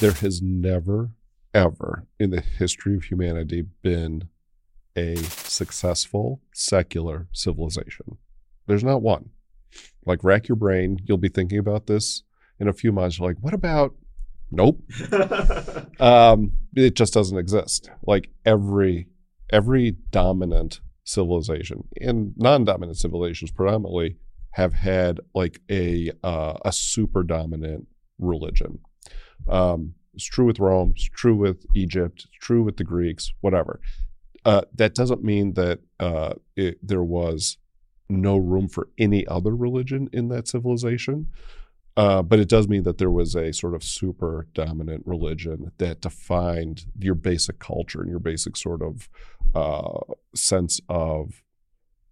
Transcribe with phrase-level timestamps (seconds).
[0.00, 1.10] there has never,
[1.52, 4.28] ever in the history of humanity been
[4.96, 8.18] a successful secular civilization.
[8.66, 9.30] There's not one.
[10.04, 10.98] Like, rack your brain.
[11.04, 12.22] You'll be thinking about this
[12.58, 13.18] in a few months.
[13.18, 13.94] You're like, what about?
[14.50, 14.80] Nope.
[16.00, 17.90] um, it just doesn't exist.
[18.02, 19.08] Like every
[19.50, 24.16] every dominant civilization and non-dominant civilizations predominantly
[24.52, 27.86] have had like a uh, a super dominant
[28.18, 28.78] religion.
[29.46, 30.92] Um, it's true with Rome.
[30.96, 32.26] It's true with Egypt.
[32.26, 33.32] It's true with the Greeks.
[33.40, 33.80] Whatever.
[34.44, 37.58] Uh, that doesn't mean that uh, it, there was
[38.08, 41.26] no room for any other religion in that civilization.
[41.96, 46.00] Uh, but it does mean that there was a sort of super dominant religion that
[46.00, 49.08] defined your basic culture and your basic sort of
[49.54, 49.98] uh,
[50.32, 51.42] sense of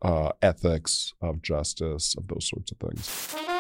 [0.02, 3.55] uh, ethics, of justice, of those sorts of things.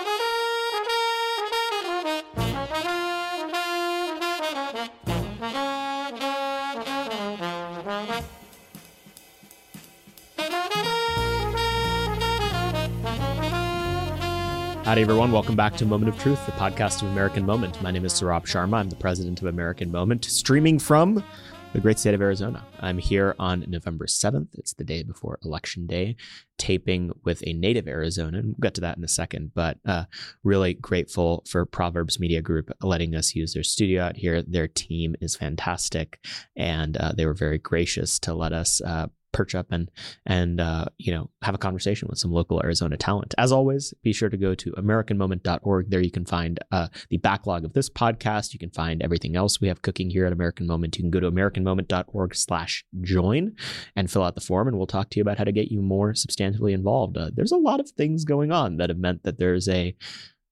[14.86, 15.32] Howdy, everyone.
[15.32, 17.82] Welcome back to Moment of Truth, the podcast of American Moment.
[17.82, 18.74] My name is Saurabh Sharma.
[18.74, 21.24] I'm the president of American Moment, streaming from
[21.72, 22.64] the great state of Arizona.
[22.78, 24.46] I'm here on November 7th.
[24.52, 26.14] It's the day before Election Day,
[26.56, 28.44] taping with a native Arizonan.
[28.44, 30.04] We'll get to that in a second, but uh,
[30.44, 34.40] really grateful for Proverbs Media Group letting us use their studio out here.
[34.40, 39.54] Their team is fantastic, and uh, they were very gracious to let us uh, perch
[39.54, 39.90] up and
[40.24, 43.34] and uh, you know have a conversation with some local Arizona talent.
[43.36, 45.90] As always, be sure to go to AmericanMoment.org.
[45.90, 48.54] There you can find uh, the backlog of this podcast.
[48.54, 50.96] You can find everything else we have cooking here at American Moment.
[50.96, 53.54] You can go to AmericanMoment.org/slash/join
[53.94, 55.82] and fill out the form, and we'll talk to you about how to get you
[55.82, 57.18] more substantively involved.
[57.18, 59.94] Uh, there's a lot of things going on that have meant that there's a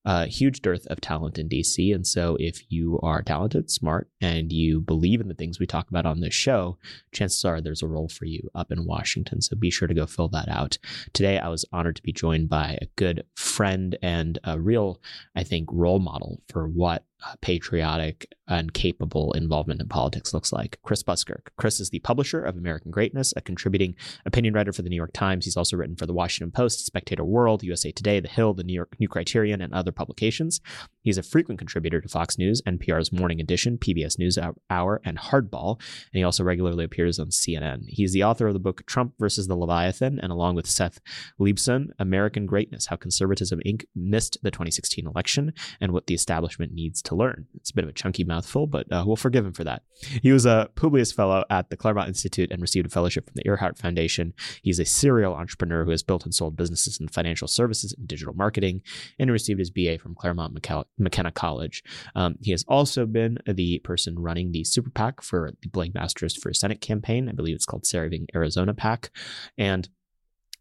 [0.05, 1.95] a huge dearth of talent in DC.
[1.95, 5.89] And so, if you are talented, smart, and you believe in the things we talk
[5.89, 6.79] about on this show,
[7.13, 9.41] chances are there's a role for you up in Washington.
[9.41, 10.79] So, be sure to go fill that out.
[11.13, 15.01] Today, I was honored to be joined by a good friend and a real,
[15.35, 17.05] I think, role model for what
[17.41, 20.79] patriotic and capable involvement in politics looks like.
[20.83, 21.53] Chris Buskirk.
[21.57, 23.95] Chris is the publisher of American Greatness, a contributing
[24.27, 25.45] opinion writer for the New York Times.
[25.45, 28.75] He's also written for the Washington Post, Spectator World, USA Today, The Hill, The New
[28.75, 30.61] York New Criterion, and other publications.
[31.05, 34.39] He's a frequent contributor to Fox News, NPR's Morning Edition, PBS News
[34.71, 37.85] Hour, and Hardball, and he also regularly appears on CNN.
[37.89, 41.01] He's the author of the book Trump versus the Leviathan, and along with Seth
[41.39, 43.85] Leibsohn, American Greatness: How Conservatism Inc.
[43.95, 47.47] missed the 2016 election and what the establishment needs to learn.
[47.55, 49.83] It's a bit of a chunky mouthful, but uh, we'll forgive him for that.
[50.23, 53.47] He was a Publius Fellow at the Claremont Institute and received a fellowship from the
[53.47, 54.33] Earhart Foundation.
[54.63, 58.33] He's a serial entrepreneur who has built and sold businesses in financial services and digital
[58.33, 58.81] marketing,
[59.19, 60.55] and he received his BA from Claremont
[60.99, 61.83] McKenna College.
[62.15, 66.37] Um, he has also been the person running the super PAC for the Blake Masters
[66.37, 67.29] for Senate campaign.
[67.29, 69.11] I believe it's called Saving Arizona PAC.
[69.59, 69.89] And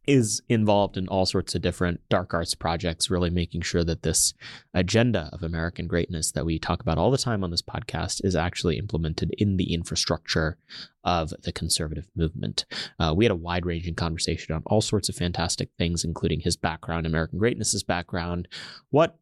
[0.05, 4.33] is involved in all sorts of different dark arts projects, really making sure that this
[4.73, 8.35] agenda of American greatness that we talk about all the time on this podcast is
[8.35, 10.57] actually implemented in the infrastructure
[11.03, 12.65] of the conservative movement.
[12.99, 16.57] Uh, we had a wide ranging conversation on all sorts of fantastic things, including his
[16.57, 18.47] background, American greatness's background,
[18.89, 19.17] what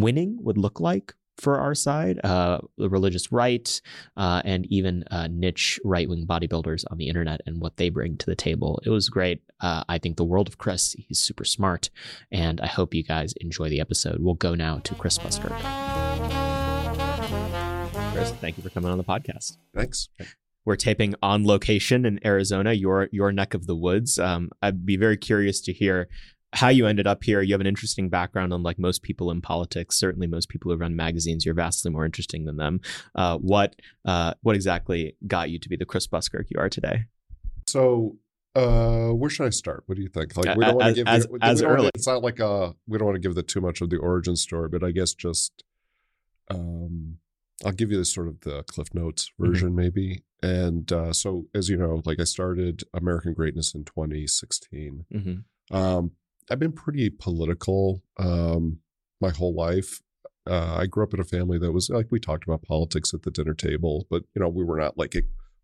[0.00, 3.80] winning would look like for our side, uh, the religious right,
[4.16, 8.16] uh, and even uh, niche right wing bodybuilders on the internet and what they bring
[8.16, 8.80] to the table.
[8.84, 9.42] It was great.
[9.60, 10.94] Uh, I think the world of Chris.
[10.98, 11.90] He's super smart,
[12.30, 14.18] and I hope you guys enjoy the episode.
[14.20, 15.52] We'll go now to Chris Buskirk.
[18.12, 19.58] Chris, thank you for coming on the podcast.
[19.74, 20.08] Thanks.
[20.64, 24.18] We're taping on location in Arizona, your your neck of the woods.
[24.18, 26.08] Um, I'd be very curious to hear
[26.52, 27.42] how you ended up here.
[27.42, 29.98] You have an interesting background, unlike most people in politics.
[29.98, 32.80] Certainly, most people who run magazines, you're vastly more interesting than them.
[33.14, 37.04] Uh, what uh, what exactly got you to be the Chris Buskirk you are today?
[37.68, 38.16] So,
[38.54, 39.84] uh, where should I start?
[39.86, 40.36] What do you think?
[40.36, 41.90] Like, we don't want to give as, you, as early.
[41.94, 44.36] It's not like a we don't want to give the too much of the origin
[44.36, 45.62] story, but I guess just
[46.50, 47.18] um,
[47.64, 49.46] I'll give you this sort of the Cliff Notes mm-hmm.
[49.46, 49.76] version, mm-hmm.
[49.76, 50.22] maybe.
[50.42, 55.06] And uh, so, as you know, like I started American Greatness in 2016.
[55.12, 55.76] Mm-hmm.
[55.76, 56.12] Um,
[56.50, 58.78] I've been pretty political um,
[59.20, 60.00] my whole life.
[60.48, 63.22] Uh, I grew up in a family that was like we talked about politics at
[63.22, 65.16] the dinner table, but you know we were not like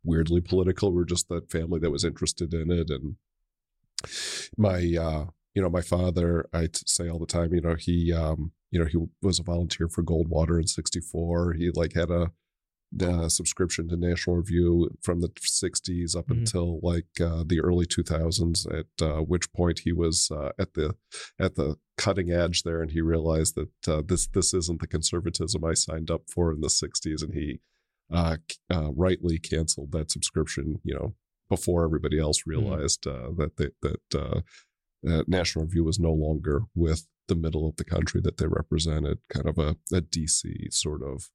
[0.05, 0.91] weirdly political.
[0.91, 2.91] We were just that family that was interested in it.
[2.91, 3.17] And
[4.57, 8.51] my uh, you know my father, I say all the time, you know he um,
[8.73, 11.53] you know he was a volunteer for Goldwater in '64.
[11.55, 12.33] He like had a
[13.01, 16.41] uh, subscription to National Review from the 60s up mm-hmm.
[16.41, 18.67] until like uh, the early 2000s.
[18.73, 20.95] At uh, which point he was uh, at the
[21.39, 25.65] at the cutting edge there, and he realized that uh, this this isn't the conservatism
[25.65, 27.61] I signed up for in the 60s, and he
[28.13, 28.37] uh,
[28.73, 31.15] uh, rightly canceled that subscription, you know,
[31.49, 34.41] before everybody else realized uh, that they, that uh,
[35.09, 39.19] uh, National Review was no longer with the middle of the country that they represented,
[39.33, 41.31] kind of a, a DC sort of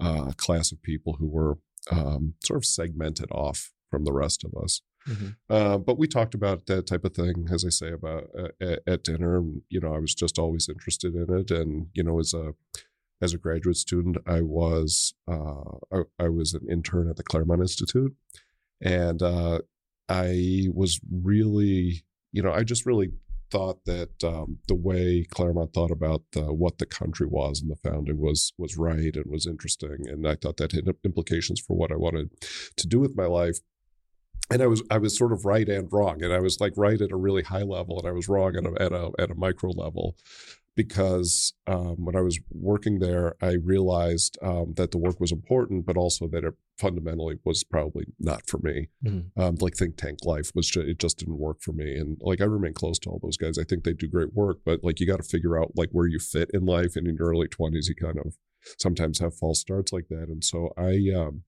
[0.00, 1.58] uh, class of people who were
[1.90, 4.82] um, sort of segmented off from the rest of us.
[5.08, 5.28] Mm-hmm.
[5.48, 8.80] Uh, but we talked about that type of thing, as I say, about uh, at,
[8.86, 9.38] at, dinner.
[9.38, 11.50] And, you know, I was just always interested in it.
[11.50, 12.52] And you know, as a
[13.22, 17.60] as a graduate student, I was uh, I, I, was an intern at the Claremont
[17.62, 18.14] Institute,
[18.80, 19.60] and uh,
[20.08, 23.10] I was really, you know, I just really
[23.50, 28.18] thought that um, the way Claremont thought about what the country was and the founding
[28.18, 31.96] was was right and was interesting, and I thought that had implications for what I
[31.96, 32.30] wanted
[32.76, 33.58] to do with my life.
[34.52, 37.00] And I was I was sort of right and wrong, and I was like right
[37.00, 39.36] at a really high level, and I was wrong at a at a, at a
[39.36, 40.16] micro level
[40.76, 45.84] because um, when I was working there, I realized um, that the work was important,
[45.84, 48.88] but also that it fundamentally was probably not for me.
[49.04, 49.40] Mm-hmm.
[49.40, 51.96] Um, like think tank life was just, it just didn't work for me.
[51.96, 53.58] And like I remain close to all those guys.
[53.58, 56.06] I think they do great work, but like you got to figure out like where
[56.06, 56.96] you fit in life.
[56.96, 58.36] And in your early twenties, you kind of
[58.78, 60.28] sometimes have false starts like that.
[60.28, 61.42] And so I, um,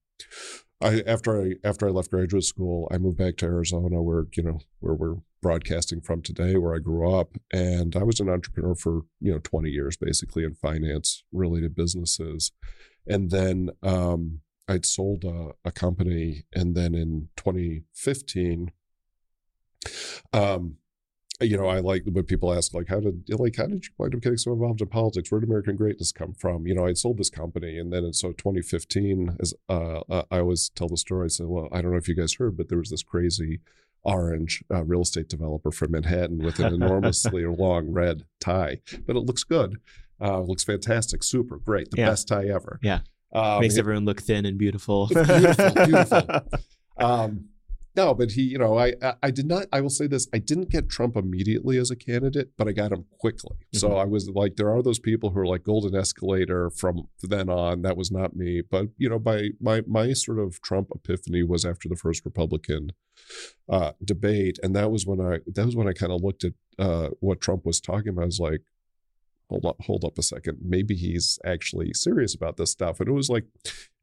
[0.83, 4.43] I after I after I left graduate school, I moved back to Arizona, where you
[4.43, 8.75] know where we're broadcasting from today, where I grew up, and I was an entrepreneur
[8.75, 12.53] for you know 20 years, basically in finance related businesses,
[13.07, 18.73] and then um, I'd sold a, a, company, and then in 2015,
[20.33, 20.77] um,
[21.41, 24.15] you know, I like when people ask, like, how did like how did you wind
[24.15, 25.31] up getting so involved in politics?
[25.31, 26.67] Where did American greatness come from?
[26.67, 30.41] You know, I sold this company, and then in so 2015, as uh, uh, I
[30.41, 32.69] always tell the story, I said, well, I don't know if you guys heard, but
[32.69, 33.61] there was this crazy
[34.05, 39.21] orange uh, real estate developer from Manhattan with an enormously long red tie, but it
[39.21, 39.77] looks good.
[40.21, 42.11] Uh, looks fantastic, super great, the yeah.
[42.11, 42.79] best tie ever.
[42.83, 43.01] Yeah,
[43.33, 45.09] um, makes everyone look thin and beautiful.
[45.09, 46.23] beautiful, beautiful.
[46.99, 47.49] Um,
[47.95, 49.67] no, but he, you know, I, I did not.
[49.73, 52.93] I will say this: I didn't get Trump immediately as a candidate, but I got
[52.93, 53.57] him quickly.
[53.57, 53.79] Mm-hmm.
[53.79, 57.51] So I was like, there are those people who are like golden escalator from then
[57.51, 57.83] on.
[57.83, 61.65] That was not me, but you know, by my my sort of Trump epiphany was
[61.65, 62.93] after the first Republican
[63.69, 66.55] uh, debate, and that was when I that was when I kind of looked at
[66.79, 68.23] uh, what Trump was talking about.
[68.23, 68.63] I was like,
[69.53, 70.59] hold up, hold up a second.
[70.65, 73.01] Maybe he's actually serious about this stuff.
[73.01, 73.45] And it was like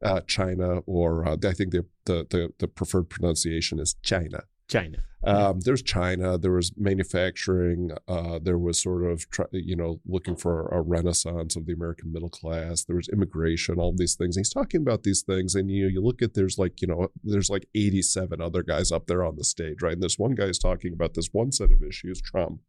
[0.04, 4.44] uh, China, or uh, I think the, the, the the preferred pronunciation is China.
[4.68, 5.00] China.
[5.24, 6.38] Um, there's China.
[6.38, 7.92] There was manufacturing.
[8.08, 12.30] Uh, there was sort of you know looking for a renaissance of the American middle
[12.30, 12.84] class.
[12.84, 13.80] There was immigration.
[13.80, 14.38] All these things.
[14.38, 17.08] And he's talking about these things, and you you look at there's like you know
[17.24, 19.94] there's like 87 other guys up there on the stage, right?
[19.94, 22.62] And this one guy is talking about this one set of issues, Trump,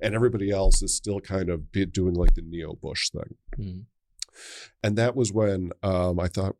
[0.00, 3.34] and everybody else is still kind of doing like the neo Bush thing.
[3.58, 3.84] Mm.
[4.82, 6.56] And that was when um, I thought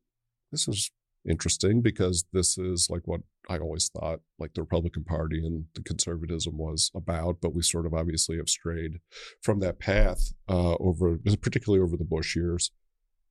[0.50, 0.90] this is
[1.28, 5.82] interesting because this is like what I always thought like the Republican Party and the
[5.82, 9.00] conservatism was about, but we sort of obviously have strayed
[9.42, 12.70] from that path uh, over, particularly over the Bush years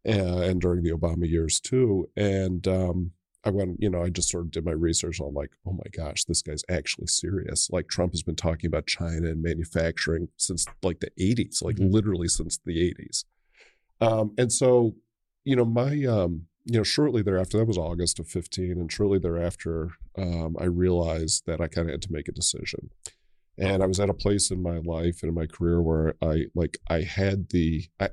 [0.07, 2.09] uh, and during the Obama years too.
[2.15, 3.11] And um,
[3.43, 5.19] I went, you know, I just sort of did my research.
[5.19, 7.69] I'm like, oh my gosh, this guy's actually serious.
[7.71, 11.93] Like Trump has been talking about China and manufacturing since like the 80s, like mm-hmm.
[11.93, 13.23] literally since the 80s.
[14.01, 14.95] Um, and so,
[15.45, 19.19] you know, my um, you know, shortly thereafter, that was August of 15, and shortly
[19.19, 22.89] thereafter, um, I realized that I kind of had to make a decision.
[23.57, 26.45] And I was at a place in my life and in my career where I
[26.53, 28.09] like I had the I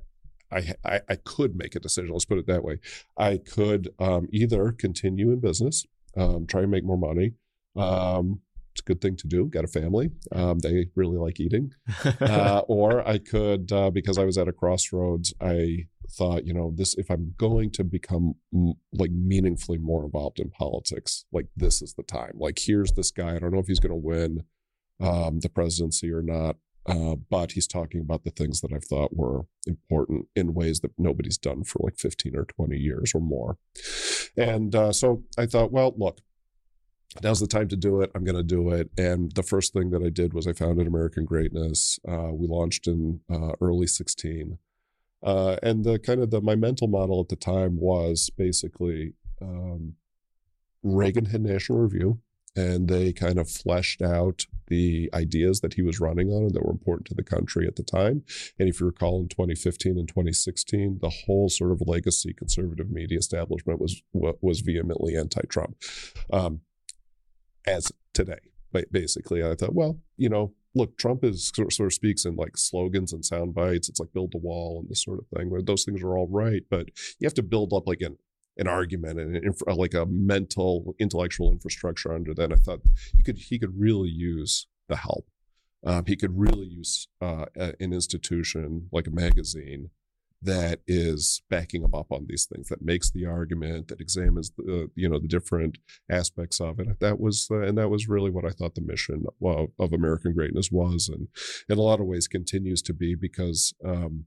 [0.54, 2.12] I I, could make a decision.
[2.12, 2.78] Let's put it that way.
[3.16, 7.32] I could um, either continue in business, um, try and make more money.
[7.76, 8.40] Um,
[8.72, 9.46] it's a good thing to do.
[9.46, 10.10] Got a family.
[10.32, 11.72] Um, they really like eating.
[12.20, 16.72] Uh, or I could, uh, because I was at a crossroads, I thought, you know,
[16.74, 21.82] this if I'm going to become m- like meaningfully more involved in politics, like this
[21.82, 22.32] is the time.
[22.34, 23.36] Like here's this guy.
[23.36, 24.44] I don't know if he's going to win
[25.00, 26.56] um, the presidency or not,
[26.86, 30.92] uh, but he's talking about the things that I've thought were important in ways that
[30.98, 33.56] nobody's done for like 15 or 20 years or more.
[34.36, 36.20] And uh, so I thought, well, look,
[37.22, 38.10] now's the time to do it.
[38.14, 38.90] I'm going to do it.
[38.98, 41.98] And the first thing that I did was I founded American Greatness.
[42.06, 44.58] Uh, we launched in uh, early 16.
[45.22, 49.94] Uh, and the kind of the my mental model at the time was basically um,
[50.82, 52.20] Reagan had National Review,
[52.56, 56.64] and they kind of fleshed out the ideas that he was running on and that
[56.64, 58.22] were important to the country at the time.
[58.58, 63.18] And if you recall, in 2015 and 2016, the whole sort of legacy conservative media
[63.18, 65.76] establishment was was vehemently anti-Trump,
[66.32, 66.60] um,
[67.66, 68.40] as today.
[68.90, 73.12] Basically, I thought, well, you know, look, Trump is sort of, speaks in like slogans
[73.12, 73.88] and sound bites.
[73.88, 75.52] It's like build the wall and this sort of thing.
[75.64, 78.16] Those things are all right, but you have to build up like an
[78.56, 82.52] an argument and an infra, like a mental intellectual infrastructure under that.
[82.52, 82.80] I thought
[83.16, 85.28] he could he could really use the help.
[85.84, 89.90] Um, he could really use uh, an institution like a magazine
[90.44, 94.90] that is backing him up on these things, that makes the argument, that examines the
[94.94, 95.78] you know the different
[96.10, 97.00] aspects of it.
[97.00, 100.34] That was uh, and that was really what I thought the mission of, of American
[100.34, 101.28] Greatness was, and
[101.68, 103.74] in a lot of ways continues to be because.
[103.84, 104.26] Um,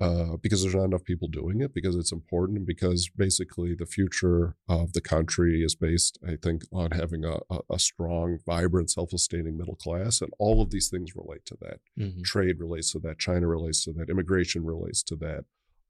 [0.00, 3.86] uh, because there's not enough people doing it, because it's important, and because basically the
[3.86, 7.38] future of the country is based, I think, on having a,
[7.68, 11.80] a, strong, vibrant, self-sustaining middle class, and all of these things relate to that.
[11.98, 12.22] Mm-hmm.
[12.22, 13.18] Trade relates to that.
[13.18, 14.08] China relates to that.
[14.08, 15.44] Immigration relates to that.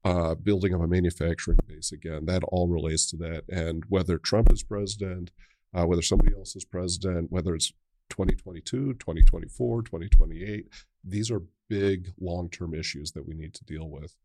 [0.05, 3.43] Uh, building up a manufacturing base again, that all relates to that.
[3.49, 5.29] And whether Trump is president,
[5.73, 7.73] uh, whether somebody else is president, whether it's
[8.09, 10.67] 2022, 2024, 2028.
[11.03, 14.15] These are big long term issues that we need to deal with.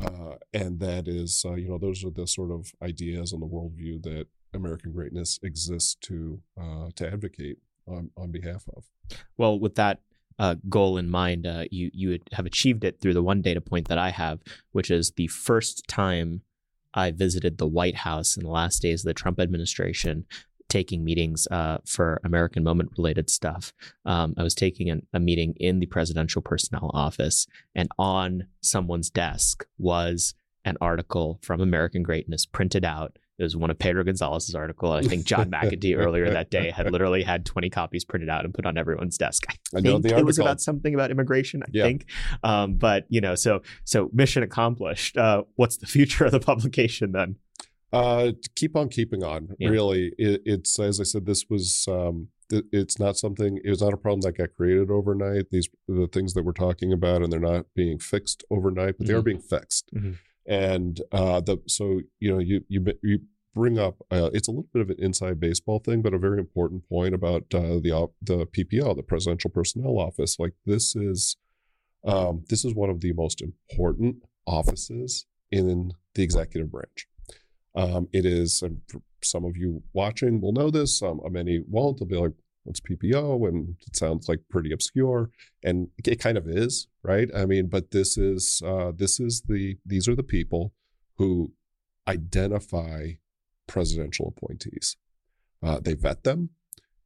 [0.00, 3.46] Uh, and that is, uh, you know, those are the sort of ideas and the
[3.46, 8.84] worldview that American greatness exists to uh, to advocate on, on behalf of.
[9.36, 10.00] Well, with that
[10.38, 13.88] uh, goal in mind, uh, you you have achieved it through the one data point
[13.88, 14.40] that I have,
[14.72, 16.42] which is the first time
[16.94, 20.26] I visited the White House in the last days of the Trump administration
[20.72, 23.74] taking meetings uh, for American Moment related stuff.
[24.06, 29.10] Um, I was taking an, a meeting in the presidential personnel office, and on someone's
[29.10, 33.18] desk was an article from American Greatness printed out.
[33.38, 34.92] It was one of Pedro Gonzalez's article.
[34.92, 38.54] I think John McEntee earlier that day had literally had 20 copies printed out and
[38.54, 39.44] put on everyone's desk.
[39.48, 41.84] I, I think it was about something about immigration, I yeah.
[41.84, 42.06] think.
[42.42, 45.18] Um, but you know, so so mission accomplished.
[45.18, 47.36] Uh, what's the future of the publication then?
[47.92, 49.48] Uh, keep on keeping on.
[49.58, 49.68] Yeah.
[49.68, 51.26] Really, it, it's as I said.
[51.26, 51.86] This was.
[51.88, 53.58] Um, th- it's not something.
[53.64, 55.50] It was not a problem that got created overnight.
[55.50, 59.06] These the things that we're talking about, and they're not being fixed overnight, but mm-hmm.
[59.06, 59.24] they are mm-hmm.
[59.24, 59.90] being fixed.
[59.94, 60.12] Mm-hmm.
[60.46, 63.20] And uh, the so you know you you you
[63.54, 66.38] bring up uh, it's a little bit of an inside baseball thing, but a very
[66.38, 70.38] important point about uh, the the PPO, the Presidential Personnel Office.
[70.38, 71.36] Like this is
[72.04, 77.06] um, this is one of the most important offices in the executive branch.
[77.74, 78.80] Um, it is, and
[79.22, 81.98] some of you watching will know this, some many won't.
[81.98, 82.32] They'll be like,
[82.64, 83.48] what's PPO?
[83.48, 85.30] And it sounds like pretty obscure.
[85.62, 87.28] And it kind of is, right?
[87.34, 90.72] I mean, but this is uh, this is the these are the people
[91.16, 91.52] who
[92.06, 93.12] identify
[93.66, 94.96] presidential appointees.
[95.62, 96.50] Uh, they vet them.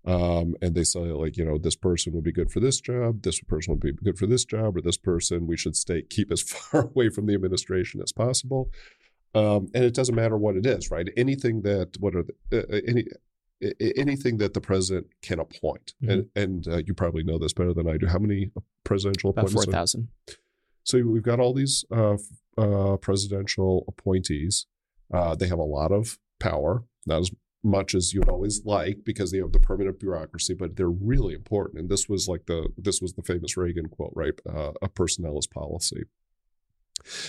[0.07, 3.23] Um, and they say like you know this person would be good for this job
[3.23, 6.31] this person would be good for this job or this person we should stay keep
[6.31, 8.71] as far away from the administration as possible
[9.37, 11.07] um, and it doesn't matter what it is, right?
[11.17, 13.05] Anything that what are the, uh, uh any
[13.97, 16.11] anything that the president can appoint, mm-hmm.
[16.11, 18.07] and, and uh, you probably know this better than I do.
[18.07, 18.51] How many
[18.85, 19.65] presidential About appointments?
[19.67, 20.09] Four thousand.
[20.85, 22.17] So we've got all these uh,
[22.57, 24.67] uh, presidential appointees.
[25.13, 27.31] Uh, they have a lot of power, not as
[27.63, 31.81] much as you'd always like because they have the permanent bureaucracy, but they're really important.
[31.81, 34.35] And this was like the this was the famous Reagan quote, right?
[34.47, 36.05] a personnel is policy.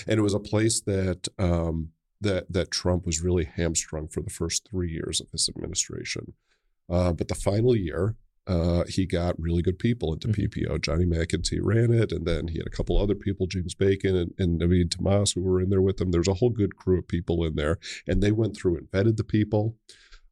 [0.07, 1.89] And it was a place that um,
[2.21, 6.33] that that Trump was really hamstrung for the first three years of his administration.
[6.89, 8.15] Uh, but the final year,
[8.47, 10.43] uh, he got really good people into mm-hmm.
[10.43, 10.81] PPO.
[10.81, 14.33] Johnny McEntee ran it, and then he had a couple other people, James Bacon and,
[14.37, 16.11] and Naveen Tomas, who were in there with him.
[16.11, 19.17] There's a whole good crew of people in there, and they went through and vetted
[19.17, 19.75] the people,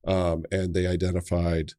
[0.08, 1.74] um, and they identified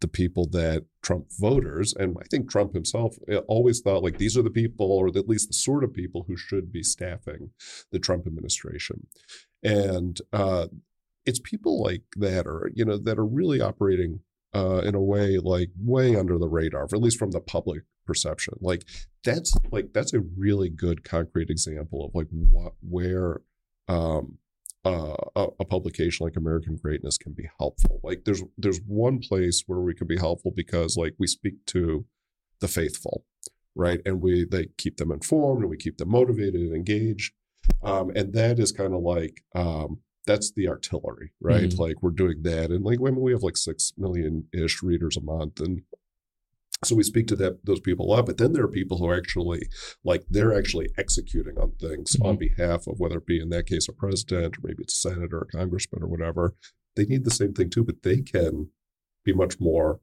[0.00, 4.36] the people that Trump voters, and I think Trump himself eh, always thought like these
[4.36, 7.50] are the people, or at least the sort of people who should be staffing
[7.90, 9.06] the Trump administration.
[9.62, 10.68] And uh,
[11.26, 14.20] it's people like that are, you know, that are really operating
[14.54, 18.54] uh, in a way like way under the radar, at least from the public perception.
[18.60, 18.84] Like
[19.24, 23.42] that's like that's a really good concrete example of like what where
[23.88, 24.38] um,
[24.84, 28.00] uh, a, a, publication like American Greatness can be helpful.
[28.02, 32.06] Like there's there's one place where we can be helpful because like we speak to
[32.60, 33.24] the faithful,
[33.74, 34.00] right?
[34.06, 37.34] And we they keep them informed and we keep them motivated and engaged.
[37.82, 41.70] Um, and that is kind of like um, that's the artillery, right?
[41.70, 41.80] Mm-hmm.
[41.80, 45.60] Like we're doing that, and like we have like six million ish readers a month,
[45.60, 45.82] and
[46.84, 48.26] so we speak to that those people a lot.
[48.26, 49.68] But then there are people who are actually
[50.04, 52.26] like they're actually executing on things mm-hmm.
[52.26, 55.10] on behalf of whether it be in that case a president or maybe it's a
[55.10, 56.54] senator, or a congressman, or whatever.
[56.94, 58.70] They need the same thing too, but they can
[59.24, 60.00] be much more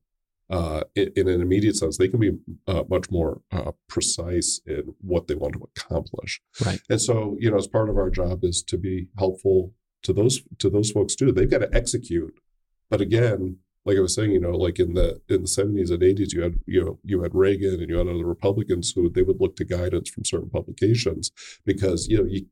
[0.49, 2.31] uh, in, in, an immediate sense, they can be
[2.67, 6.41] uh, much more uh, precise in what they want to accomplish.
[6.63, 6.79] Right.
[6.89, 9.73] And so, you know, as part of our job is to be helpful
[10.03, 11.31] to those to those folks too.
[11.31, 12.39] They've got to execute,
[12.89, 16.01] but again, like I was saying, you know, like in the in the seventies and
[16.01, 19.21] eighties, you had you know you had Reagan and you had other Republicans who they
[19.21, 21.31] would look to guidance from certain publications
[21.65, 22.47] because you know you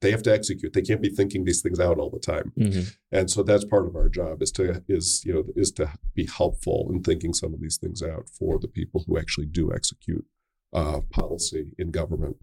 [0.00, 0.72] they have to execute.
[0.72, 2.52] They can't be thinking these things out all the time.
[2.58, 2.90] Mm-hmm.
[3.10, 6.26] And so that's part of our job is to is you know is to be
[6.26, 10.24] helpful in thinking some of these things out for the people who actually do execute
[10.72, 12.36] uh, policy in government.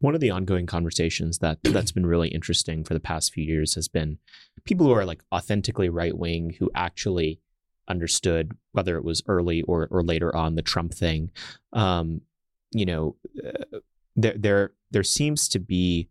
[0.00, 3.74] One of the ongoing conversations that that's been really interesting for the past few years
[3.74, 4.18] has been
[4.64, 7.40] people who are like authentically right wing who actually
[7.88, 11.30] understood whether it was early or or later on the Trump thing.
[11.72, 12.22] Um,
[12.72, 13.16] you know,
[13.46, 13.78] uh,
[14.16, 16.08] there there there seems to be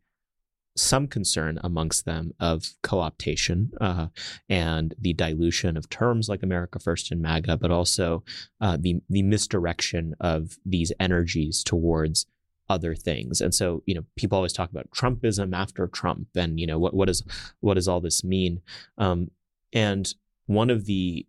[0.79, 4.07] some concern amongst them of co-optation uh,
[4.49, 8.23] and the dilution of terms like America First and MAGA, but also
[8.61, 12.25] uh, the the misdirection of these energies towards
[12.69, 13.41] other things.
[13.41, 16.93] And so, you know, people always talk about Trumpism after Trump, and you know, what
[16.93, 17.23] what is
[17.59, 18.61] what does all this mean?
[18.97, 19.31] Um,
[19.73, 20.13] and
[20.45, 21.25] one of the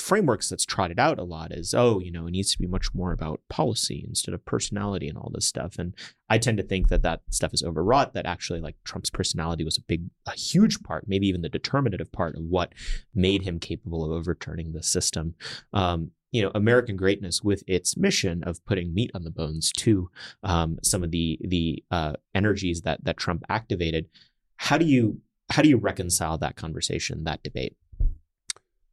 [0.00, 2.94] frameworks that's trotted out a lot is oh you know it needs to be much
[2.94, 5.94] more about policy instead of personality and all this stuff and
[6.28, 9.78] i tend to think that that stuff is overwrought that actually like trump's personality was
[9.78, 12.72] a big a huge part maybe even the determinative part of what
[13.14, 15.34] made him capable of overturning the system
[15.72, 20.10] um, you know American greatness with its mission of putting meat on the bones to
[20.42, 24.08] um, some of the the uh, energies that that Trump activated.
[24.56, 27.76] How do you how do you reconcile that conversation, that debate?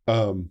[0.07, 0.49] Um,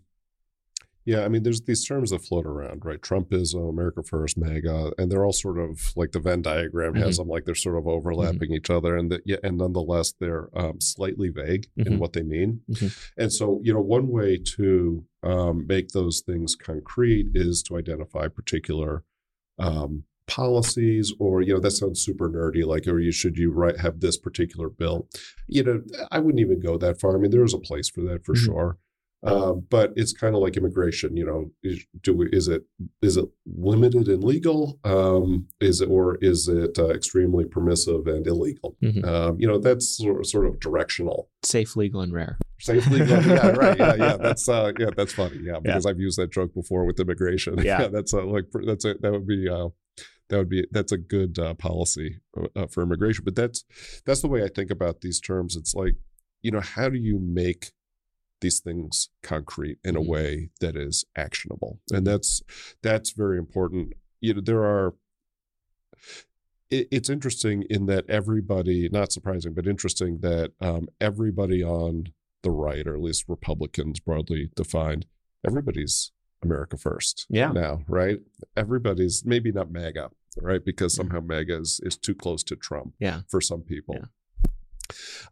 [1.06, 3.00] yeah, I mean, there's these terms that float around, right?
[3.00, 7.22] Trumpism, America First, MAGA, and they're all sort of like the Venn diagram has mm-hmm.
[7.22, 8.54] them like they're sort of overlapping mm-hmm.
[8.54, 11.92] each other, and that yeah, and nonetheless they're um, slightly vague mm-hmm.
[11.92, 12.60] in what they mean.
[12.68, 12.88] Mm-hmm.
[13.22, 18.26] And so, you know, one way to um, make those things concrete is to identify
[18.26, 19.04] particular
[19.60, 23.78] um, policies, or you know, that sounds super nerdy, like, or you should you write
[23.78, 25.08] have this particular bill.
[25.46, 27.16] You know, I wouldn't even go that far.
[27.16, 28.44] I mean, there's a place for that for mm-hmm.
[28.44, 28.78] sure.
[29.26, 31.50] Uh, but it's kind of like immigration, you know.
[31.62, 32.64] Is, do is it
[33.02, 34.78] is it limited and legal?
[34.84, 38.76] Um, is it or is it uh, extremely permissive and illegal?
[38.82, 39.04] Mm-hmm.
[39.04, 41.28] Um, you know, that's sort of, sort of directional.
[41.42, 42.38] Safe, legal, and rare.
[42.60, 44.16] Safe, legal, yeah, right, yeah, yeah.
[44.20, 45.90] That's uh, yeah, that's funny, yeah, because yeah.
[45.90, 47.58] I've used that joke before with immigration.
[47.58, 49.68] Yeah, yeah that's a, like that's a that would be uh,
[50.28, 52.18] that would be that's a good uh, policy
[52.56, 53.24] uh, for immigration.
[53.24, 53.64] But that's
[54.06, 55.56] that's the way I think about these terms.
[55.56, 55.96] It's like
[56.42, 57.72] you know, how do you make
[58.40, 60.10] these things concrete in a mm-hmm.
[60.10, 62.42] way that is actionable and that's
[62.82, 64.94] that's very important you know there are
[66.70, 72.50] it, it's interesting in that everybody not surprising but interesting that um, everybody on the
[72.50, 75.06] right or at least republicans broadly defined
[75.46, 78.18] everybody's america first yeah now right
[78.56, 81.28] everybody's maybe not maga right because somehow mm-hmm.
[81.28, 83.20] maga is, is too close to trump yeah.
[83.28, 84.06] for some people yeah.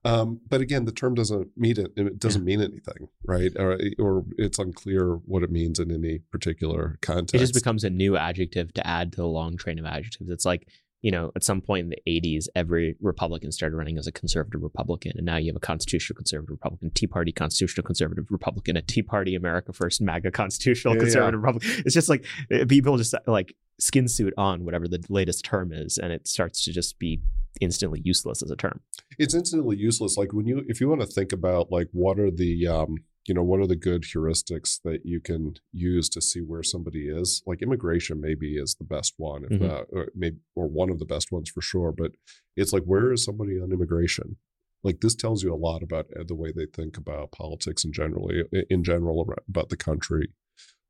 [0.05, 1.93] Um, but again, the term doesn't mean it.
[1.97, 3.53] It doesn't mean anything, right?
[3.59, 7.35] Or, or it's unclear what it means in any particular context.
[7.35, 10.31] It just becomes a new adjective to add to the long train of adjectives.
[10.31, 10.67] It's like
[11.05, 14.63] you know, at some point in the 80s, every Republican started running as a conservative
[14.63, 15.13] Republican.
[15.17, 19.03] And now you have a constitutional conservative Republican, Tea Party constitutional conservative Republican, a Tea
[19.03, 21.47] Party America First MAGA constitutional yeah, conservative yeah.
[21.47, 21.83] Republican.
[21.85, 25.99] It's just like eh, people just like skin suit on whatever the latest term is.
[25.99, 27.21] And it starts to just be
[27.61, 28.81] instantly useless as a term.
[29.19, 30.17] It's instantly useless.
[30.17, 33.35] Like when you, if you want to think about like what are the, um, you
[33.35, 37.43] know, what are the good heuristics that you can use to see where somebody is?
[37.47, 39.67] Like immigration maybe is the best one, if mm-hmm.
[39.67, 41.93] not, or maybe, or one of the best ones for sure.
[41.93, 42.13] But
[42.57, 44.37] it's like, where is somebody on immigration?
[44.83, 47.95] Like this tells you a lot about uh, the way they think about politics and
[47.95, 50.29] generally, in general, about the country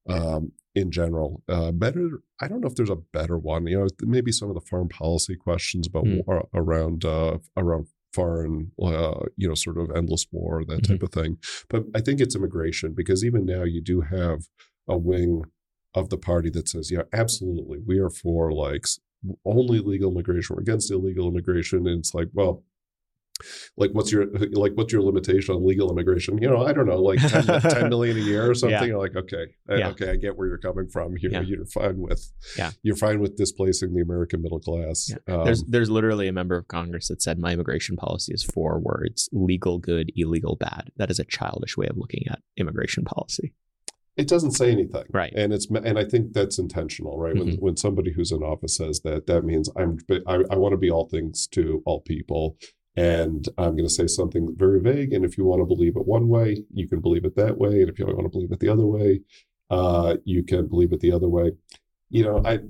[0.09, 1.43] um, in general.
[1.49, 3.67] Uh, better, I don't know if there's a better one.
[3.67, 6.25] You know, maybe some of the foreign policy questions about mm.
[6.27, 10.93] war, around uh, around foreign, uh, you know, sort of endless war, that mm-hmm.
[10.93, 11.39] type of thing.
[11.69, 14.45] But I think it's immigration because even now you do have
[14.89, 15.43] a wing
[15.95, 18.87] of the party that says, yeah, absolutely, we are for like
[19.45, 21.87] only legal immigration, we're against illegal immigration.
[21.87, 22.63] And it's like, well,
[23.77, 26.41] like what's your like what's your limitation on legal immigration?
[26.41, 28.79] You know i don't know like 10, 10 million a year or something?
[28.79, 28.85] Yeah.
[28.85, 29.89] you're like okay yeah.
[29.89, 31.41] okay i get where you're coming from you're, yeah.
[31.41, 32.71] you're fine with yeah.
[32.83, 35.11] you're fine with displacing the american middle class.
[35.27, 38.79] Um, there's there's literally a member of congress that said my immigration policy is four
[38.79, 40.91] words legal good illegal bad.
[40.97, 43.53] That is a childish way of looking at immigration policy.
[44.17, 45.05] It doesn't say anything.
[45.11, 45.33] Right.
[45.35, 47.35] And it's and i think that's intentional right?
[47.35, 47.51] Mm-hmm.
[47.51, 50.79] when when somebody who's in office says that that means i'm i, I want to
[50.79, 52.57] be all things to all people
[52.97, 55.13] and I'm going to say something very vague.
[55.13, 57.81] And if you want to believe it one way, you can believe it that way.
[57.81, 59.21] And if you want to believe it the other way,
[59.71, 61.53] uh, you can believe it the other way.
[62.11, 62.61] You know, I,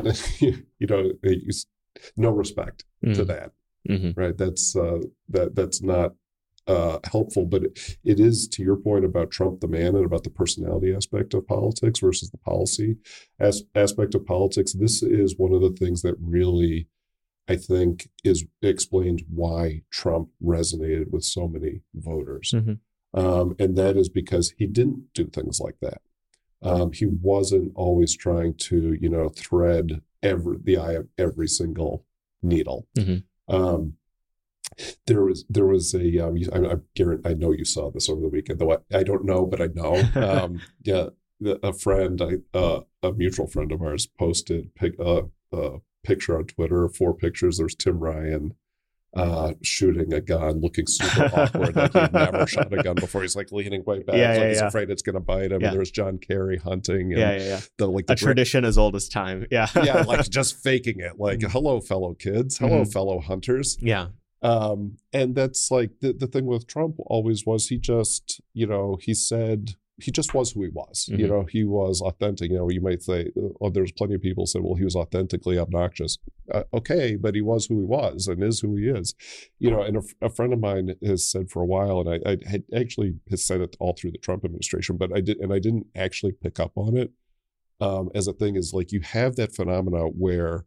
[0.40, 1.12] you know,
[2.16, 3.14] no respect mm-hmm.
[3.14, 3.52] to that,
[3.88, 4.20] mm-hmm.
[4.20, 4.36] right?
[4.36, 6.14] That's uh, that that's not
[6.66, 7.46] uh, helpful.
[7.46, 10.92] But it, it is to your point about Trump the man and about the personality
[10.94, 12.96] aspect of politics versus the policy
[13.38, 14.72] as, aspect of politics.
[14.72, 16.88] This is one of the things that really
[17.50, 22.52] I think is explains why Trump resonated with so many voters.
[22.54, 22.78] Mhm.
[23.12, 26.00] Um, and that is because he didn't do things like that.
[26.62, 32.06] Um, he wasn't always trying to, you know, thread every the eye of every single
[32.40, 32.86] needle.
[32.96, 33.24] Mhm.
[33.48, 33.94] Um,
[35.06, 38.20] there was there was a um, I, I, Garrett, I know you saw this over
[38.20, 39.94] the weekend, though I, I don't know, but I know.
[40.14, 41.08] Um, yeah,
[41.62, 46.44] a friend, I, uh, a mutual friend of ours, posted pic, uh, a picture on
[46.44, 47.58] Twitter, four pictures.
[47.58, 48.54] There's Tim Ryan
[49.16, 53.22] uh, shooting a gun, looking super awkward, like he'd never shot a gun before.
[53.22, 54.68] He's like leaning way back, Yeah, like he's yeah.
[54.68, 55.60] afraid it's going to bite him.
[55.60, 55.68] Yeah.
[55.68, 57.60] And there's John Kerry hunting, and yeah, yeah, yeah.
[57.76, 59.46] the like the A tradition as old as time.
[59.50, 59.66] Yeah.
[59.82, 61.18] yeah, like just faking it.
[61.18, 61.50] Like, Mhm.
[61.50, 62.58] hello, fellow kids.
[62.58, 62.92] Hello, Mhm.
[62.92, 63.76] fellow hunters.
[63.80, 64.08] yeah.
[64.42, 68.96] Um, and that's like the, the thing with Trump always was he just, you know,
[68.98, 71.08] he said he just was who he was.
[71.08, 71.28] You Mhm.
[71.28, 72.50] know, he was authentic.
[72.50, 75.58] You know, you might say, oh, there's plenty of people said, well, he was authentically
[75.58, 76.18] obnoxious.
[76.52, 79.14] Uh, okay, but he was who he was and is who he is.
[79.58, 82.32] You know, and a, a friend of mine has said for a while, and I,
[82.32, 85.52] I had actually has said it all through the Trump administration, but I did, and
[85.52, 87.12] I didn't actually pick up on it
[87.80, 88.56] um, as a thing.
[88.56, 90.64] Is like you have that phenomena where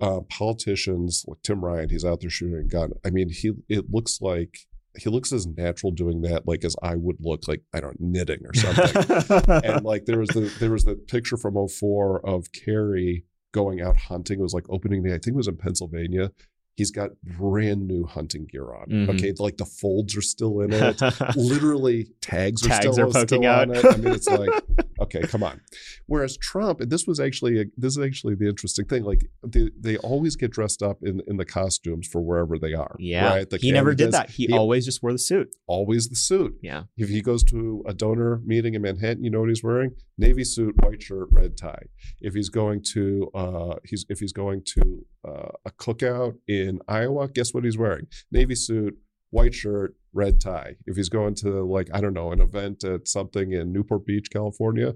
[0.00, 2.92] uh, politicians like Tim Ryan, he's out there shooting a gun.
[3.04, 4.58] I mean, he it looks like
[4.98, 8.08] he looks as natural doing that, like as I would look, like I don't know,
[8.08, 9.54] knitting or something.
[9.64, 13.96] and like there was the there was the picture from 04 of Kerry going out
[13.96, 14.38] hunting.
[14.38, 15.10] It was like opening day.
[15.10, 16.30] I think it was in Pennsylvania.
[16.76, 18.86] He's got brand new hunting gear on.
[18.88, 19.08] Mhm.
[19.14, 21.00] Okay, like the folds are still in it.
[21.36, 23.76] Literally, tags are Tags still, are poking still on out.
[23.76, 23.84] it.
[23.86, 24.50] I mean, it's like
[25.00, 25.60] okay, come on.
[26.06, 29.04] Whereas Trump, and this was actually a, this is actually the interesting thing.
[29.04, 32.94] Like they, they always get dressed up in in the costumes for wherever they are.
[32.98, 33.28] yeah.
[33.28, 33.48] right?
[33.50, 34.30] The he never did that.
[34.30, 35.54] He, he- always just wore the suit.
[35.66, 36.56] Always the suit.
[36.62, 36.84] Yeah.
[36.96, 39.92] If he goes to a donor meeting in Manhattan, you know what he's wearing?
[40.18, 41.84] Navy suit, white shirt, red tie.
[42.20, 47.28] If he's going to uh he's if he's going to uh, a cookout in Iowa,
[47.28, 48.06] guess what he's wearing?
[48.30, 48.96] Navy suit,
[49.30, 50.76] white shirt, red tie.
[50.86, 54.30] If he's going to like I don't know, an event at something in Newport Beach,
[54.30, 54.94] California,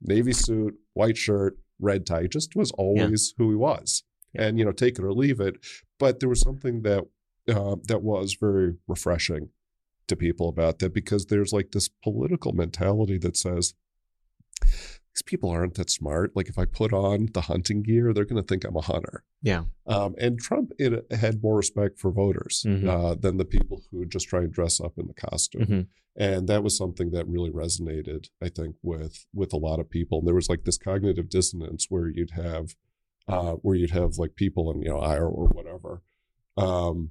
[0.00, 2.22] navy suit, white shirt, red tie.
[2.22, 4.04] He just was always who he was.
[4.32, 4.44] Yeah.
[4.44, 5.56] And you know, take it or leave it.
[5.98, 7.04] But there was something that
[7.48, 9.50] uh, that was very refreshing
[10.06, 13.74] to people about that because there's like this political mentality that says
[15.14, 16.32] these people aren't that smart.
[16.34, 19.22] Like if I put on the hunting gear, they're going to think I'm a hunter.
[19.42, 19.64] Yeah.
[19.86, 22.88] Um, and Trump it, had more respect for voters Mhm.
[22.88, 25.66] uh, than the people who just try and dress up in the costume.
[25.66, 25.86] Mhm.
[26.16, 30.18] And that was something that really resonated, I think, with with a lot of people.
[30.18, 32.74] And there was like this cognitive dissonance where you'd have
[33.26, 36.02] uh, where you'd have like people in you know Iowa or whatever
[36.56, 37.10] um,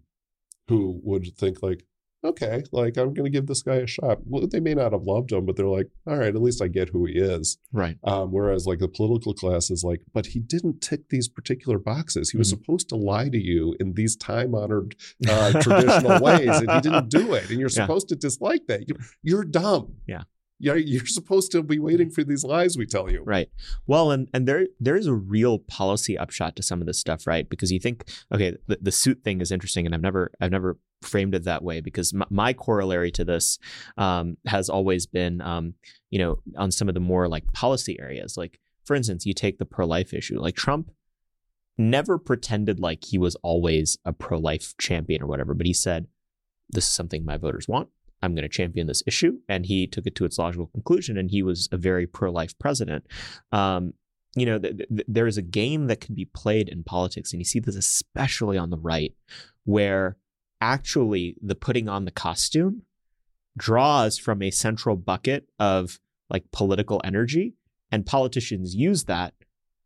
[0.68, 1.86] who would think like,
[2.24, 4.20] okay, like I'm going to give this guy a shot.
[4.26, 6.68] Well, they may not have loved him, but they're like, all right, at least I
[6.68, 7.58] get who he is.
[7.72, 7.98] Right.
[8.04, 12.30] Um, whereas like the political class is like, but he didn't tick these particular boxes.
[12.30, 12.58] He was Mhm.
[12.58, 14.96] supposed to lie to you in these time honored
[15.30, 17.50] uh, traditional ways, and he didn't do it.
[17.50, 17.86] And you're Yeah.
[17.86, 18.88] supposed to dislike that.
[18.88, 19.94] You're, you're dumb.
[20.08, 20.24] Yeah.
[20.60, 23.22] Yeah, you're supposed to be waiting for these lies we tell you.
[23.26, 23.50] Right.
[23.86, 27.28] Well, and and there there is a real policy upshot to some of this stuff,
[27.28, 27.50] right?
[27.50, 30.78] Because you think, okay, the, the suit thing is interesting, and I've never I've never
[31.04, 33.60] framed it that way because my, my corollary to this
[33.98, 35.74] um, has always been, um,
[36.10, 39.58] you know, on some of the more like policy areas, like for instance, you take
[39.58, 40.92] the pro life issue, like Trump
[41.78, 46.08] never pretended like he was always a pro life champion or whatever, but he said,
[46.70, 47.90] "This is something my voters want."
[48.24, 49.40] I'm going to champion this issue.
[49.50, 52.58] And he took it to its logical conclusion, and he was a very pro life
[52.58, 53.06] president.
[53.52, 53.94] Um,
[54.36, 57.42] you know, th- th- there is a game that can be played in politics, and
[57.42, 59.14] you see this especially on the right,
[59.66, 60.18] where
[60.64, 62.84] actually the putting on the costume
[63.58, 66.00] draws from a central bucket of
[66.30, 67.54] like political energy,
[67.92, 69.34] and politicians use that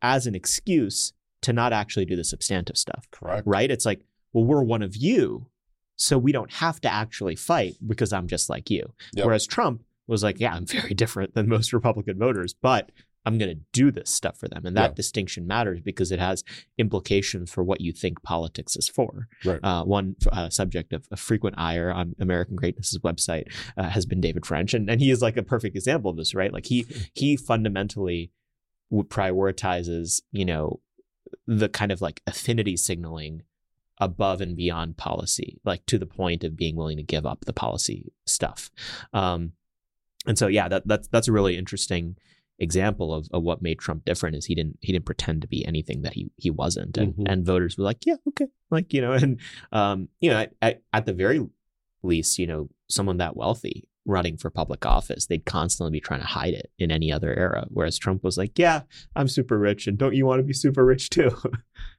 [0.01, 3.45] as an excuse to not actually do the substantive stuff Correct.
[3.45, 3.69] right?
[3.69, 5.47] It's like, well, we're one of you,
[5.95, 8.93] so we don't have to actually fight because I'm just like you.
[9.15, 9.25] Yep.
[9.25, 12.91] Whereas Trump was like, yeah, I'm very different than most Republican voters, but
[13.27, 14.65] I'm going to do this stuff for them.
[14.65, 14.95] And that Yeah.
[14.95, 16.43] distinction matters because it has
[16.77, 19.27] implications for what you think politics is for.
[19.43, 19.59] Right.
[19.63, 23.45] Uh, one uh, subject of, of frequent ire on American Greatness's website
[23.77, 26.33] uh, has been David French, and, and he is like a perfect example of this,
[26.33, 26.53] right?
[26.53, 28.31] Like he he fundamentally
[28.93, 30.79] prioritizes, you know,
[31.45, 33.43] the kind of like affinity signaling
[33.99, 37.53] above and beyond policy, like to the point of being willing to give up the
[37.53, 38.69] policy stuff.
[39.13, 39.53] Um,
[40.25, 42.15] and so, yeah, that, that's that's a really interesting
[42.59, 45.65] example of, of what made Trump different is he didn't he didn't pretend to be
[45.65, 47.23] anything that he he wasn't, and Mhm.
[47.31, 49.39] and voters were like, yeah, okay, like you know, and
[49.71, 51.45] um, you know, at, at, at the very
[52.03, 56.25] least, you know, someone that wealthy running for public office, they'd constantly be trying to
[56.25, 57.65] hide it in any other era.
[57.69, 58.83] Whereas Trump was like, yeah,
[59.17, 61.31] I'm super rich, and don't you want to be super rich too?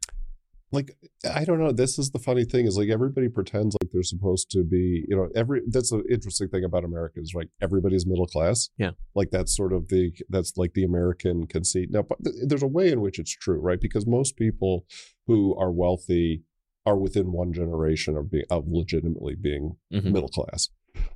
[0.71, 0.97] like
[1.31, 1.73] I don't know.
[1.73, 5.05] This is the funny thing is like everybody pretends like they're supposed to be.
[5.09, 8.69] You know, every that's an interesting thing about America is like everybody's middle class.
[8.77, 11.91] Yeah, like that's sort of the that's like the American conceit.
[11.91, 13.81] Now, but there's a way in which it's true, right?
[13.81, 14.85] Because most people
[15.27, 16.43] who are wealthy
[16.85, 20.13] are within one generation of being of legitimately being mm-hmm.
[20.13, 20.69] middle class.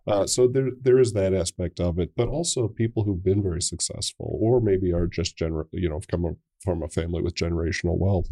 [0.07, 3.63] Uh, so there there is that aspect of it, but also people who've been very
[3.63, 8.29] successful, or maybe are just gener you know come from a family with generational wealth.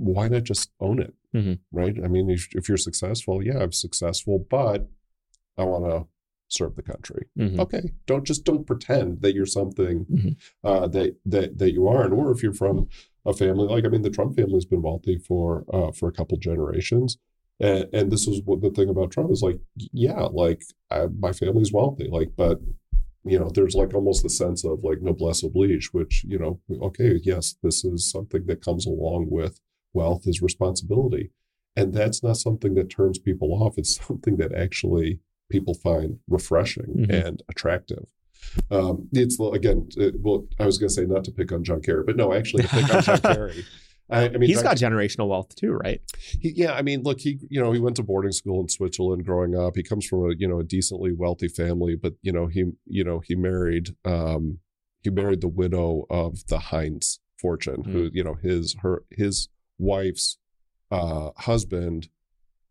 [0.00, 1.54] Why not just own it, mm-hmm.
[1.72, 1.96] right?
[2.02, 4.88] I mean, if, if, you're successful, yeah, I'm successful, but
[5.58, 6.06] I want to
[6.48, 7.26] serve the country.
[7.38, 7.60] Mm-hmm.
[7.60, 10.66] Okay, don't just don't pretend that you're something mm-hmm.
[10.66, 12.88] uh, that that that you aren't, or if you're from
[13.26, 16.12] a family like I mean, the Trump family has been wealthy for uh, for a
[16.12, 17.18] couple generations.
[17.62, 19.58] And, and this is what the thing about Trump is like,
[19.92, 22.58] yeah, like I, my family's wealthy, like, but
[23.24, 27.20] you know, there's like almost the sense of like noblesse oblige, which you know, okay,
[27.22, 29.60] yes, this is something that comes along with
[29.92, 31.30] wealth is responsibility,
[31.76, 33.78] and that's not something that turns people off.
[33.78, 37.10] It's something that actually people find refreshing mm-hmm.
[37.10, 38.06] and attractive.
[38.70, 41.82] Um, it's again, it, well, I was going to say not to pick on John
[41.82, 43.64] Kerry, but no, actually to pick on John Kerry.
[44.10, 46.00] I, I mean, he's got generational wealth too, right?
[46.40, 49.24] He, yeah, I mean, look, he you know he went to boarding school in Switzerland
[49.24, 49.76] growing up.
[49.76, 53.04] He comes from a you know a decently wealthy family, but you know he you
[53.04, 54.58] know he married um,
[55.02, 57.92] he married the widow of the Heinz fortune, mm.
[57.92, 59.48] who you know his her his
[59.80, 60.38] wife's
[60.90, 62.08] uh, husband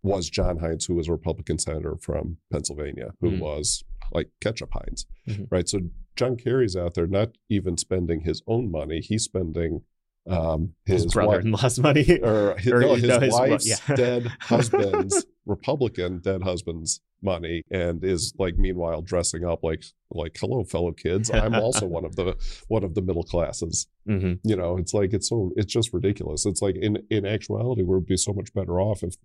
[0.01, 3.39] was John Heinz, who was a Republican senator from Pennsylvania, who mm.
[3.39, 5.43] was like ketchup Heinz, mm-hmm.
[5.49, 5.67] right?
[5.67, 5.79] So
[6.15, 9.81] John Kerry's out there not even spending his own money; he's spending
[10.29, 13.95] um, his, his brother-in-law's money, or his, or, no, his no, wife's his, yeah.
[13.95, 20.63] dead husband's Republican dead husband's money, and is like meanwhile dressing up like like hello
[20.63, 22.35] fellow kids, I'm also one of the
[22.67, 23.87] one of the middle classes.
[24.07, 24.47] Mm-hmm.
[24.47, 26.45] You know, it's like it's so it's just ridiculous.
[26.45, 29.15] It's like in in actuality, we'd be so much better off if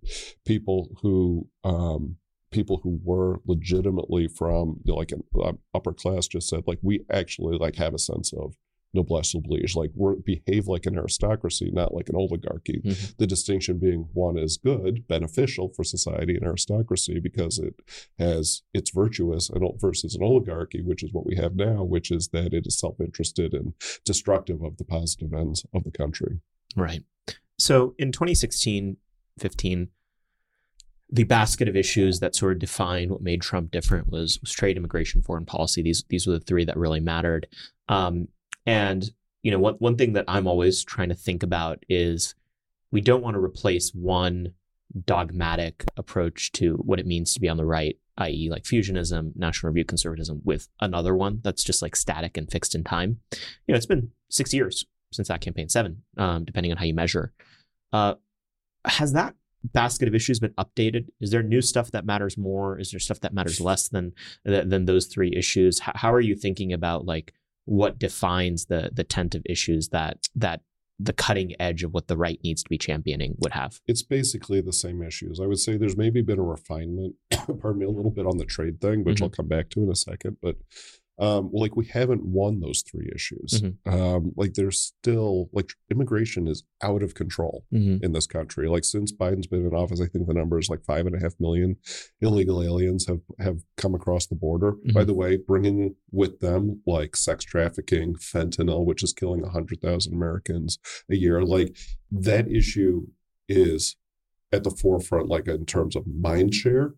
[0.45, 2.17] people who um,
[2.51, 6.79] people who were legitimately from you know, like an uh, upper class just said like
[6.81, 8.55] we actually like have a sense of
[8.95, 9.75] noblesse oblige.
[9.75, 12.81] Like we behave like an aristocracy, not like an oligarchy.
[12.83, 13.13] Mm-hmm.
[13.17, 17.75] The distinction being one is good, beneficial for society and aristocracy because it
[18.17, 22.29] has it's virtuous and versus an oligarchy, which is what we have now, which is
[22.29, 26.39] that it is self-interested and destructive of the positive ends of the country.
[26.75, 27.03] Right.
[27.57, 28.97] So in 2016,
[29.39, 29.89] 15,
[31.09, 34.77] the basket of issues that sort of defined what made Trump different was, was trade,
[34.77, 35.81] immigration, foreign policy.
[35.81, 37.47] These these were the three that really mattered.
[37.87, 38.27] Um,
[38.65, 39.09] and
[39.43, 42.33] you know, one one thing that I'm always trying to think about is
[42.91, 44.53] we don't want to replace one
[45.05, 49.69] dogmatic approach to what it means to be on the right, i.e., like fusionism, national
[49.69, 53.19] review conservatism, with another one that's just like static and fixed in time.
[53.31, 56.93] You know, it's been six years since that campaign, seven, um, depending on how you
[56.93, 57.33] measure.
[57.93, 58.15] Uh,
[58.85, 61.07] has that basket of issues been updated?
[61.19, 62.79] Is there new stuff that matters more?
[62.79, 65.79] Is there stuff that matters less than than those three issues?
[65.79, 67.33] How, how are you thinking about like
[67.65, 70.61] what defines the the tent of issues that that
[70.97, 73.81] the cutting edge of what the right needs to be championing would have?
[73.85, 75.39] It's basically the same issues.
[75.41, 77.15] I would say there's maybe been a refinement,
[77.59, 79.25] pardon me, a little bit on the trade thing, which mm-hmm.
[79.25, 80.37] I'll come back to in a second.
[80.41, 80.55] But
[81.17, 83.61] um, like we haven't won those three issues.
[83.61, 83.89] Mm-hmm.
[83.89, 88.03] Um, like there's still like immigration is out of control mm-hmm.
[88.03, 88.67] in this country.
[88.67, 91.19] Like since Biden's been in office, I think the number is like five and a
[91.19, 91.77] half million
[92.19, 94.73] illegal aliens have have come across the border.
[94.73, 94.91] Mm-hmm.
[94.91, 99.81] By the way, bringing with them like sex trafficking, fentanyl, which is killing a hundred
[99.81, 101.43] thousand Americans a year.
[101.43, 101.77] Like
[102.11, 103.07] that issue
[103.47, 103.95] is
[104.51, 106.95] at the forefront, like in terms of mind share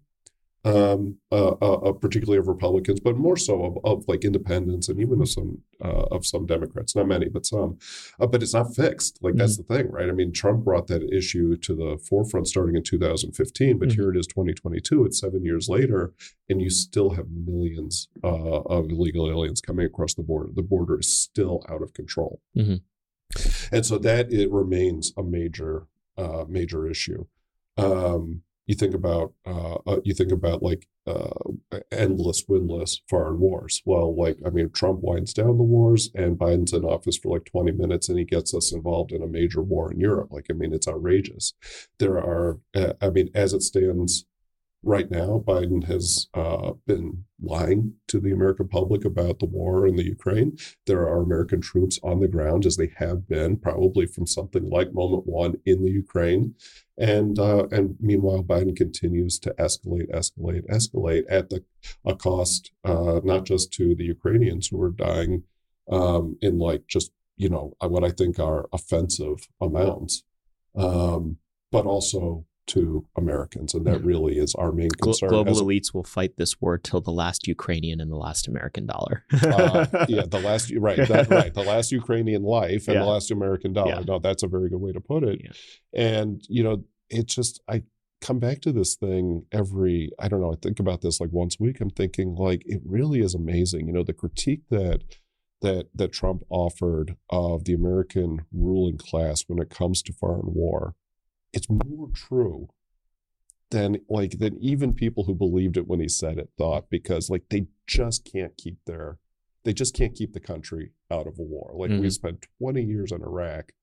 [0.68, 5.22] um, uh, uh, particularly of Republicans, but more so of, of like independents and even
[5.22, 6.96] of some uh, of some Democrats.
[6.96, 7.78] Not many, but some.
[8.20, 9.20] Uh, but it's not fixed.
[9.22, 9.40] Like mm-hmm.
[9.40, 10.10] that's the thing, right?
[10.10, 14.02] I mean, Trump brought that issue to the forefront starting in 2015, but mm-hmm.
[14.02, 15.06] here it is, 2022.
[15.06, 16.14] It's seven years later,
[16.50, 20.50] and you still have millions uh, of illegal aliens coming across the border.
[20.54, 22.76] The border is still out of control, mm-hmm.
[23.74, 27.26] and so that it remains a major uh, major issue.
[27.78, 31.30] Um, you think about uh, uh, you think about like uh,
[31.92, 33.82] endless winless foreign wars.
[33.86, 37.46] Well, like I mean, Trump winds down the wars, and Biden's in office for like
[37.46, 40.30] twenty minutes, and he gets us involved in a major war in Europe.
[40.32, 41.54] Like I mean, it's outrageous.
[41.98, 44.26] There are, uh, I mean, as it stands
[44.88, 49.98] right now, Biden has uh, been lying to the American public about the war in
[49.98, 50.58] the Ukraine.
[50.86, 54.94] There are American troops on the ground, as they have been, probably from something like
[54.94, 56.56] moment one in the Ukraine.
[56.98, 61.64] And uh, and meanwhile, Biden continues to escalate, escalate, escalate at the
[62.06, 65.44] a cost uh, not just to the Ukrainians who are dying
[65.92, 70.24] um, in like just you know what I think are offensive amounts,
[70.76, 71.38] um,
[71.72, 75.30] but also to Americans, and that really is our main concern.
[75.30, 78.86] global as elites will fight this war till the last Ukrainian and the last American
[78.86, 79.24] dollar.
[79.34, 83.04] uh, yeah, the last right, that, right, the last Ukrainian life and Yeah.
[83.04, 83.96] the last American dollar.
[83.96, 84.04] Yeah.
[84.08, 85.42] No, that's a very good way to put it.
[85.44, 85.52] Yeah.
[86.02, 87.84] And you know, it just I
[88.20, 90.52] come back to this thing every I don't know.
[90.52, 91.80] I think about this like once a week.
[91.80, 93.88] I'm thinking like it really is amazing.
[93.88, 95.04] You know, the critique that
[95.62, 100.94] that that Trump offered of the American ruling class when it comes to foreign war,
[101.54, 102.70] it's more true
[103.70, 107.44] than like than even people who believed it when he said it thought because like
[107.50, 109.18] they just can't keep their
[109.64, 111.74] they just can't keep the country out of a war.
[111.76, 112.12] Like we Mhm.
[112.14, 113.74] spent 20 years in Iraq,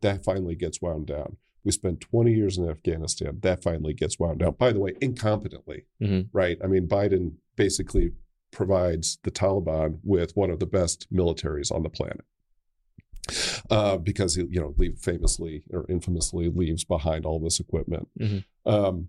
[0.00, 1.36] that finally gets wound down.
[1.64, 4.54] We spent 20 years in Afghanistan, that finally gets wound down.
[4.54, 6.28] By the way, incompetently, Mhm.
[6.32, 6.58] right?
[6.62, 8.12] I mean, Biden basically
[8.52, 12.24] provides the Taliban with one of the best militaries on the planet.
[13.70, 18.08] Uh, because he, you know, leave, famously or infamously leaves behind all this equipment.
[18.18, 18.44] Mhm.
[18.64, 19.08] Um,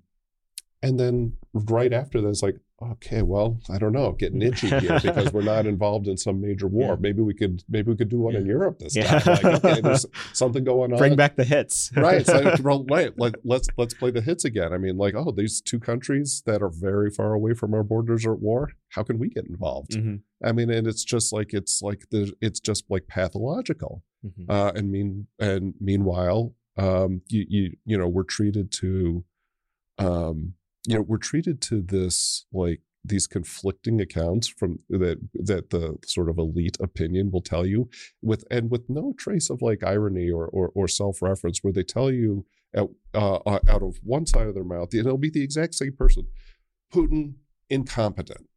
[0.84, 5.00] and then right after that, it's like, okay, well, I don't know, getting itchy here
[5.02, 6.90] because we're not involved in some major war.
[6.94, 6.98] Yeah.
[7.00, 9.18] Maybe we could, maybe we could do one in Europe this Yeah.
[9.20, 9.44] time.
[9.44, 11.00] Like, okay, there's something going on.
[11.00, 11.92] Bring back the hits.
[11.98, 13.18] right, so, right.
[13.18, 14.72] Like, let's let's play the hits again.
[14.74, 18.26] I mean, like, oh, these two countries that are very far away from our borders
[18.26, 18.72] are at war.
[18.90, 19.92] How can we get involved?
[19.92, 20.22] Mhm.
[20.44, 24.04] I mean, and it's just like it's like the it's just like pathological.
[24.26, 24.46] Mhm.
[24.50, 29.24] Uh, and mean and meanwhile, um, you you you know we're treated to,
[29.98, 30.54] um,
[30.88, 36.30] you know we're treated to this like these conflicting accounts from that that the sort
[36.30, 37.90] of elite opinion will tell you
[38.22, 41.84] with and with no trace of like irony or or, or self reference where they
[41.84, 45.30] tell you at, uh, uh, out of one side of their mouth and it'll be
[45.30, 46.28] the exact same person,
[46.94, 47.36] Putin
[47.70, 48.48] incompetent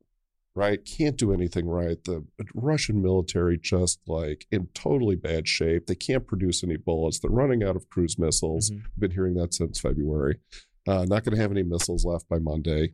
[0.61, 0.85] right?
[0.85, 1.97] Can't do anything right.
[2.05, 2.23] The
[2.55, 5.87] Russian military just like in totally bad shape.
[5.87, 7.19] They can't produce any bullets.
[7.19, 8.71] They're running out of cruise missiles.
[8.71, 8.83] Mhm.
[8.99, 10.37] Been hearing that since February.
[10.87, 12.93] Uh, not going to have any missiles left by Monday.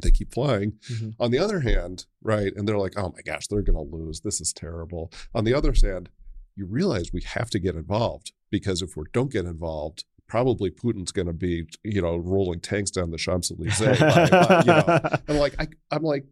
[0.00, 0.72] They keep flying.
[0.88, 1.14] Mhm.
[1.18, 4.20] On the other hand, right, and they're like, oh my gosh, they're going to lose.
[4.20, 5.10] This is terrible.
[5.34, 6.08] On the other hand,
[6.54, 11.10] you realize we have to get involved because if we don't get involved, probably Putin's
[11.10, 13.80] going to be, you know, rolling tanks down the Champs Elysees.
[13.80, 16.24] you know, I'm like, I, I'm like,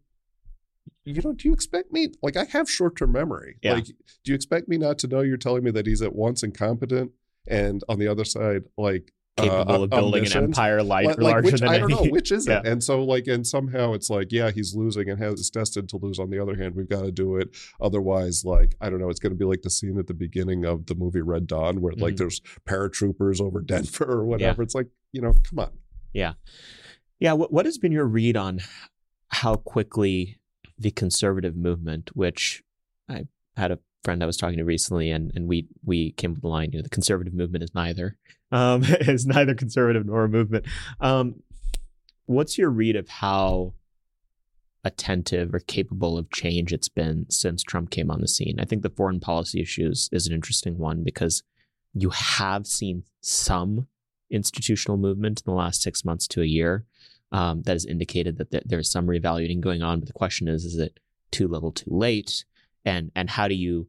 [1.09, 2.09] you know, do you expect me?
[2.23, 3.57] Like, I have short term memory.
[3.63, 3.75] Yeah.
[3.75, 3.93] Like, do
[4.25, 5.21] you expect me not to know?
[5.21, 7.13] You're telling me that he's at once incompetent
[7.47, 11.33] and on the other side, like Capable uh, of building an empire light, Like, like,
[11.33, 12.59] larger which than I don't know which is Yeah.
[12.59, 15.89] it, and so like, and somehow it's like, yeah, he's losing and has is destined
[15.91, 16.19] to lose.
[16.19, 17.57] On the other hand, we've got to do it.
[17.81, 20.65] Otherwise, like, I don't know, it's going to be like the scene at the beginning
[20.65, 22.19] of the movie Red Dawn, where like Mhm.
[22.19, 24.61] there's paratroopers over Denver or whatever.
[24.63, 25.71] It's like, you know, come on.
[26.13, 26.33] Yeah,
[27.21, 28.59] yeah, what, what has been your read on
[29.29, 30.38] how quickly
[30.79, 32.63] the conservative movement, which
[33.09, 36.37] I had a friend I was talking to recently, and and we we came up
[36.37, 38.17] with the line, you know, the conservative movement is neither,
[38.53, 40.67] um, is neither conservative nor a movement.
[41.01, 41.43] Um,
[42.27, 43.75] what's your read of how
[44.85, 48.59] attentive or capable of change it's been since Trump came on the scene?
[48.61, 51.43] I think the foreign policy issues is an interesting one because
[51.95, 53.89] you have seen some
[54.31, 56.85] institutional movement in the last six months to a year
[57.33, 60.01] um, that has indicated that there, there's some reevaluating going on.
[60.01, 60.99] But the question is, is it
[61.31, 62.45] too little, too late?
[62.85, 63.89] And and how do you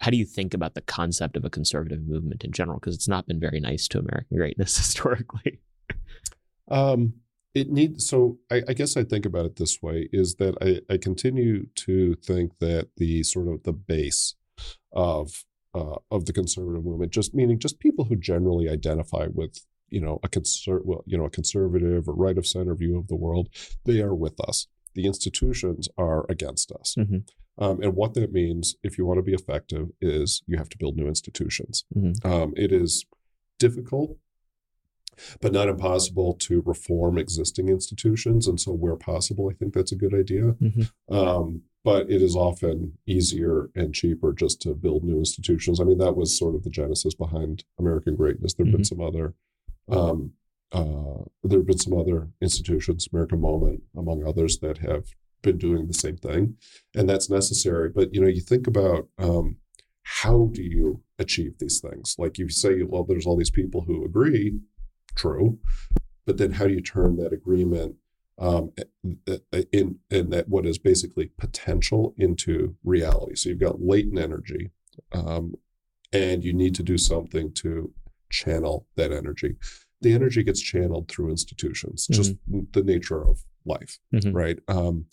[0.00, 2.78] how do you think about the concept of a conservative movement in general?
[2.78, 5.60] Because it's not been very nice to American greatness historically.
[6.68, 7.14] Um,
[7.54, 10.92] it needs so I, I guess I think about it this way is that I,
[10.92, 14.34] I continue to think that the sort of the base
[14.92, 20.00] of uh, of the conservative movement, just meaning just people who generally identify with you
[20.00, 23.16] know a conser- well, you know a conservative or right of center view of the
[23.16, 23.48] world,
[23.84, 24.66] they are with us.
[24.94, 26.94] The institutions are against us.
[26.98, 27.28] Mhm.
[27.58, 30.78] Um, and what that means, if you want to be effective, is you have to
[30.78, 31.84] build new institutions.
[31.94, 32.24] Mhm.
[32.24, 33.04] Um, it is
[33.58, 34.16] difficult
[35.42, 38.46] but not impossible to reform existing institutions.
[38.48, 40.52] And so, where possible, I think that's a good idea.
[40.54, 40.90] Mhm.
[41.10, 45.78] Um, but it is often easier and cheaper just to build new institutions.
[45.78, 48.54] I mean, that was sort of the genesis behind American greatness.
[48.54, 49.34] There have been some other.
[49.90, 50.32] Um,
[50.72, 55.04] uh, there have been some other institutions, American Moment, among others, that have
[55.42, 56.56] been doing the same thing,
[56.94, 57.88] and that's necessary.
[57.88, 59.56] But you know, you think about um,
[60.02, 62.14] how do you achieve these things?
[62.18, 64.60] Like you say, well, there's all these people who agree,
[65.14, 65.58] true,
[66.26, 67.96] but then how do you turn that agreement
[68.38, 68.72] um,
[69.72, 73.34] in in that what is basically potential into reality?
[73.34, 74.70] So you've got latent energy,
[75.12, 75.54] um,
[76.12, 77.92] and you need to do something to
[78.30, 79.56] channel that energy.
[80.00, 82.34] The energy gets channeled through institutions, just
[82.72, 84.34] the nature of life Mhm.
[84.34, 84.58] right?
[84.68, 85.04] Um,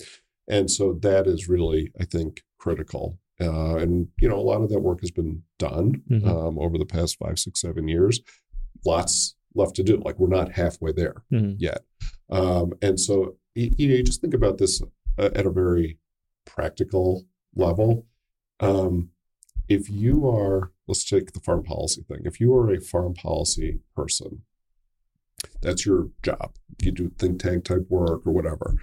[0.48, 3.20] and so that is really, I think, critical.
[3.42, 6.26] Uh, and you know, a lot of that work has been done Mhm.
[6.26, 8.22] um, over the past five, six, seven years.
[8.86, 9.98] lots left to do.
[9.98, 11.56] Like we're not halfway there Mhm.
[11.58, 11.84] yet.
[12.30, 14.82] Um, and so you, you know, you just think about this
[15.18, 15.98] uh, at a very
[16.46, 18.06] practical level.
[18.60, 19.10] Um,
[19.70, 22.22] if you are, let's take the foreign policy thing.
[22.26, 24.44] If you are a foreign policy person,
[25.62, 26.56] that's your job.
[26.82, 28.76] You do think tank type work or whatever.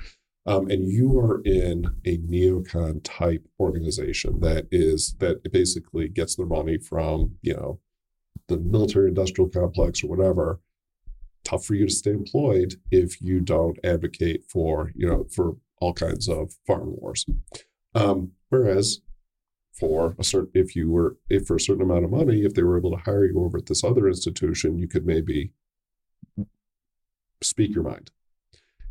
[0.46, 6.46] Um, and you are in a neocon type organization that is that basically gets their
[6.46, 7.80] money from you know
[8.48, 10.60] the military industrial complex or whatever
[11.44, 15.94] tough for you to stay employed if you don't advocate for you know for all
[15.94, 17.24] kinds of foreign wars
[17.94, 19.00] um, whereas
[19.78, 22.62] for a certain if you were if for a certain amount of money if they
[22.62, 25.50] were able to hire you over at this other institution you could maybe
[27.42, 28.10] speak your mind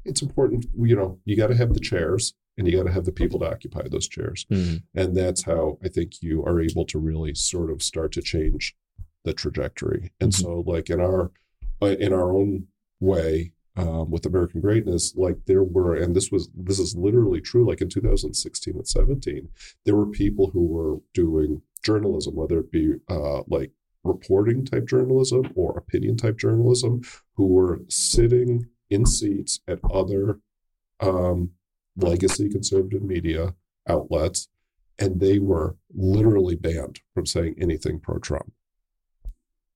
[0.06, 3.06] it's important you know you got to have the chairs and you got to have
[3.06, 4.84] the people to occupy those chairs Mhm.
[4.94, 8.76] and that's how i think you are able to really sort of start to change
[9.24, 10.42] the trajectory and Mhm.
[10.42, 11.32] so like in our
[11.82, 12.68] uh, in our own
[13.00, 17.68] way um, with american greatness like there were and this was this is literally true
[17.68, 19.50] like in 2016 and 17
[19.86, 23.72] there were people who were doing journalism whether it be uh, like
[24.04, 27.02] reporting type journalism or opinion type journalism
[27.36, 30.40] who were sitting in seats at other
[31.00, 31.52] um,
[31.96, 33.56] legacy conservative media
[33.88, 34.50] outlets
[35.00, 38.52] and they were literally banned from saying anything pro Trump.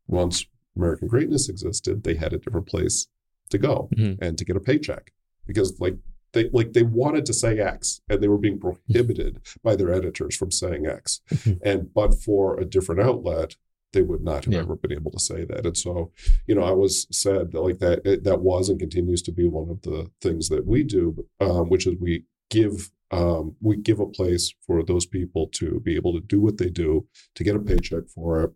[0.08, 0.46] Once
[0.76, 3.08] American Greatness existed, they had a different place
[3.50, 4.18] to go Mhm.
[4.22, 5.12] and to get a paycheck
[5.46, 5.98] because, like,
[6.34, 10.36] they like they wanted to say X and they were being prohibited by their editors
[10.36, 11.22] from saying X.
[11.30, 11.60] Mhm.
[11.64, 13.56] And but for a different outlet,
[13.94, 14.60] they would not have Yeah.
[14.60, 15.66] ever been able to say that.
[15.66, 16.12] And so,
[16.46, 19.48] you know, I was said that like that it, that was and continues to be
[19.48, 24.02] one of the things that we do, um, which is we give um, we give
[24.02, 27.56] a place for those people to be able to do what they do, to get
[27.56, 28.52] a paycheck for it,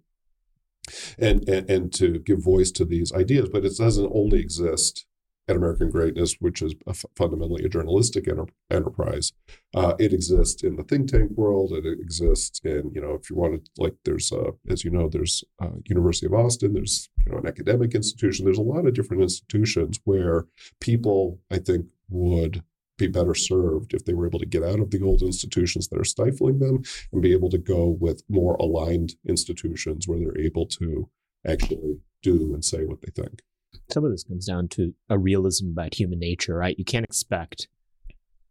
[1.18, 3.50] and and, and to give voice to these ideas.
[3.52, 5.06] But it doesn't only exist
[5.48, 9.34] at American Greatness, which is a f- fundamentally a journalistic enter- enterprise.
[9.74, 11.72] Uh, it exists in the think tank world.
[11.74, 15.08] It exists in you know if you want to like there's uh, as you know
[15.10, 16.74] there's uh, University of Austin.
[16.74, 18.46] There's you know an academic institution.
[18.46, 20.46] There's a lot of different institutions where
[20.80, 22.64] people I think would
[23.02, 26.00] be better served if they were able to get out of the old institutions that
[26.00, 26.82] are stifling them
[27.12, 31.10] and be able to go with more aligned institutions where they're able to
[31.46, 33.42] actually do and say what they think.
[33.90, 36.78] some of this comes down to a realism about human nature, right?
[36.78, 37.68] You can't expect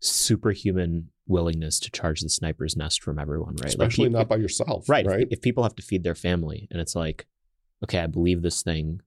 [0.00, 3.60] superhuman willingness to charge the sniper's nest from everyone, right?
[3.64, 4.88] Like, Especially pe- not by yourself.
[4.88, 5.06] right.
[5.06, 5.20] Right.
[5.22, 7.26] If, if people have to feed their family and it's like,
[7.84, 9.00] okay, I believe this thing,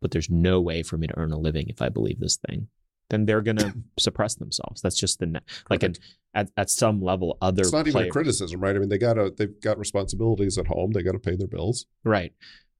[0.00, 2.68] but there's no way for me to earn a living if I believe this thing,
[3.14, 4.82] then they're going to suppress themselves.
[4.82, 5.40] That's just the,
[5.70, 5.94] like an,
[6.34, 8.74] at, at some level, other it's not even a criticism, right?
[8.74, 10.92] I mean, they gotta they've got responsibilities at home.
[10.92, 11.86] They gotta pay their bills.
[12.02, 12.32] Right.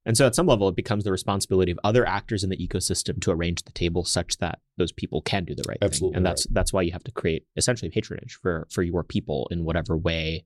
[0.07, 3.19] And so at some level, it becomes the responsibility of other actors in the ecosystem
[3.21, 6.17] to arrange the table such that those people can do the right Absolutely thing.
[6.17, 9.63] And that's that's why you have to create essentially patronage for for your people in
[9.63, 10.43] whatever way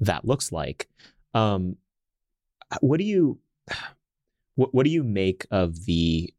[0.00, 0.88] that looks like.
[1.34, 1.76] Um,
[2.80, 3.40] what do you
[4.54, 6.32] what what do you make of the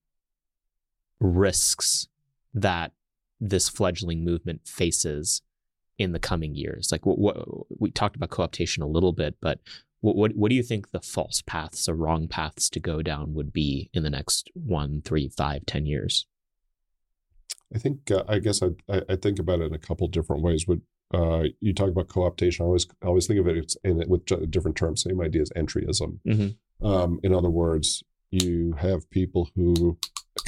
[1.19, 2.07] risks
[2.53, 2.91] that
[3.39, 5.41] this fledgling movement faces
[5.97, 6.89] in the coming years?
[6.91, 7.37] Like what, what
[7.79, 9.59] we talked about co-optation a little bit, but
[10.01, 13.33] what, what what do you think the false paths or wrong paths to go down
[13.33, 16.27] would be in the next one, three, five, ten years?
[17.73, 20.67] I think uh, I guess I, I think about it in a couple different ways.
[20.67, 20.81] Would
[21.13, 22.61] uh, you talk about co-optation?
[22.61, 25.03] I always I always think of it in it with different terms.
[25.03, 26.19] Same idea as entryism.
[26.27, 26.57] Mhm.
[26.81, 29.97] Um, in other words, you have people who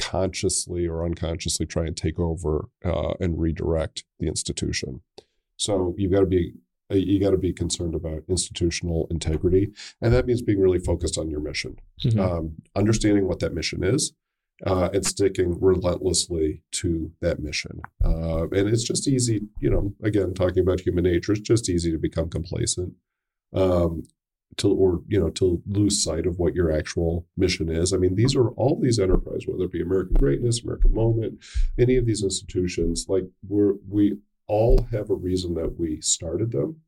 [0.00, 5.00] consciously or unconsciously try and take over uh, and redirect the institution.
[5.56, 6.52] So you've got to be
[6.90, 11.18] uh, you got to be concerned about institutional integrity, and that means being really focused
[11.18, 12.18] on your mission Mhm.
[12.20, 14.12] um, understanding what that mission is
[14.64, 17.80] uh, and sticking relentlessly to that mission.
[18.04, 21.90] Uh, and it's just easy, you know, again, talking about human nature, it's just easy
[21.90, 22.94] to become complacent.
[23.52, 24.04] Um,
[24.58, 27.92] to or you know to lose sight of what your actual mission is.
[27.92, 31.44] I mean, these are all these enterprises, whether it be American Greatness, American Moment,
[31.78, 33.06] any of these institutions.
[33.08, 34.16] Like we're we
[34.46, 36.80] all have a reason that we started them,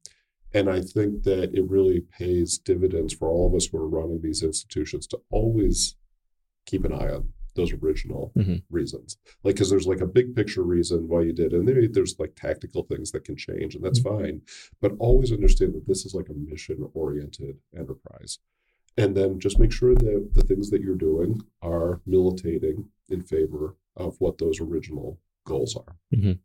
[0.54, 4.22] and I think that it really pays dividends for all of us who are running
[4.22, 5.96] these institutions to always
[6.66, 8.62] keep an eye on those original Mhm.
[8.70, 9.18] reasons.
[9.44, 12.34] Like, because there's like a big picture reason why you did, and maybe there's like
[12.36, 14.40] tactical things that can change, and that's fine.
[14.80, 18.38] But always understand that this is like a mission oriented enterprise.
[18.96, 23.76] And then just make sure that the things that you're doing are militating in favor
[23.96, 26.38] of what those original goals are Mhm.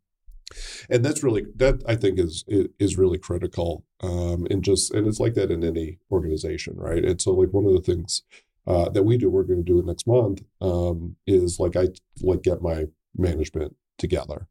[0.89, 5.07] and that's really that i think is is, is really critical um and just and
[5.07, 8.23] it's like that in any organization right and so like one of the things
[8.67, 11.89] uh, that we do, we're going to do it next month, um, is like I
[12.21, 12.85] like get my
[13.17, 14.47] management together.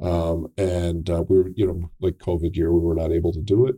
[0.00, 3.40] Um, and uh, we were, you know, like COVID year, we were not able to
[3.40, 3.76] do it.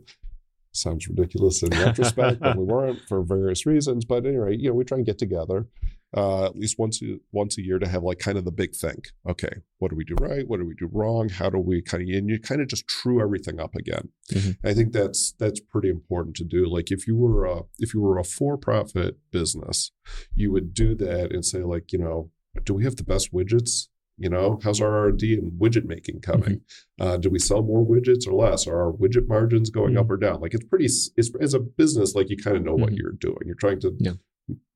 [0.71, 4.05] Sounds ridiculous in retrospect, but we weren't for various reasons.
[4.05, 5.67] But anyway, you know, we try and get together
[6.15, 8.75] uh, at least once a, once a year to have like kind of the big
[8.75, 9.09] think.
[9.27, 10.47] Okay, what do we do right?
[10.47, 11.29] What do we do wrong?
[11.29, 14.09] How do we kind of and you kind of just true everything up again.
[14.31, 14.57] Mhm.
[14.63, 16.65] I think that's that's pretty important to do.
[16.67, 19.91] Like if you were a if you were a for profit business,
[20.35, 22.29] you would do that and say like you know,
[22.63, 23.87] do we have the best widgets?
[24.19, 26.61] You know, how's our R and D and widget making coming?
[26.99, 28.67] Uh, do we sell more widgets or less?
[28.67, 30.39] Are our widget margins going up or down?
[30.39, 30.85] Like it's pretty.
[30.85, 32.97] It's as a business, like you kind of know what Mhm.
[32.99, 33.39] you're doing.
[33.45, 34.13] You're trying to Yeah.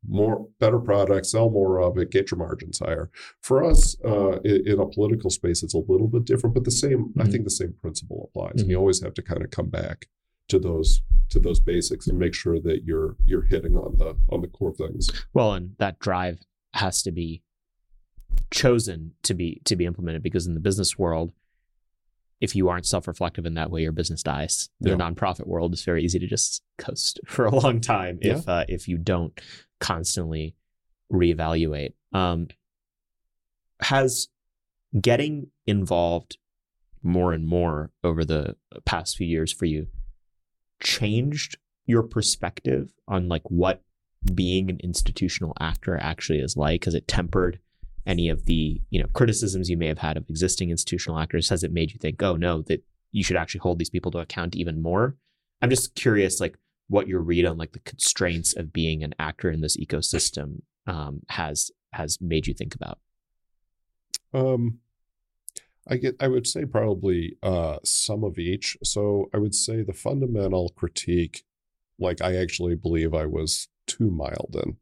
[0.08, 3.10] More better products, sell more of it, get your margins higher.
[3.42, 6.72] For us, uh, in, in a political space, it's a little bit different, but the
[6.72, 7.14] same.
[7.20, 7.32] I Mhm.
[7.32, 10.08] think the same principle applies, and you always have to kind of come back
[10.50, 14.42] to those to those basics and make sure that you're you're hitting on the on
[14.42, 15.10] the core things.
[15.34, 16.40] Well, and that drive
[16.74, 17.44] has to be
[18.52, 21.34] chosen to be to be implemented because in the business world,
[22.40, 24.70] if you aren't self-reflective in that way, your business dies.
[24.82, 24.96] In Yeah.
[24.96, 28.66] the nonprofit world, is very easy to just coast for a long time if uh,
[28.68, 29.40] if you don't
[29.80, 30.56] constantly
[31.12, 31.94] reevaluate.
[32.14, 32.48] Um,
[33.82, 34.28] has
[35.00, 36.38] getting involved
[37.04, 39.88] more and more over the past few years for you
[40.82, 43.82] changed your perspective on like what
[44.34, 46.86] being an institutional actor actually is like?
[46.86, 47.60] Has it tempered
[48.08, 51.50] any of the you know criticisms you may have had of existing institutional actors?
[51.50, 54.20] Has it made you think, oh no, that you should actually hold these people to
[54.20, 55.16] account even more?
[55.62, 59.52] I'm just curious, like what your read on like the constraints of being an actor
[59.52, 63.00] in this ecosystem um, has has made you think about.
[64.34, 64.80] Um,
[65.88, 66.16] I get.
[66.20, 68.78] I would say probably uh, some of each.
[68.84, 71.44] So I would say the fundamental critique,
[72.00, 74.78] like I actually believe I was too mild in,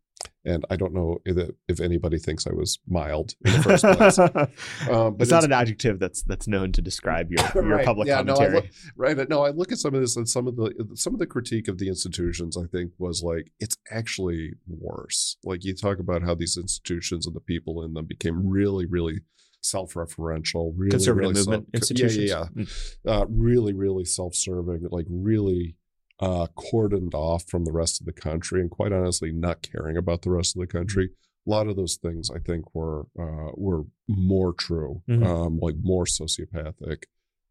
[0.45, 4.17] and I don't know if, if anybody thinks I was mild in the first place.
[4.89, 7.85] Um, but it's not an adjective that's that's known to describe your, your Right.
[7.85, 8.55] public Yeah, no, commentary.
[8.61, 9.29] look- right.
[9.29, 11.67] No, I look at some of this and some of the some of the critique
[11.67, 12.57] of the institutions.
[12.57, 15.37] I think was like it's actually worse.
[15.43, 19.21] Like you talk about how these institutions and the people in them became really, really
[19.61, 22.29] self-referential, really, Conservative really movement self- institutions.
[22.29, 22.95] Yeah, yeah, Mm.
[23.07, 24.87] Uh, really, really self-serving.
[24.91, 25.75] Like really
[26.19, 30.21] uh, cordoned off from the rest of the country, and quite honestly, not caring about
[30.21, 31.09] the rest of the country.
[31.47, 35.25] A lot of those things, I think, were uh, were more true, Mhm.
[35.25, 37.03] um, like more sociopathic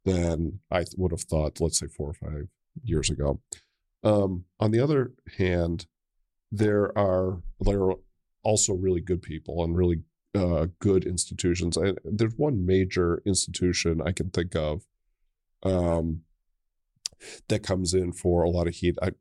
[0.05, 2.49] than I would have thought, let's say four or five
[2.83, 3.41] years ago.
[4.03, 5.87] Um, on the other hand,
[6.51, 7.95] there are there are
[8.43, 10.03] also really good people and really
[10.35, 11.79] uh, good institutions.
[11.79, 14.85] I, there's one major institution I can think of
[15.63, 16.23] um,
[17.49, 18.97] that comes in for a lot of heat.
[19.03, 19.13] I,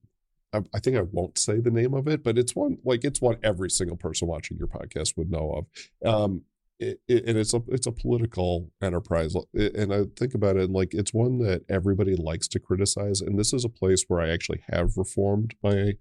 [0.54, 3.22] I I think I won't say the name of it, but it's one like it's
[3.22, 5.66] one every single person watching your podcast would know
[6.04, 6.14] of.
[6.14, 6.44] Um,
[6.80, 10.94] it, it, and it's a it's a political enterprise, and I think about it like
[10.94, 14.64] it's one that everybody likes to criticize, and this is a place where I actually
[14.70, 15.94] have reformed my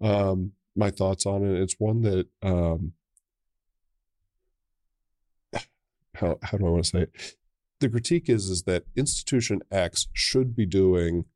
[0.00, 1.60] um my thoughts on it.
[1.60, 2.92] It's one that um
[6.14, 7.36] how how do I want to say it?
[7.80, 11.26] The critique is is that institution X should be doing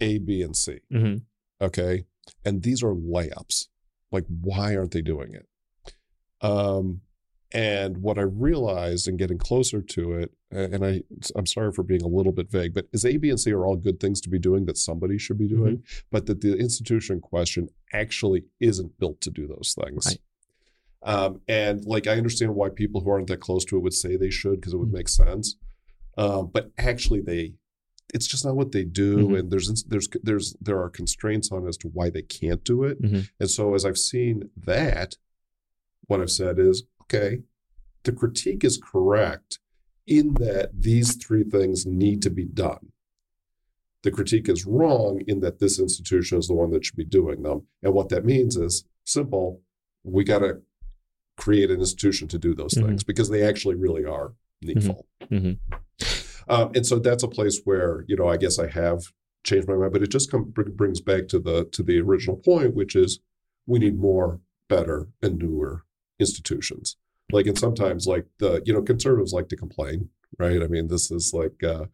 [0.00, 0.80] A, B, and C.
[0.92, 1.22] Mhm.
[1.60, 2.04] Okay.
[2.44, 3.68] And these are layups.
[4.10, 5.46] Like, why aren't they doing it?
[6.40, 7.00] Um,
[7.54, 11.02] and what I realized in getting closer to it, and I,
[11.36, 13.66] I'm sorry for being a little bit vague, but is A, B, and C are
[13.66, 17.16] all good things to be doing that somebody should be doing, but that the institution
[17.16, 20.06] in question actually isn't built to do those things.
[20.06, 20.18] Right.
[21.04, 24.16] Um, and like, I understand why people who aren't that close to it would say
[24.16, 24.92] they should because it would Mhm.
[24.94, 25.56] make sense.
[26.16, 27.54] Um, but actually, they
[28.14, 29.38] it's just not what they do, Mhm.
[29.38, 33.00] and there's there's there's there are constraints on as to why they can't do it.
[33.00, 33.28] Mhm.
[33.40, 35.16] And so, as I've seen that,
[36.08, 37.42] what I've said is, okay,
[38.04, 39.58] the critique is correct
[40.06, 42.92] in that these three things need to be done.
[44.02, 47.42] The critique is wrong in that this institution is the one that should be doing
[47.42, 47.68] them.
[47.82, 49.62] And what that means is simple.
[50.02, 50.62] We got to
[51.36, 52.86] create an institution to do those Mhm.
[52.86, 55.06] things because they actually really are needful.
[56.52, 59.00] Um, and so that's a place where you know I guess I have
[59.44, 62.36] changed my mind, but it just come, br- brings back to the to the original
[62.36, 63.20] point, which is
[63.66, 65.84] we need more, better, and newer
[66.18, 66.96] institutions.
[67.30, 70.62] Like and sometimes like the you know conservatives like to complain, right?
[70.62, 71.86] I mean this is like uh,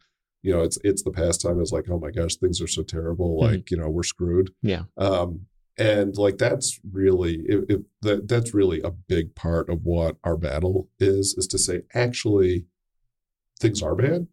[0.42, 3.36] you know it's it's the pastime is like oh my gosh things are so terrible,
[3.38, 3.42] Mhm.
[3.52, 4.52] like you know we're screwed.
[4.62, 4.84] Yeah.
[4.96, 5.46] Um,
[5.78, 10.36] and like that's really if, if that that's really a big part of what our
[10.36, 12.66] battle is is to say actually
[13.60, 14.26] things are bad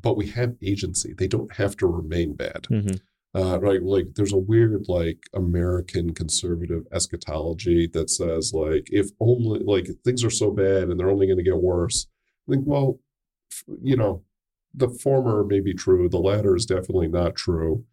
[0.00, 3.00] but we have agency they don't have to remain bad Mhm.
[3.34, 9.60] Uh, right, like there's a weird like American conservative eschatology that says like if only
[9.60, 12.08] like things are so bad and they're only going to get worse.
[12.46, 13.00] I think well,
[13.82, 14.22] you know,
[14.74, 17.86] the former may be true, the latter is definitely not true.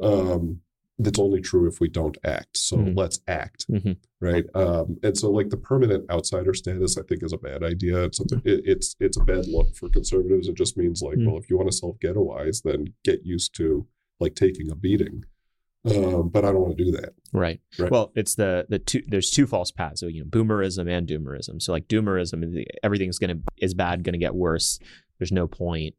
[0.00, 0.62] Um,
[1.02, 2.56] that's only true if we don't act.
[2.56, 2.96] So Mhm.
[2.96, 3.96] let's act, Mhm.
[4.20, 4.44] right?
[4.54, 8.04] Um, and so, like the permanent outsider status, I think is a bad idea.
[8.04, 10.48] It's a, it, it's it's a bad look for conservatives.
[10.48, 11.26] It just means like, Mm.
[11.26, 13.86] well, if you want to self ghettoize, then get used to
[14.20, 15.24] like taking a beating.
[15.82, 17.14] Um, but I don't want to do that.
[17.32, 17.58] Right.
[17.78, 17.90] Right.
[17.90, 19.02] Well, it's the the two.
[19.08, 20.00] There's two false paths.
[20.00, 21.62] So you know, boomerism and doomerism.
[21.62, 24.78] So like doomerism, everything's gonna is bad, gonna get worse.
[25.18, 25.94] There's no point.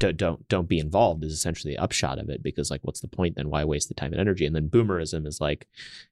[0.00, 3.08] Don't don't don't be involved is essentially the upshot of it because like what's the
[3.08, 3.50] point then?
[3.50, 4.46] Why waste the time and energy?
[4.46, 5.68] And then boomerism is like,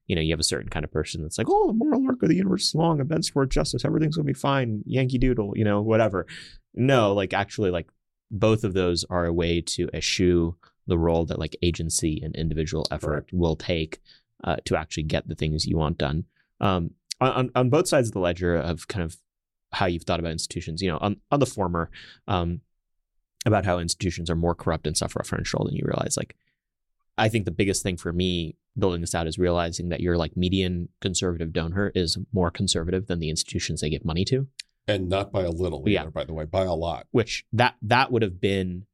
[0.06, 2.22] you know, you have a certain kind of person that's like, oh, the moral arc
[2.22, 5.64] of the universe is long, events for justice, everything's gonna be fine, Yankee Doodle, you
[5.64, 6.26] know, whatever.
[6.74, 7.88] No, like actually, like
[8.30, 10.54] both of those are a way to eschew
[10.86, 14.00] the role that like agency and individual effort will take
[14.44, 16.24] uh, to actually get the things you want done.
[16.60, 19.16] Um, on, on both sides of the ledger of kind of
[19.72, 21.90] how you've thought about institutions, you know, on, on the former,
[22.26, 22.60] um,
[23.46, 26.16] about how institutions are more corrupt and self-referential than you realize.
[26.16, 26.36] Like,
[27.16, 30.36] I think the biggest thing for me building this out is realizing that your like
[30.36, 34.46] median conservative donor is more conservative than the institutions they give money to.
[34.86, 36.04] And not by a little either, Yeah.
[36.06, 37.06] by the way, by a lot.
[37.10, 38.86] which that that would have been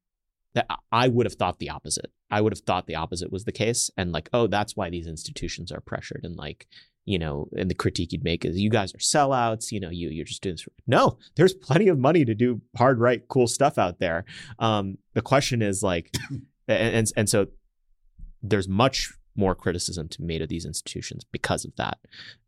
[0.55, 2.13] that I would have thought the opposite.
[2.31, 5.07] I would have thought the opposite was the case, and like, oh, that's why these
[5.07, 6.67] institutions are pressured, and like,
[7.05, 9.71] you know, and the critique you'd make is, you guys are sellouts.
[9.71, 10.63] You know, you you're just doing this.
[10.63, 10.71] For...
[10.87, 14.25] No, there's plenty of money to do hard, right, cool stuff out there.
[14.59, 16.15] Um, the question is like,
[16.69, 17.49] and, and and so
[18.43, 21.99] there's much more criticism to be made of these institutions because of that.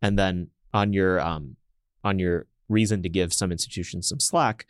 [0.01, 1.57] And then on your um
[2.05, 4.67] on your reason to give some institutions some slack,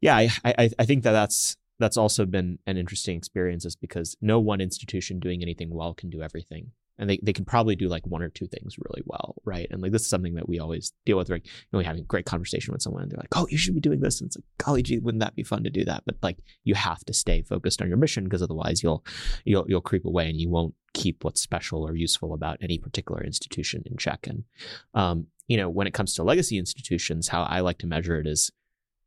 [0.00, 4.16] yeah, I I, I think that that's that's also been an interesting experience, is because
[4.20, 6.72] no one institution doing anything well can do everything.
[6.98, 9.66] And they, they can probably do like one or two things really well, right?
[9.70, 11.30] And like this is something that we always deal with.
[11.30, 13.56] Like, you know, we having a great conversation with someone, and they're like, "Oh, you
[13.56, 15.84] should be doing this," and it's like, "Golly gee, wouldn't that be fun to do
[15.84, 19.04] that?" But like, you have to stay focused on your mission because otherwise, you'll
[19.44, 23.24] you'll you'll creep away and you won't keep what's special or useful about any particular
[23.24, 24.26] institution in check.
[24.26, 24.44] And
[24.94, 28.26] um, you know, when it comes to legacy institutions, how I like to measure it
[28.26, 28.50] is,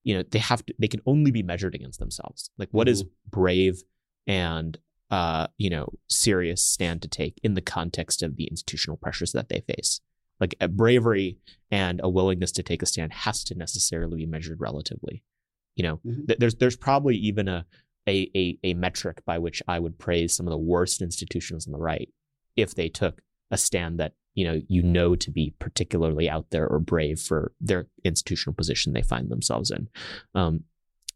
[0.04, 2.50] you know, they have to they can only be measured against themselves.
[2.58, 3.84] Like, what is brave
[4.28, 4.78] and
[5.12, 9.50] uh, you know, serious stand to take in the context of the institutional pressures that
[9.50, 10.02] they face.
[10.40, 11.38] Like a bravery
[11.72, 15.24] and a willingness to take a stand has to necessarily be measured relatively.
[15.76, 16.28] You know, Mhm.
[16.28, 17.66] th- there's there's probably even a,
[18.08, 21.72] a a a metric by which I would praise some of the worst institutions on
[21.72, 22.10] the right
[22.56, 26.68] if they took a stand that you know you know to be particularly out there
[26.68, 29.88] or brave for their institutional position they find themselves in.
[30.34, 30.64] Um,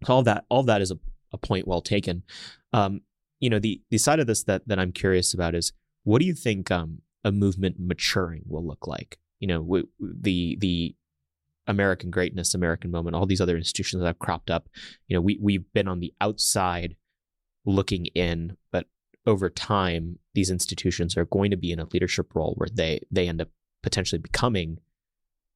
[0.05, 0.99] so all that all that is a,
[1.33, 2.23] a point well taken.
[2.71, 3.01] Um,
[3.39, 5.71] you know, the the side of this that that I'm curious about is
[6.03, 9.17] what do you think um, a movement maturing will look like?
[9.39, 10.95] You know, w- the the
[11.67, 14.67] American greatness, American moment, all these other institutions that have cropped up.
[15.07, 16.95] You know, we we've been on the outside
[17.65, 18.87] looking in, but
[19.25, 23.27] over time, these institutions are going to be in a leadership role where they they
[23.27, 23.49] end up
[23.83, 24.79] potentially becoming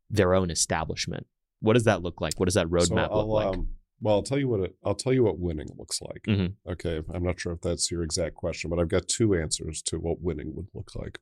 [0.10, 1.26] their own establishment.
[1.60, 2.34] What does that look like?
[2.38, 3.48] What does that roadmap So look like?
[3.58, 3.70] um,
[4.02, 6.24] well, I'll tell you what it, I'll tell you what winning looks like.
[6.28, 6.56] Mhm.
[6.68, 9.98] Okay, I'm not sure if that's your exact question, but I've got two answers to
[10.00, 11.20] what winning would look like.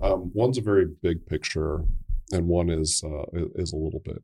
[0.00, 1.84] Um, one's a very big picture,
[2.32, 3.24] and one is uh,
[3.54, 4.22] is a little bit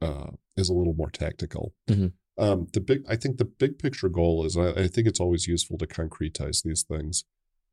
[0.00, 1.74] uh, is a little more tactical.
[1.88, 2.12] Mhm.
[2.36, 5.48] Um, the big, I think the big picture goal is, I, I think it's always
[5.48, 7.24] useful to concretize these things,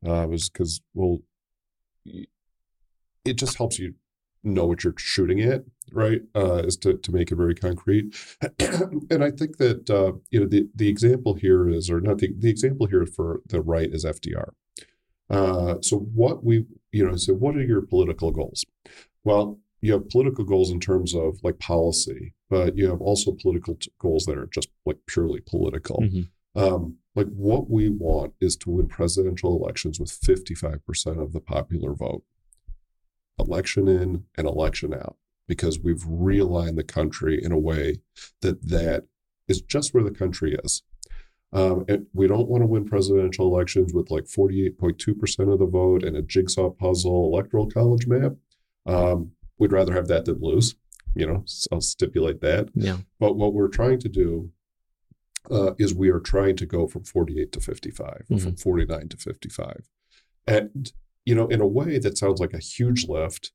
[0.04, 1.20] uh, is because well,
[3.24, 3.94] it just helps you
[4.42, 6.22] know what you're shooting at, right?
[6.34, 8.14] Uh, is to, to make it very concrete.
[9.10, 12.32] and I think that uh, you know the the example here is, or not the
[12.38, 14.50] the example here for the right is FDR.
[15.28, 18.64] Uh, so what we you know so what are your political goals?
[19.24, 23.74] Well, you have political goals in terms of like policy, but you have also political
[23.74, 26.02] t- goals that are just like purely political.
[26.02, 26.28] Mhm.
[26.54, 31.92] Um, like what we want is to win presidential elections with 55% of the popular
[31.94, 32.22] vote,
[33.38, 35.16] election in and election out,
[35.46, 38.00] because we've realigned the country in a way
[38.42, 39.04] that that
[39.48, 40.82] is just where the country is.
[41.52, 46.02] Um, and we don't want to win presidential elections with like 48.2% of the vote
[46.02, 48.32] and a jigsaw puzzle electoral college map.
[48.84, 50.74] Um, we'd rather have that than lose.
[51.14, 52.68] You know, so I'll stipulate that.
[52.74, 52.98] Yeah.
[53.18, 54.50] But what we're trying to do
[55.50, 59.16] uh, is we are trying to go from 48 to 55, or from 49 to
[59.16, 59.88] 55.
[60.46, 60.92] And,
[61.26, 63.52] you know, in a way that sounds like a huge lift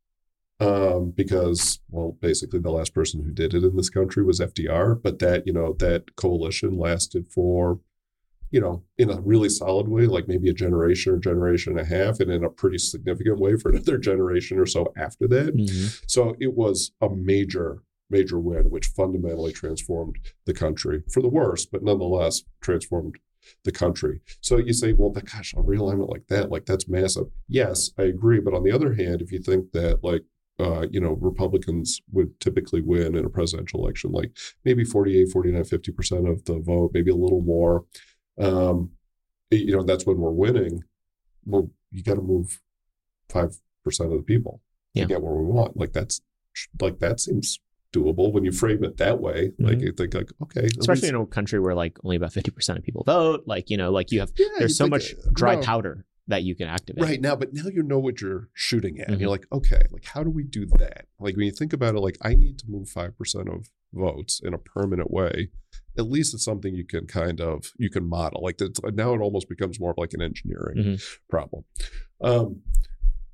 [0.60, 5.02] um, because, well, basically the last person who did it in this country was FDR,
[5.02, 7.80] but that, you know, that coalition lasted for
[8.52, 11.86] you know, in a really solid way, like maybe a generation or generation and a
[11.86, 15.56] half, and in a pretty significant way for another generation or so after that.
[15.56, 16.02] Mhm.
[16.06, 21.66] So it was a major, major win, which fundamentally transformed the country for the worse,
[21.66, 23.16] but nonetheless transformed
[23.64, 24.22] the country.
[24.42, 27.28] So you say, well, but gosh, a realignment like that, like that's massive.
[27.48, 28.40] Yes, I agree.
[28.40, 30.24] But on the other hand, if you think that like
[30.60, 34.32] uh, you know, Republicans would typically win in a presidential election, like
[34.64, 37.86] maybe 48, 49, 50% of the vote, maybe a little more.
[38.40, 38.92] Um,
[39.50, 40.84] you know, that's when we're winning.
[41.46, 42.62] Well, you got to move
[43.30, 44.62] 5% of the people
[44.94, 45.04] Yeah.
[45.04, 45.78] to get where we want.
[45.78, 46.22] Like that's,
[46.80, 47.60] like that seems
[47.94, 49.52] doable when you frame it that way.
[49.60, 49.82] Like Mhm.
[49.82, 50.68] you think like, okay.
[50.80, 53.44] Especially least- in a country where like only about 50% of people vote.
[53.46, 55.62] Like, you know, like you have, Yeah, there's you so much uh, dry no.
[55.62, 57.04] powder that you can activate.
[57.04, 59.08] Right now, but now you know what you're shooting at.
[59.10, 59.22] And Mhm.
[59.22, 61.08] you're like, okay, like how do we do that?
[61.20, 64.40] Like when you think about it, like I need to move five percent of votes
[64.42, 65.50] in a permanent way.
[65.98, 68.42] At least it's something you can kind of you can model.
[68.42, 71.04] Like that's, now, it almost becomes more of like an engineering Mhm.
[71.30, 71.66] problem.
[72.22, 72.62] Um,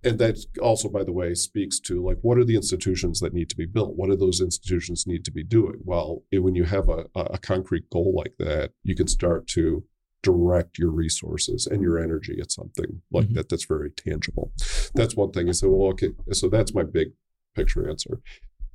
[0.08, 3.50] and that also, by the way, speaks to like what are the institutions that need
[3.50, 3.96] to be built?
[3.96, 5.80] What do those institutions need to be doing?
[5.84, 9.84] Well, when you have a, a concrete goal like that, you can start to
[10.24, 13.36] direct your resources and your energy at something like Mhm.
[13.36, 14.52] that that's very tangible.
[14.96, 15.48] That's one thing.
[15.48, 17.10] You say, well, okay, so that's my big
[17.56, 18.20] picture answer.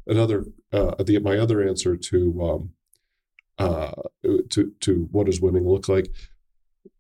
[0.07, 2.71] Another, uh, the, my other answer to um,
[3.59, 3.93] uh,
[4.51, 6.09] to to what does winning look like?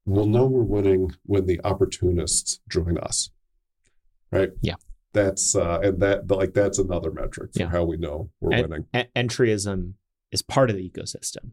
[0.04, 3.30] We'll know we're winning when the opportunists join us,
[4.32, 4.50] right?
[4.60, 4.74] Yeah.
[5.12, 7.68] That's uh, and that like that's another metric for Yeah.
[7.68, 8.86] how we know we're And- winning.
[8.96, 9.94] E- entryism
[10.30, 11.50] is part of the ecosystem.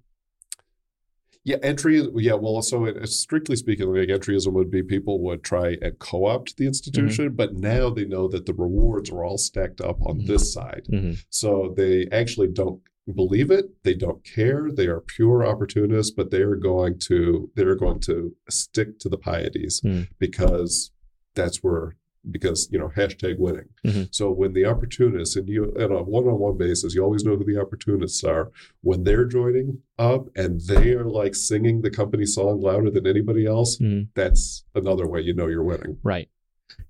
[1.46, 2.06] Yeah, entry.
[2.16, 6.58] Yeah, well, so it, strictly speaking, like entryism would be people would try and co-opt
[6.58, 10.28] the institution, but now they know that the rewards are all stacked up on Mhm.
[10.28, 11.24] this side, Mhm.
[11.30, 12.82] so they actually don't
[13.16, 13.66] believe it.
[13.84, 14.70] They don't care.
[14.72, 19.18] They are pure opportunists, but they are going to they're going to stick to the
[19.18, 20.10] pieties Mm.
[20.20, 20.92] because
[21.36, 21.96] that's where
[22.30, 23.70] because you know hashtag winning.
[23.86, 24.10] Mhm.
[24.12, 27.60] So when the opportunists and you on a one-on-one basis, you always know who the
[27.60, 28.52] opportunists are
[28.82, 33.46] when they're joining up and they are like singing the company song louder than anybody
[33.46, 33.78] else.
[33.78, 34.08] Mhm.
[34.16, 35.98] That's another way you know you're winning.
[36.04, 36.30] Right.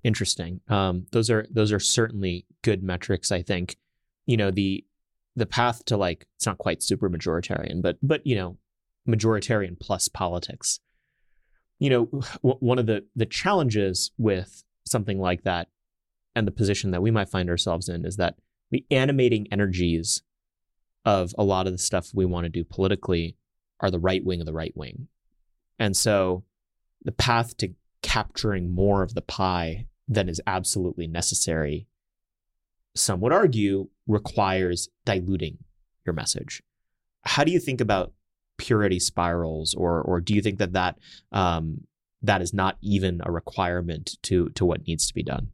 [0.02, 0.60] Interesting.
[0.68, 3.30] Um, those are those are certainly good metrics.
[3.32, 3.76] I think.
[4.26, 4.84] You know the
[5.36, 8.58] the path to like it's not quite super majoritarian, but but you know
[9.08, 10.80] majoritarian plus politics.
[11.78, 12.04] You know
[12.42, 15.68] w- one of the the challenges with something like that,
[16.34, 18.36] and the position that we might find ourselves in is that
[18.70, 20.22] the animating energies
[21.04, 23.36] of a lot of the stuff we want to do politically
[23.80, 25.08] are the right wing of the right wing,
[25.78, 26.44] and so
[27.02, 31.86] the path to capturing more of the pie than is absolutely necessary,
[32.94, 35.58] some would argue, requires diluting
[36.04, 36.62] your message.
[37.22, 38.12] How do you think about
[38.58, 40.98] purity spirals, or or do you think that that
[41.32, 41.86] um,
[42.22, 45.48] that is not even a requirement to to what needs to be done?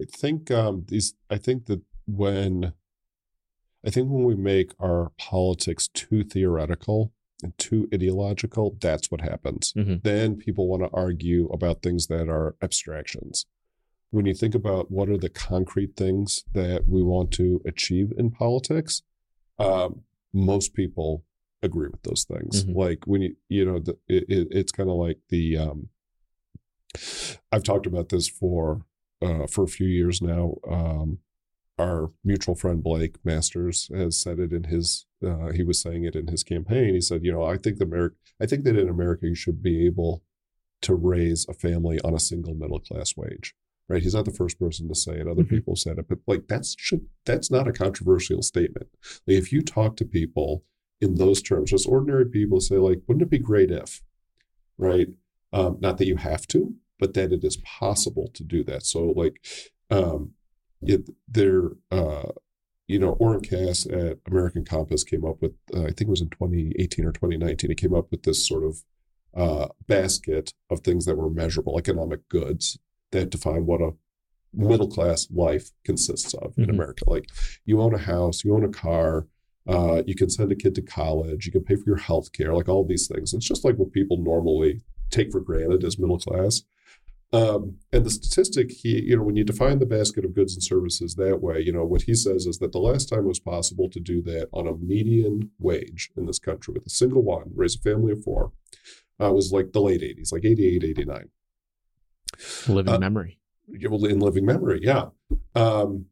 [0.00, 1.14] I think um, these.
[1.30, 2.72] I think that when,
[3.86, 9.72] I think when we make our politics too theoretical and too ideological, that's what happens.
[9.76, 10.02] Mhm.
[10.02, 13.46] Then people want to argue about things that are abstractions.
[14.10, 18.30] When you think about what are the concrete things that we want to achieve in
[18.30, 19.02] politics,
[19.58, 20.02] um,
[20.32, 21.24] most people
[21.62, 22.64] agree with those things.
[22.64, 22.74] Mhm.
[22.74, 25.56] Like when you, you know, the, it, it's kind of like the.
[25.56, 25.88] Um,
[27.52, 28.82] I've talked about this for
[29.22, 30.56] uh, for a few years now.
[30.68, 31.18] Um,
[31.78, 35.06] our mutual friend Blake Masters has said it in his.
[35.24, 36.94] Uh, he was saying it in his campaign.
[36.94, 38.16] He said, "You know, I think the America.
[38.40, 40.22] I think that in America you should be able
[40.82, 43.54] to raise a family on a single middle class wage."
[43.88, 44.02] Right?
[44.02, 45.26] He's not the first person to say it.
[45.28, 45.48] Other Mhm.
[45.50, 48.88] people said it, but like that's should that's not a controversial statement.
[49.26, 50.64] Like, if you talk to people
[51.00, 54.02] in those terms, just ordinary people say, like, "Wouldn't it be great if?"
[54.78, 55.08] Right?
[55.52, 58.84] Um, not that you have to, but that it is possible to do that.
[58.84, 59.44] So, like,
[59.90, 60.32] um,
[60.82, 62.30] it, there, uh,
[62.86, 66.20] you know, Oren Cass at American Compass came up with, uh, I think it was
[66.20, 68.82] in 2018 or 2019, he came up with this sort of
[69.34, 72.78] uh, basket of things that were measurable, economic goods
[73.10, 73.90] that define what a
[74.52, 76.70] middle class life consists of in Mhm.
[76.70, 77.04] America.
[77.08, 77.28] Like,
[77.64, 79.26] you own a house, you own a car.
[79.66, 81.46] Uh, you can send a kid to college.
[81.46, 83.32] You can pay for your health care, like all these things.
[83.32, 86.62] It's just like what people normally take for granted as middle class.
[87.34, 90.62] Um, and the statistic, he, you know, when you define the basket of goods and
[90.62, 93.40] services that way, you know, what he says is that the last time it was
[93.40, 97.50] possible to do that on a median wage in this country with a single one,
[97.52, 98.52] raise a family of four,
[99.20, 101.28] uh, was like the late 80s, like 88, 89.
[102.68, 103.40] Living Uh, memory.
[103.66, 105.08] Yeah, well, in living memory, yeah.
[105.56, 106.06] Um,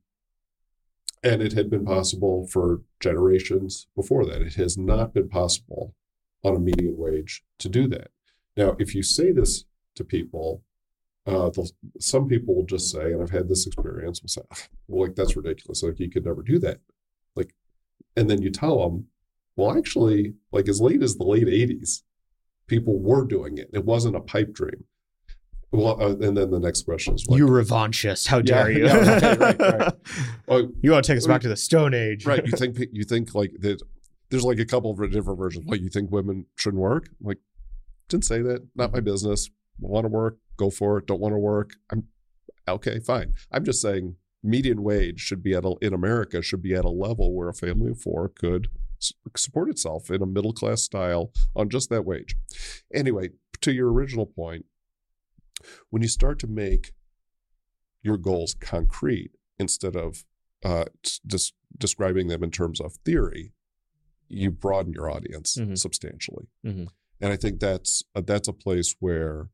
[1.22, 4.42] and it had been possible for generations before that.
[4.42, 5.94] It has not been possible
[6.42, 8.10] on a median wage to do that.
[8.56, 10.64] Now, if you say this to people,
[11.26, 11.50] uh,
[12.00, 14.42] some people will just say, and I've had this experience, will say,
[14.88, 15.82] well, like, that's ridiculous.
[15.82, 16.80] Like, you could never do that.
[17.36, 17.54] Like,
[18.16, 19.06] and then you tell them,
[19.56, 22.02] well, actually, like, as late as the late 80s,
[22.66, 23.70] people were doing it.
[23.72, 24.84] It wasn't a pipe dream.
[25.70, 28.26] Well, uh, and then the next question is, like, you revanchist?
[28.26, 28.86] How dare yeah, you?
[28.86, 29.94] yeah, right, right, right.
[30.46, 32.44] Well, you want to take us back to the Stone Age, right?
[32.44, 33.80] You think you think like that?
[34.28, 35.66] There's like a couple of different versions.
[35.66, 37.08] Like you think women shouldn't work?
[37.22, 37.38] Like,
[38.08, 38.66] didn't say that.
[38.74, 39.48] Not my business.
[39.78, 40.38] Want to work?
[40.56, 41.06] Go for it.
[41.06, 41.72] Don't want to work?
[41.90, 42.04] I'm
[42.68, 43.00] okay.
[43.00, 43.34] Fine.
[43.50, 46.90] I'm just saying median wage should be at a, in America should be at a
[46.90, 48.68] level where a family of four could
[49.36, 52.36] support itself in a middle class style on just that wage.
[52.94, 54.64] Anyway, to your original point,
[55.90, 56.92] when you start to make
[58.02, 60.24] your goals concrete instead of
[60.64, 60.84] uh,
[61.26, 63.52] just describing them in terms of theory,
[64.28, 65.74] you broaden your audience mm-hmm.
[65.74, 66.46] substantially.
[66.64, 66.84] Mm-hmm.
[67.20, 69.48] And I think that's uh, that's a place where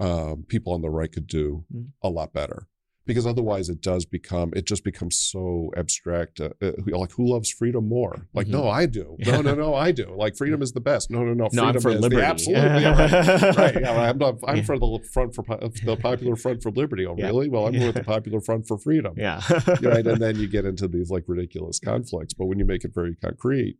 [0.00, 1.88] um, people on the right could do mm-hmm.
[2.02, 2.66] a lot better.
[3.06, 7.50] Because otherwise it does become it just becomes so abstract uh, uh, like who loves
[7.50, 8.28] freedom more?
[8.32, 8.56] Like mm-hmm.
[8.56, 9.18] no i do.
[9.26, 10.14] No no no i do.
[10.16, 11.10] Like freedom is the best.
[11.10, 12.16] No no no freedom no, for is liberty.
[12.16, 14.62] the absolute yeah, right, right yeah, i'm, not, I'm yeah.
[14.62, 17.50] for the front for the popular front for liberty oh really?
[17.50, 19.12] Well i'm with the popular front for freedom.
[19.18, 19.42] Yeah.
[19.82, 22.94] Right and then you get into these like ridiculous conflicts but when you make it
[22.94, 23.76] very concrete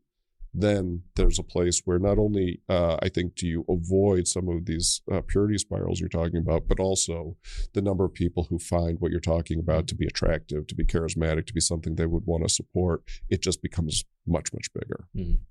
[0.55, 4.67] then there's a place where not only uh, I think do you avoid some of
[4.67, 7.37] these uh, purity spirals you're talking about, but also
[7.73, 10.85] the number of people who find what you're talking about to be attractive, to be
[10.85, 13.03] charismatic, to be something they would want to support.
[13.29, 15.09] It just becomes much much bigger.
[15.17, 15.43] Mm-hmm.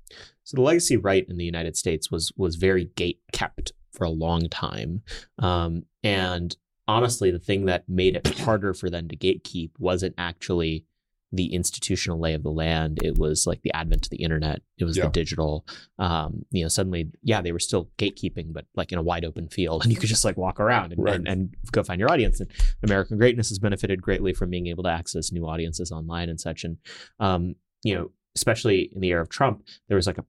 [0.44, 4.10] So the legacy right in the United States was was very gate kept for a
[4.10, 5.04] long time,
[5.38, 6.56] um, and
[6.88, 10.86] honestly, the thing that made it harder for them to gatekeep wasn't actually
[11.34, 13.00] the institutional lay of the land.
[13.04, 14.62] It was like the advent of the internet.
[14.78, 15.06] It was yeah.
[15.06, 15.66] the digital.
[15.98, 19.50] Um, you know, suddenly, yeah, they were still gatekeeping, but like in a wide open
[19.50, 21.16] field, and you could just like walk around and, right.
[21.16, 22.40] and, and, go find your audience.
[22.40, 22.52] And
[22.84, 26.64] American greatness has benefited greatly from being able to access new audiences online and such.
[26.64, 26.78] And
[27.20, 30.26] um, you know, especially in the era of Trump, there was like a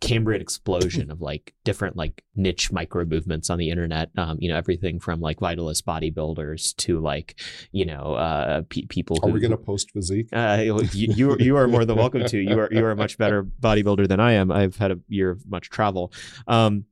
[0.00, 4.10] Cambrian explosion of like different like niche micro movements on the internet.
[4.16, 7.40] Um, you know, everything from like vitalist bodybuilders to like,
[7.72, 9.18] you know, uh, pe- people.
[9.22, 10.28] Who, are we going to post physique?
[10.32, 12.38] Uh, you, you, you are more than welcome to.
[12.38, 14.52] You are you are a much better bodybuilder than I am.
[14.52, 16.12] I've had a year of much travel,
[16.46, 16.84] um,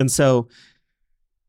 [0.00, 0.48] and so,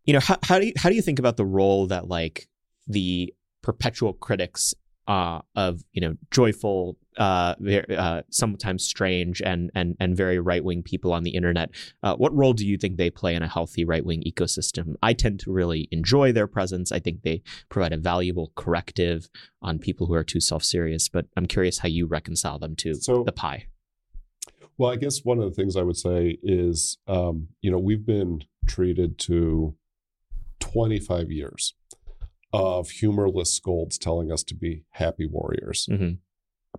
[0.03, 2.47] you know, how, how do you how do you think about the role that like
[2.87, 4.75] the perpetual critics
[5.07, 7.55] uh, of you know joyful, uh,
[7.95, 11.69] uh, sometimes strange and and and very right wing people on the internet.
[12.03, 14.95] Uh, what role do you think they play in a healthy right wing ecosystem?
[15.03, 16.91] I tend to really enjoy their presence.
[16.91, 19.29] I think they provide a valuable corrective
[19.61, 21.09] on people who are too self serious.
[21.09, 23.67] But I'm curious how you reconcile them to so, the pie.
[24.77, 28.05] Well, I guess one of the things I would say is, um, you know, we've
[28.05, 29.75] been treated to
[30.59, 31.75] 25 years
[32.55, 35.87] of humorless scolds telling us to be happy warriors.
[35.89, 36.15] Mm-hmm.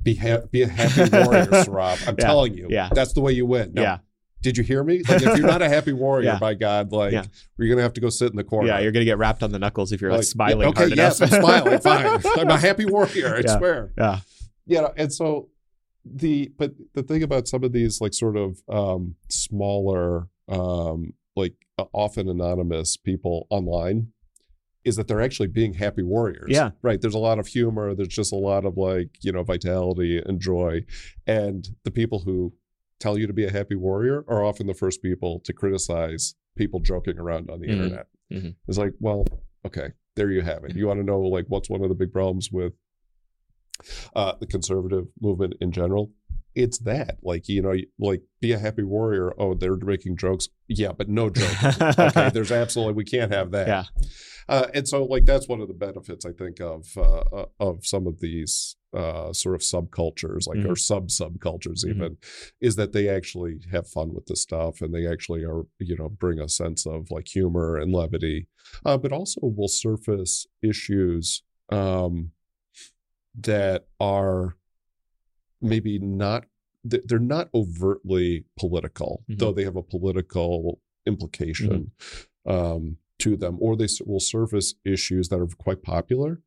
[0.02, 1.98] Be, ha- be a happy warrior, Rob.
[2.06, 2.24] I'm yeah.
[2.24, 2.88] telling you, yeah.
[2.92, 3.72] that's the way you win.
[3.74, 3.98] Yeah.
[4.42, 5.02] Did you hear me?
[5.08, 6.38] Like, if you're not a happy warrior, yeah.
[6.38, 7.24] by God, like yeah.
[7.58, 8.68] you're gonna have to go sit in the corner.
[8.68, 10.68] Yeah, you're gonna get wrapped on the knuckles if you're like, like smiling.
[10.68, 11.78] okay, yes, I'm smiling.
[11.80, 13.34] Fine, I'm a happy warrior.
[13.34, 13.92] I swear.
[13.96, 14.20] Yeah,
[14.66, 14.88] yeah.
[14.96, 15.48] And so
[16.04, 21.54] the but the thing about some of these like sort of um, smaller, um, like
[21.92, 24.12] often anonymous people online
[24.86, 26.48] is that they're actually being happy warriors.
[26.48, 26.70] Yeah.
[26.80, 27.00] Right.
[27.00, 27.94] There's a lot of humor.
[27.94, 30.82] There's just a lot of like, you know, vitality and joy.
[31.26, 32.54] And the people who
[33.00, 36.78] tell you to be a happy warrior are often the first people to criticize people
[36.80, 37.82] joking around on the mm-hmm.
[37.82, 38.06] internet.
[38.32, 38.50] Mm-hmm.
[38.68, 39.26] It's like, well,
[39.66, 40.76] okay, there you have it.
[40.76, 42.72] You want to know like what's one of the big problems with
[44.14, 46.12] uh, the conservative movement in general?
[46.56, 49.32] It's that, like you know, like be a happy warrior.
[49.38, 50.48] Oh, they're making jokes.
[50.68, 51.80] Yeah, but no jokes.
[51.80, 53.68] okay, there's absolutely we can't have that.
[53.68, 53.84] Yeah.
[54.48, 57.84] Uh, and so, like that's one of the benefits I think of uh, uh of
[57.84, 60.70] some of these uh, sort of subcultures, like mm-hmm.
[60.70, 61.90] or sub subcultures, mm-hmm.
[61.90, 62.66] even, mm-hmm.
[62.66, 66.08] is that they actually have fun with this stuff, and they actually are, you know,
[66.08, 68.48] bring a sense of like humor and levity,
[68.86, 72.30] uh, but also will surface issues um,
[73.38, 74.56] that are
[75.60, 76.44] maybe not
[76.84, 79.38] they're not overtly political, mm-hmm.
[79.38, 81.90] though they have a political implication.
[82.00, 82.50] Mm-hmm.
[82.50, 86.42] Um, to them, or they will surface issues that are quite popular,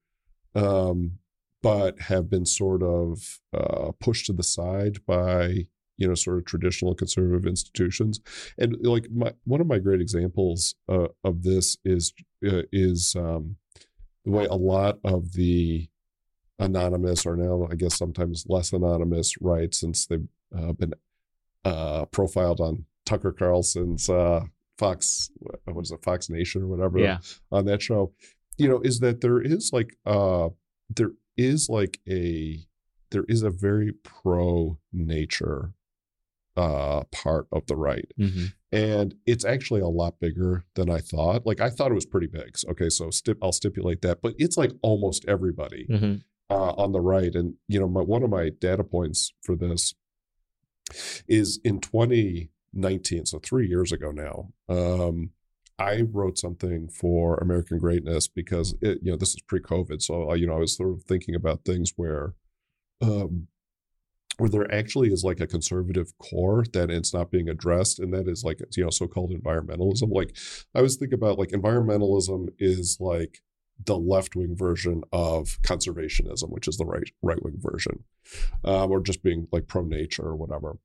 [0.55, 1.13] um,
[1.61, 5.65] but have been sort of uh, pushed to the side by
[5.97, 8.19] you know sort of traditional conservative institutions.
[8.57, 12.13] And like my, one of my great examples uh, of this is
[12.47, 13.57] uh, is um,
[14.25, 15.88] the way a lot of the
[16.59, 20.93] anonymous or now I guess sometimes less anonymous rights since they've uh, been
[21.65, 24.41] uh, profiled on Tucker Carlson's uh,
[24.77, 25.29] Fox,
[25.65, 27.17] what is it, Fox Nation or whatever Yeah.
[27.51, 28.13] on that show,
[28.57, 30.49] you know, is that there is like uh
[30.95, 32.59] there is like a
[33.11, 35.73] there is a very pro nature
[36.57, 41.43] uh part of the right hmm and it's actually a lot bigger than I thought.
[41.43, 42.55] Like I thought it was pretty big.
[42.69, 46.15] Okay, so stip, I'll stipulate that, but it's like almost everybody hmm
[46.49, 47.33] uh, on the right.
[47.33, 49.93] And you know, my, one of my data points for this
[51.27, 54.49] is in 2019, so three years ago now.
[54.67, 55.31] Um,
[55.77, 60.33] I wrote something for American Greatness because it, you know this is pre-COVID, so uh,
[60.33, 62.33] you know I was sort of thinking about things where,
[63.01, 63.47] um,
[64.37, 68.27] where there actually is like a conservative core that it's not being addressed, and that
[68.27, 70.11] is like you know so-called environmentalism.
[70.11, 70.35] Like
[70.75, 73.39] I was thinking about like environmentalism is like
[73.85, 78.03] the left-wing version of conservationism, which is the right right-wing version,
[78.63, 80.77] um, or just being like pro-nature or whatever.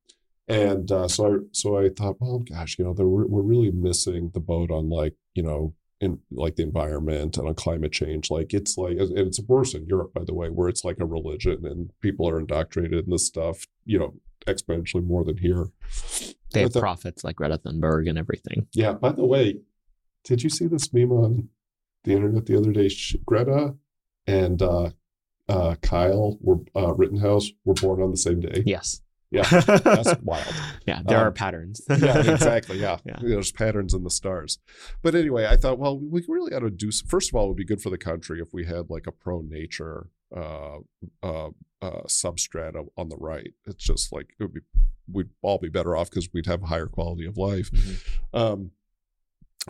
[0.47, 3.71] And uh, so I so I thought, well, gosh, you know, there, we're we're really
[3.71, 8.31] missing the boat on like you know in like the environment and on climate change.
[8.31, 11.07] Like it's like and it's worse in Europe, by the way, where it's like a
[11.07, 14.15] religion and people are indoctrinated in this stuff, you know,
[14.47, 15.69] exponentially more than here.
[16.53, 18.67] They have the- prophets like Greta Thunberg and everything.
[18.73, 18.93] Yeah.
[18.93, 19.61] By the way,
[20.25, 21.49] did you see this meme on
[22.05, 22.91] the internet the other day?
[23.27, 23.75] Greta
[24.27, 24.91] and uh,
[25.49, 28.63] uh, Kyle were uh, Rittenhouse were born on the same day.
[28.65, 29.01] Yes.
[29.31, 30.47] Yeah, that's wild.
[30.87, 31.81] Yeah, there Um, are patterns.
[31.91, 32.79] yeah, exactly.
[32.79, 32.99] Yeah.
[33.05, 33.17] Yeah.
[33.21, 34.59] there's patterns in the stars.
[35.03, 36.93] But anyway, I thought, well, we really ought to do.
[36.93, 39.13] First of all, it would be good for the country if we had like a
[39.13, 40.79] pro nature uh,
[41.23, 41.49] uh,
[41.83, 43.53] uh, substrata on the right.
[43.67, 44.61] It's just like it would be.
[45.13, 47.71] We'd all be better off because we'd have a higher quality of life.
[47.73, 47.99] Mhm.
[48.33, 48.71] Um,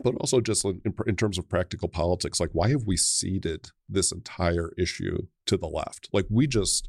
[0.02, 4.12] but also just in, in terms of practical politics, like why have we ceded this
[4.12, 6.08] entire issue to the left?
[6.12, 6.88] Like we just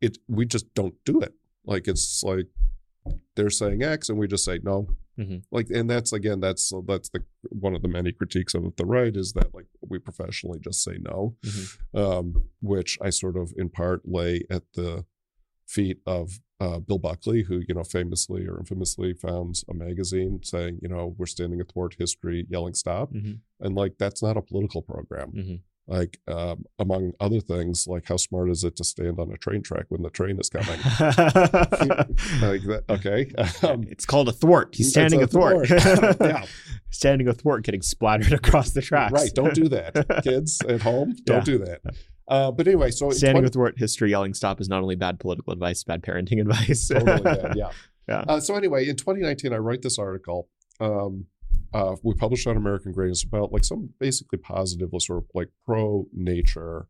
[0.00, 1.34] it we just don't do it.
[1.64, 2.46] Like it's like
[3.34, 4.88] they're saying X and we just say no.
[5.18, 5.42] Mhm.
[5.50, 9.16] Like and that's again that's that's the one of the many critiques of the right
[9.16, 11.78] is that like we professionally just say no, Mhm.
[11.98, 15.04] um, which I sort of in part lay at the
[15.66, 20.78] feet of uh, Bill Buckley, who you know famously or infamously founds a magazine saying,
[20.80, 23.40] you know, we're standing athwart history, yelling stop, Mhm.
[23.60, 25.32] and like that's not a political program.
[25.32, 25.60] Mhm.
[25.88, 29.62] Like um, among other things, like how smart is it to stand on a train
[29.62, 30.80] track when the train is coming?
[31.60, 33.30] like that, okay,
[33.66, 34.74] um, it's called a thwart.
[34.74, 35.68] He's standing a athwart.
[35.68, 36.16] thwart.
[36.20, 36.44] yeah,
[36.90, 39.12] standing athwart, getting splattered across the tracks.
[39.12, 39.30] right.
[39.34, 41.16] Don't do that, kids at home.
[41.24, 41.58] Don't Yeah.
[41.58, 41.80] do that.
[42.28, 45.52] Uh, but anyway, so Standing 20 athwart history, yelling stop is not only bad political
[45.52, 46.88] advice, bad parenting advice.
[46.88, 47.52] totally bad.
[47.56, 47.70] Yeah.
[48.08, 48.24] Yeah.
[48.28, 50.48] Uh, so anyway, in 2019, I write this article.
[50.78, 51.26] Um,
[51.74, 56.06] uh, we published on American Greatness about like some basically positive, sort of like pro
[56.12, 56.86] nature,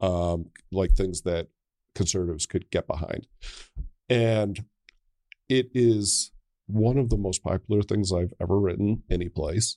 [0.00, 1.48] um, like things that
[1.94, 3.26] conservatives could get behind,
[4.08, 4.64] and
[5.48, 6.30] it is
[6.66, 9.76] one of the most popular things I've ever written any place.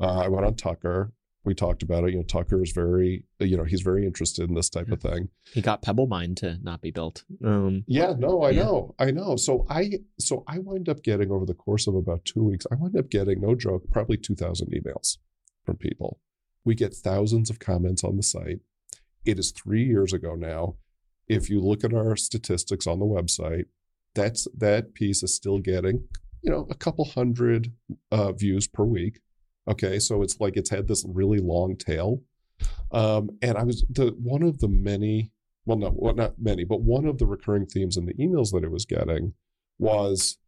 [0.00, 1.12] Uh, I went on Tucker.
[1.44, 2.12] We talked about it.
[2.12, 5.28] You know, Tucker is very, you know, he's very interested in this type of thing.
[5.52, 7.24] he got Pebble Mine to not be built.
[7.44, 8.62] Um, Yeah, no, I Yeah.
[8.64, 9.34] know, I know.
[9.36, 12.76] So I, so I wind up getting over the course of about two weeks, I
[12.76, 15.18] wind up getting no joke, probably two thousand emails
[15.64, 16.20] from people.
[16.64, 18.60] We get thousands of comments on the site.
[19.24, 20.76] It is three years ago now.
[21.28, 23.64] If you look at our statistics on the website,
[24.14, 26.04] that's that piece is still getting,
[26.42, 27.72] you know, a couple hundred
[28.12, 29.20] uh, views per week.
[29.68, 32.20] Okay, so it's like it's had this really long tail.
[32.90, 35.32] Um, and I was the one of the many
[35.64, 38.64] well, no, well, not many, but one of the recurring themes in the emails that
[38.64, 39.34] it was getting
[39.78, 40.38] was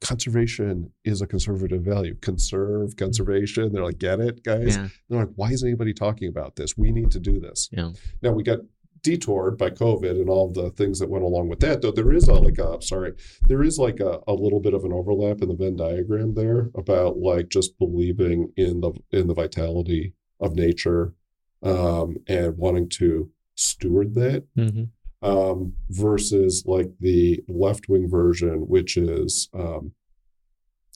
[0.00, 2.14] conservation is a conservative value.
[2.16, 3.72] Conserve conservation.
[3.72, 4.76] They're like, get it, guys?
[4.76, 4.88] yeah.
[5.08, 6.76] They're like, why isn't anybody talking about this?
[6.76, 7.68] We need to do this.
[7.72, 7.90] Yeah.
[8.22, 8.58] Now we got
[9.06, 11.80] detoured by COVID and all the things that went along with that.
[11.80, 13.12] Though there is a like a sorry,
[13.48, 16.70] there is like a, a little bit of an overlap in the Venn diagram there
[16.74, 21.14] about like just believing in the in the vitality of nature
[21.62, 24.88] um, and wanting to steward that Mhm.
[25.22, 29.92] um, versus like the left wing version, which is um,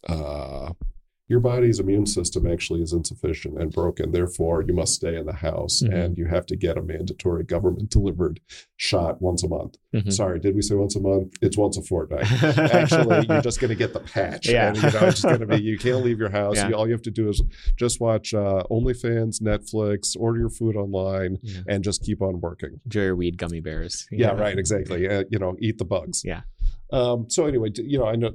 [0.08, 0.72] uh,
[1.30, 4.10] your body's immune system actually is insufficient and broken.
[4.10, 5.94] Therefore, you must stay in the house Mhm.
[5.94, 8.40] and you have to get a mandatory government delivered
[8.76, 9.76] shot once a month.
[9.94, 10.12] Mhm.
[10.12, 11.34] Sorry, did we say once a month?
[11.40, 12.26] It's once a fortnight.
[12.58, 14.48] Actually, you're just going to get the patch.
[14.48, 14.68] Yeah.
[14.68, 16.56] And, you know, it's just going to be, you can't leave your house.
[16.56, 16.68] Yeah.
[16.70, 17.40] You, all you have to do is
[17.76, 21.60] just watch uh, OnlyFans, Netflix, order your food online, Yeah.
[21.68, 22.80] and just keep on working.
[22.86, 24.08] Enjoy your weed gummy bears.
[24.10, 25.08] Yeah, right, exactly.
[25.08, 26.22] Uh, you know, eat the bugs.
[26.24, 26.40] Yeah.
[26.92, 28.32] Um, so anyway, you know, I know,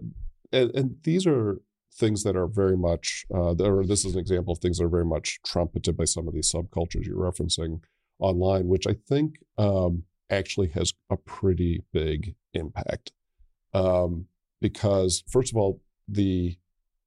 [0.53, 1.59] and, and these are
[1.95, 4.89] things that are very much, uh, are, this is an example of things that are
[4.89, 7.81] very much trumpeted by some of these subcultures you're referencing
[8.19, 13.11] online, which I think um, actually has a pretty big impact.
[13.73, 14.25] Um,
[14.61, 16.57] because first of all, the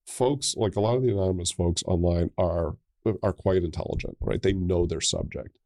[0.07, 2.77] folks like a lot of the anonymous folks online are
[3.23, 4.43] are quite intelligent, right?
[4.43, 5.59] They know their subject,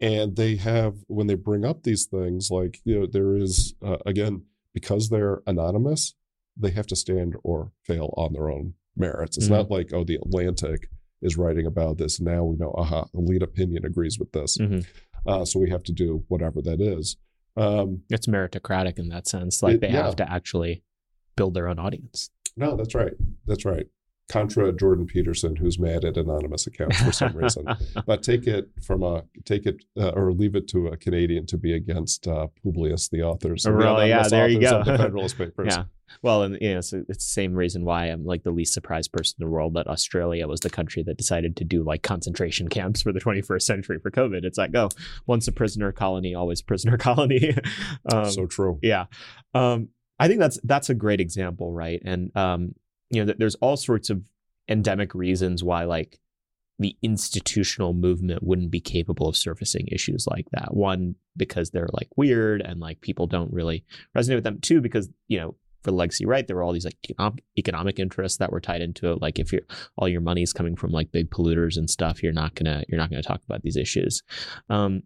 [0.00, 3.98] and they have when they bring up these things, like you know, there is uh,
[4.06, 6.14] again because they're anonymous,
[6.60, 9.36] they have to stand or fail on their own merits.
[9.36, 9.50] It's Mhm.
[9.50, 10.90] not like oh, the Atlantic
[11.22, 12.44] is writing about this now.
[12.44, 14.86] We know, aha, the lead opinion agrees with this, Mhm.
[15.26, 17.16] uh, so we have to do whatever that is.
[17.56, 19.62] Um, It's meritocratic in that sense.
[19.62, 20.04] Like It- they yeah.
[20.06, 20.82] have to actually
[21.36, 22.30] build their own audience.
[22.56, 23.12] No, that's right.
[23.46, 23.86] That's right.
[24.30, 27.66] Contra Jordan Peterson, who's mad at anonymous accounts for some reason.
[28.06, 31.58] But take it from a take it uh, or leave it to a Canadian to
[31.58, 34.08] be against uh, Publius, the authors, the Really?
[34.08, 34.82] Yeah, anonymous there you go.
[34.84, 35.74] the Federalist Papers.
[35.76, 35.84] yeah.
[36.22, 39.12] Well, and you know, so it's the same reason why I'm like the least surprised
[39.12, 42.68] person in the world that Australia was the country that decided to do like concentration
[42.68, 44.44] camps for the 21st century for COVID.
[44.44, 44.88] It's like, oh,
[45.26, 47.56] once a prisoner colony, always a prisoner colony.
[48.12, 48.78] um, so true.
[48.82, 49.06] yeah
[49.54, 52.74] um i think that's that's a great example right and um
[53.10, 54.22] you know there's all sorts of
[54.68, 56.18] endemic reasons why like
[56.80, 60.74] the institutional movement wouldn't be capable of surfacing issues like that.
[60.74, 63.84] One because they're like weird and like people don't really
[64.16, 64.60] resonate with them.
[64.60, 66.96] Two because you know for legacy right there were all these like
[67.58, 69.20] economic, interests that were tied into it.
[69.20, 69.62] Like if you're
[69.96, 73.10] all your money's coming from like big polluters and stuff you're not gonna you're not
[73.10, 74.22] gonna talk about these issues.
[74.70, 75.02] Um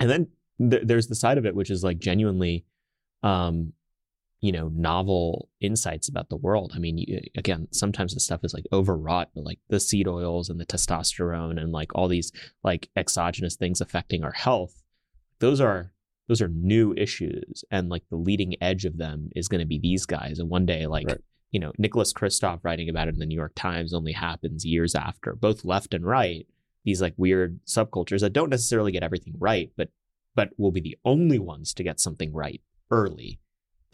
[0.00, 0.28] and then
[0.70, 2.64] th- there's the side of it which is like genuinely
[3.22, 3.74] um
[4.44, 6.72] you know novel insights about the world.
[6.76, 10.50] I mean you, again sometimes the stuff is like overwrought but like the seed oils
[10.50, 12.30] and the testosterone and like all these
[12.62, 14.82] like exogenous things affecting our health
[15.38, 15.92] those are
[16.28, 19.78] those are new issues and like the leading edge of them is going to be
[19.78, 20.38] these guys.
[20.38, 21.20] And one day like Right.
[21.50, 24.94] you know nicholas kristof writing about it in the new york times only happens years
[24.94, 26.46] after both left and right
[26.84, 29.88] these like weird subcultures that don't necessarily get everything right but
[30.34, 33.38] but will be the only ones to get something right early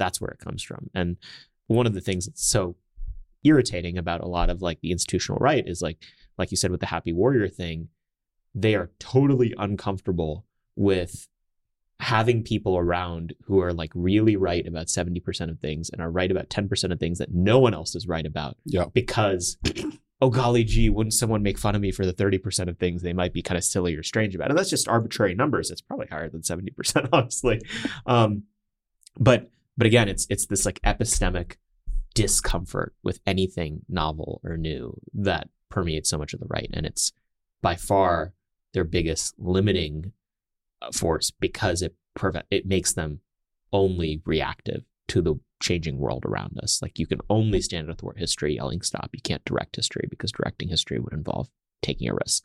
[0.01, 0.91] that's where it comes from.
[0.95, 1.17] And
[1.69, 2.75] one of the things that's so
[3.45, 5.99] irritating about a lot of like the institutional right is like
[6.37, 7.89] like you said with the happy warrior thing
[8.55, 10.45] they are totally uncomfortable
[10.77, 11.29] with
[12.01, 16.31] having people around who are like really right about 70% of things and are right
[16.31, 18.87] about 10% of things that no one else is right about Yeah.
[18.93, 19.57] because
[20.23, 23.13] oh golly gee wouldn't someone make fun of me for the 30% of things they
[23.13, 24.49] might be kind of silly or strange about?
[24.51, 25.71] And that's just arbitrary numbers.
[25.71, 27.61] It's probably higher than 70% honestly.
[28.07, 28.45] Um,
[29.19, 29.51] but
[29.81, 31.57] but again it's it's this like epistemic
[32.15, 37.13] discomfort with anything novel or new that permeates so much of the right and it's
[37.63, 38.35] by far
[38.75, 40.13] their biggest limiting
[40.83, 43.21] uh, force because it prevent it makes them
[43.73, 48.57] only reactive to the changing world around us like you can only stand athwart history
[48.57, 51.49] yelling stop you can't direct history because directing history would involve
[51.81, 52.45] taking a risk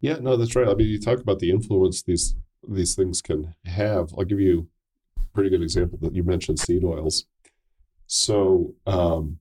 [0.00, 0.68] Yeah, no, that's right.
[0.68, 2.34] I mean, you talk about the influence these
[2.68, 4.12] these things can have.
[4.16, 4.68] I'll give you
[5.34, 7.24] pretty good example that you mentioned seed oils.
[8.06, 9.38] So um,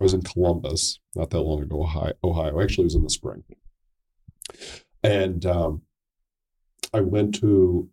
[0.00, 2.12] I was in Columbus not that long ago, Ohio.
[2.24, 2.60] Ohio.
[2.60, 3.44] Actually, it was in the spring,
[5.02, 5.82] and um,
[6.92, 7.88] I went to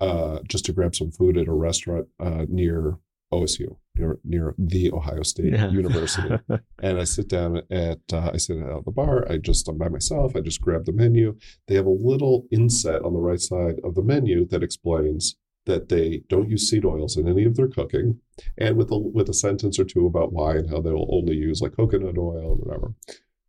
[0.00, 2.96] uh, just to grab some food at a restaurant uh, near
[3.32, 5.70] OSU, near near the Ohio State Yeah.
[5.70, 6.36] University
[6.82, 9.30] and I sit down at uh, I sit at the bar.
[9.30, 10.34] I just I'm by myself.
[10.36, 11.36] I just grab the menu.
[11.68, 15.36] They have a little inset on the right side of the menu that explains
[15.66, 18.18] that they don't use seed oils in any of their cooking,
[18.58, 21.60] and with a with a sentence or two about why and how they'll only use
[21.62, 22.94] like coconut oil or whatever.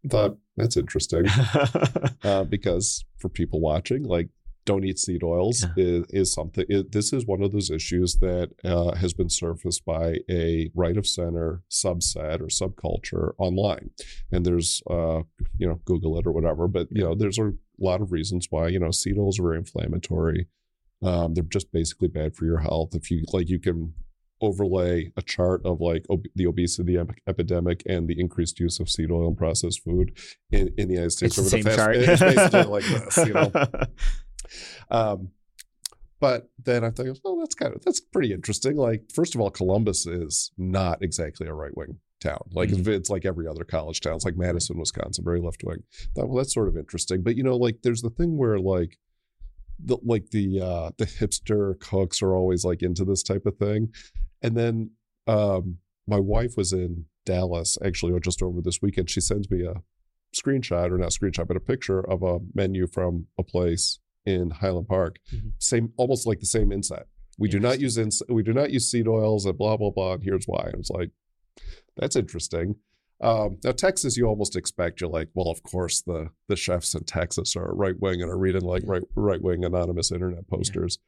[0.05, 1.25] I thought that's interesting
[2.23, 4.29] uh, because for people watching, like
[4.65, 5.83] don't eat seed oils Yeah.
[5.85, 6.65] is, is something.
[6.69, 10.95] It, this is one of those issues that uh, has been surfaced by a right
[10.97, 13.89] of center subset or subculture online,
[14.31, 15.21] and there's uh,
[15.57, 16.67] you know Google it or whatever.
[16.67, 19.57] But you know there's a lot of reasons why you know seed oils are very
[19.57, 20.47] inflammatory.
[21.03, 22.95] Um, they're just basically bad for your health.
[22.95, 23.93] If you like, you can
[24.41, 28.89] overlay a chart of like ob- the obesity ep- epidemic and the increased use of
[28.89, 30.17] seed oil and processed food
[30.51, 33.17] in, in the United States it's the over same past- chart It's basically like this,
[33.25, 33.51] you know.
[34.91, 35.29] Um,
[36.19, 38.77] but then I thought, oh, that's kind of that's pretty interesting.
[38.77, 42.39] Like, first of all, Columbus is not exactly a right wing town.
[42.51, 42.79] Like Mhm.
[42.79, 44.15] it's, it's like every other college town.
[44.15, 45.83] It's like Madison, Wisconsin, very left wing.
[46.15, 47.23] Thought, well, that's sort of interesting.
[47.23, 48.97] But you know, like there's the thing where like
[49.79, 53.93] the like the uh the hipster cooks are always like into this type of thing.
[54.41, 54.91] And then
[55.27, 55.77] um
[56.07, 59.09] my wife was in Dallas actually or just over this weekend.
[59.09, 59.81] She sends me a
[60.35, 64.87] screenshot or not screenshot, but a picture of a menu from a place in Highland
[64.87, 65.19] Park.
[65.33, 65.51] Mhm.
[65.59, 67.07] Same almost like the same inset.
[67.37, 70.13] We do not use ins- we do not use seed oils and blah blah blah.
[70.13, 70.65] And here's why.
[70.65, 71.11] And it's like,
[71.97, 72.75] that's interesting.
[73.21, 77.03] Um, now Texas, you almost expect you're like, well, of course the the chefs in
[77.05, 80.99] Texas are right wing and are reading like right right wing anonymous internet posters.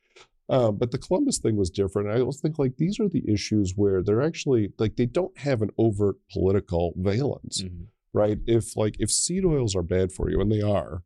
[0.47, 2.09] Um, but the Columbus thing was different.
[2.09, 5.61] I always think like these are the issues where they're actually like they don't have
[5.63, 7.87] an overt political valence, Mhm.
[8.13, 8.37] right?
[8.45, 11.03] If like if seed oils are bad for you, and they are,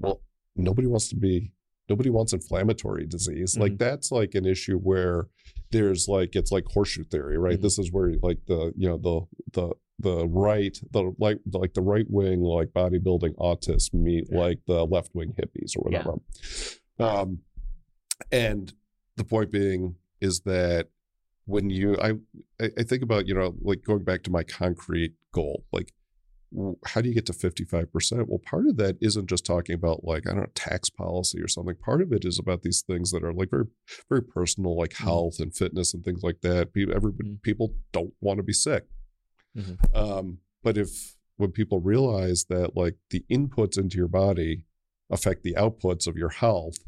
[0.00, 0.22] well,
[0.56, 1.52] nobody wants to be
[1.88, 3.56] nobody wants inflammatory disease.
[3.56, 5.28] Like that's like an issue where
[5.70, 7.58] there's like it's like horseshoe theory, right?
[7.58, 7.62] Mhm.
[7.62, 9.20] This is where like the you know the
[9.52, 14.38] the the right the like like the right wing like bodybuilding autists meet Yeah.
[14.38, 16.04] like the left wing hippies or Yeah.
[16.04, 16.20] whatever.
[17.00, 17.40] Um,
[18.32, 18.72] and
[19.16, 20.88] the point being is that
[21.46, 22.14] when you I
[22.60, 25.92] I think about you know like going back to my concrete goal like
[26.86, 30.26] how do you get to 55% well part of that isn't just talking about like
[30.26, 33.22] i don't know tax policy or something part of it is about these things that
[33.22, 33.66] are like very
[34.08, 35.04] very personal like Mhm.
[35.04, 37.42] health and fitness and things like that people every Mhm.
[37.42, 38.86] people don't want to be sick
[39.56, 39.96] Mhm.
[39.96, 44.62] um but if when people realize that like the inputs into your body
[45.10, 46.78] affect the outputs of your health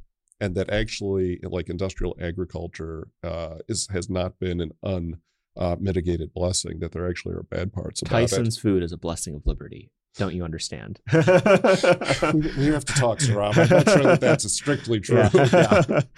[0.40, 5.18] and that actually like industrial agriculture uh, is has not been an un
[5.56, 9.34] uh, mitigated blessing that there actually are bad parts about Tyson's food is a blessing
[9.34, 9.90] of liberty.
[10.16, 11.00] Don't you understand?
[11.12, 13.56] We, we have to talk, Saurabh.
[13.56, 15.22] I'm not sure that that's strictly true.
[15.34, 16.00] Yeah.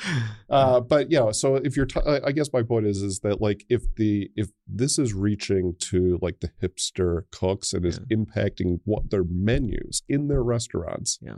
[0.50, 3.40] Uh, but yeah, so if you're, t- I I guess my point is, is that
[3.40, 8.80] like if the if this is reaching to like the hipster cooks and is impacting
[8.84, 11.36] what their menus in their restaurants, Yeah.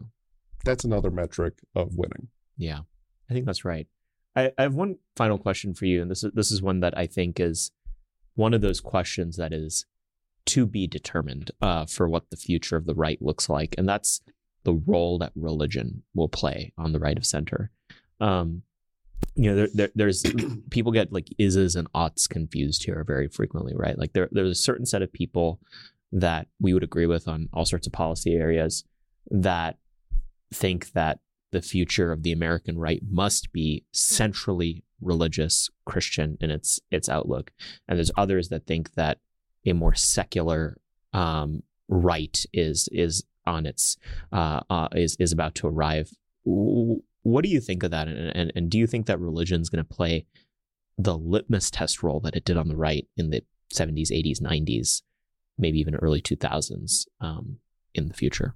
[0.64, 2.26] that's another metric of winning.
[2.56, 2.80] Yeah,
[3.30, 3.86] I think that's right.
[4.34, 6.98] I, I have one final question for you, and this is this is one that
[6.98, 7.70] I think is
[8.34, 9.86] one of those questions that is
[10.46, 14.20] to be determined uh, for what the future of the right looks like, and that's
[14.64, 17.70] the role that religion will play on the right of center.
[18.20, 18.62] Um,
[19.34, 20.24] you know, there, there, there's
[20.70, 23.98] people get like ises and oughts confused here very frequently, right?
[23.98, 25.60] Like there, there's a certain set of people
[26.12, 28.84] that we would agree with on all sorts of policy areas
[29.30, 29.78] that
[30.52, 31.20] think that
[31.52, 37.52] the future of the American right must be centrally religious Christian in its its outlook,
[37.88, 39.18] and there's others that think that
[39.66, 40.78] a more secular
[41.12, 43.96] um, right is is on its
[44.32, 46.10] uh, uh, is is about to arrive.
[46.44, 49.70] What do you think of that, and and, and do you think that religion is
[49.70, 50.26] going to play
[50.98, 53.42] the litmus test role that it did on the right in the
[53.72, 55.02] 70s, 80s, 90s,
[55.58, 57.56] maybe even early 2000s um,
[57.94, 58.54] in the future?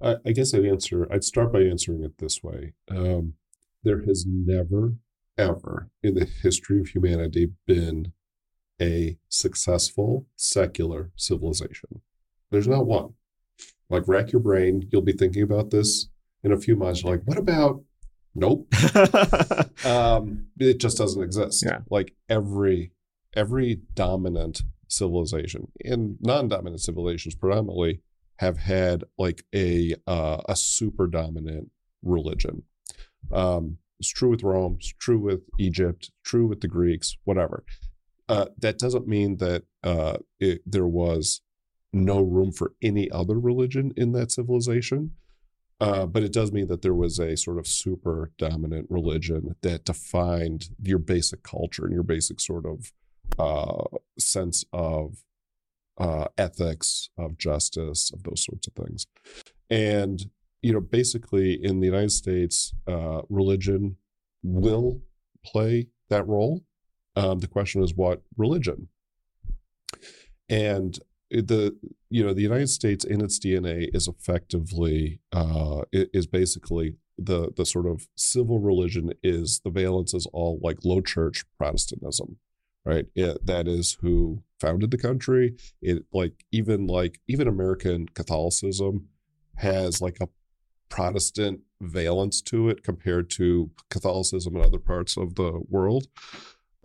[0.00, 1.06] I, I guess I'd answer.
[1.12, 3.34] I'd start by answering it this way: um,
[3.82, 4.94] There has never,
[5.36, 8.12] ever in the history of humanity been
[8.80, 12.00] a successful secular civilization.
[12.50, 13.14] There's not one.
[13.90, 14.88] Like, rack your brain.
[14.90, 16.08] You'll be thinking about this
[16.42, 17.02] in a few months.
[17.02, 17.82] You're like, what about?
[18.34, 18.72] Nope.
[19.84, 21.64] um, it just doesn't exist.
[21.64, 21.80] Yeah.
[21.90, 22.92] Like every
[23.34, 28.00] every dominant civilization and non-dominant civilizations predominantly
[28.36, 31.70] have had like a uh, a super dominant
[32.02, 32.62] religion.
[33.32, 34.76] Um, it's true with Rome.
[34.78, 36.10] It's true with Egypt.
[36.24, 37.16] True with the Greeks.
[37.24, 37.64] Whatever.
[38.28, 41.40] Uh, that doesn't mean that uh, it, there was
[41.92, 45.12] no room for any other religion in that civilization.
[45.80, 49.84] Uh, but it does mean that there was a sort of super dominant religion that
[49.84, 52.92] defined your basic culture and your basic sort of
[53.38, 53.84] uh,
[54.18, 55.22] sense of
[55.98, 59.06] uh, ethics, of justice, of those sorts of things.
[59.70, 60.20] And,
[60.62, 62.74] you know, basically in the United States,
[63.28, 63.96] religion
[64.42, 65.00] will
[65.44, 66.64] play that role.
[67.18, 68.88] Um, the question is what religion?
[70.48, 70.98] And
[71.30, 71.76] the
[72.10, 77.66] you know the United States in its DNA is effectively uh, is basically the the
[77.66, 82.38] sort of civil religion is the valence is all like low church Protestantism,
[82.84, 83.06] right?
[83.14, 85.56] It, that is who founded the country.
[85.82, 89.08] It like even like even American Catholicism
[89.56, 90.28] has like a
[90.88, 96.06] Protestant valence to it compared to Catholicism in other parts of the world.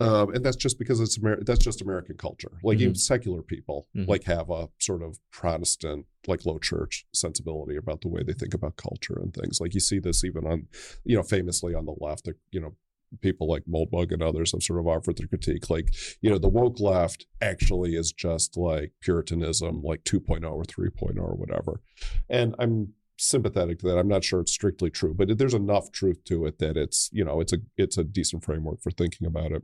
[0.00, 2.50] Um, and that's just because it's Amer- that's just American culture.
[2.64, 4.08] Like even secular people Mhm.
[4.08, 8.54] like have a sort of Protestant, like low church sensibility about the way they think
[8.54, 9.60] about culture and things.
[9.60, 10.66] Like you see this even on,
[11.04, 12.28] you know, famously on the left.
[12.50, 12.74] You know,
[13.20, 15.70] people like Moldbug and others have sort of offered their critique.
[15.70, 21.18] Like you know, the woke left actually is just like Puritanism, like 2.0 or 3.0
[21.18, 21.80] or whatever.
[22.28, 23.98] And I'm sympathetic to that.
[23.98, 27.24] I'm not sure it's strictly true, but there's enough truth to it that it's you
[27.24, 29.62] know it's a it's a decent framework for thinking about it.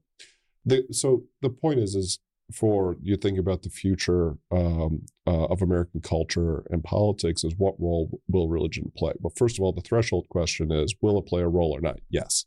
[0.65, 2.19] The, so the point is is
[2.55, 7.75] for you think about the future um, uh, of American culture and politics is what
[7.79, 9.13] role will religion play?
[9.21, 12.01] Well, first of all, the threshold question is will it play a role or not?
[12.09, 12.45] Yes,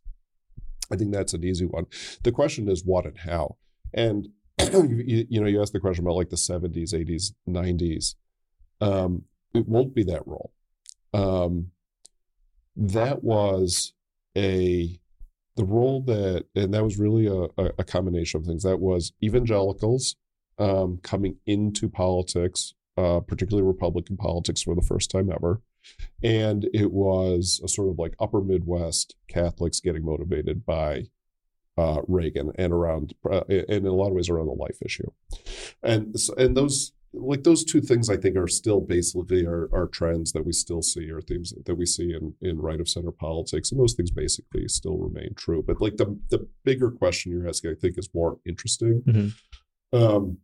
[0.91, 1.85] I think that's an easy one.
[2.23, 3.57] The question is what and how.
[3.93, 8.15] And you, you know, you asked the question about like the 70s, 80s, 90s.
[8.81, 9.23] Um,
[9.53, 10.51] it won't be that role.
[11.13, 11.71] Um,
[12.75, 13.93] that was
[14.35, 14.99] a
[15.55, 17.43] the role that, and that was really a,
[17.77, 18.63] a combination of things.
[18.63, 20.15] That was evangelicals
[20.57, 25.61] um, coming into politics, uh, particularly Republican politics, for the first time ever.
[26.23, 31.07] And it was a sort of like upper Midwest Catholics getting motivated by
[31.77, 35.11] uh, Reagan and around, uh, and in a lot of ways around the life issue.
[35.83, 40.31] And, and those like those two things I think are still basically are, are trends
[40.31, 43.71] that we still see or themes that we see in, in right of center politics.
[43.71, 45.63] And those things basically still remain true.
[45.65, 49.03] But like the the bigger question you're asking, I think is more interesting.
[49.05, 49.97] Mm-hmm.
[49.97, 50.37] Um,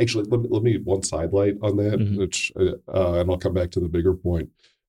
[0.00, 2.16] actually, let me, let me one sidelight on that, mm-hmm.
[2.16, 4.48] which, uh, uh, and I'll come back to the bigger point.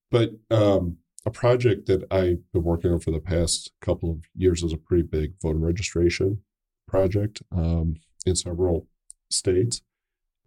[0.09, 4.63] But um, a project that I've been working on for the past couple of years
[4.63, 6.41] is a pretty big voter registration
[6.87, 7.95] project um,
[8.25, 8.87] in several
[9.29, 9.81] states.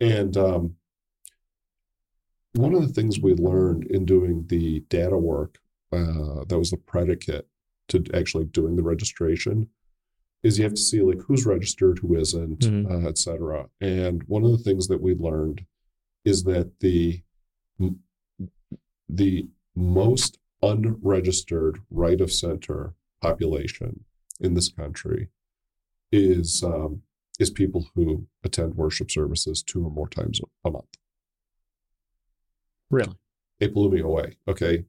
[0.05, 0.75] And um,
[2.53, 5.59] one of the things we learned in doing the data work
[5.93, 7.47] uh, that was the predicate
[7.89, 9.69] to actually doing the registration
[10.43, 13.07] is you have to see like who's registered, who isn't, mm-hmm.
[13.07, 13.67] uh, et cetera.
[13.81, 15.65] And one of the things that we learned
[16.25, 17.23] is that the
[19.09, 24.05] the most unregistered right of center population
[24.41, 25.29] in this country
[26.13, 27.03] is um,
[27.39, 30.97] is people who attend worship services two or more times a month.
[32.91, 33.17] Really?
[33.61, 34.37] It blew me away.
[34.47, 34.85] Okay.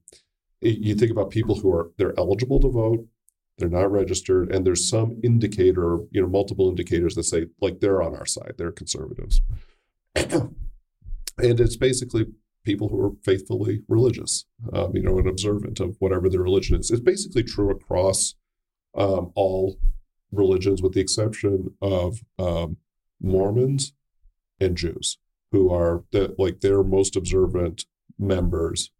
[0.60, 3.06] You think about people who are they're eligible to vote,
[3.58, 8.02] they're not registered, and there's some indicator, you know, multiple indicators that say like they're
[8.02, 9.40] on our side, they're conservatives.
[10.14, 10.54] and
[11.38, 12.26] it's basically
[12.64, 16.90] people who are faithfully religious, um, you know, and observant of whatever their religion is.
[16.90, 18.34] It's basically true across
[18.94, 19.78] um, all
[20.36, 22.76] religions, with the exception of um,
[23.20, 23.92] Mormons
[24.60, 25.18] and Jews,
[25.52, 27.86] who are the, like their most observant
[28.18, 28.90] members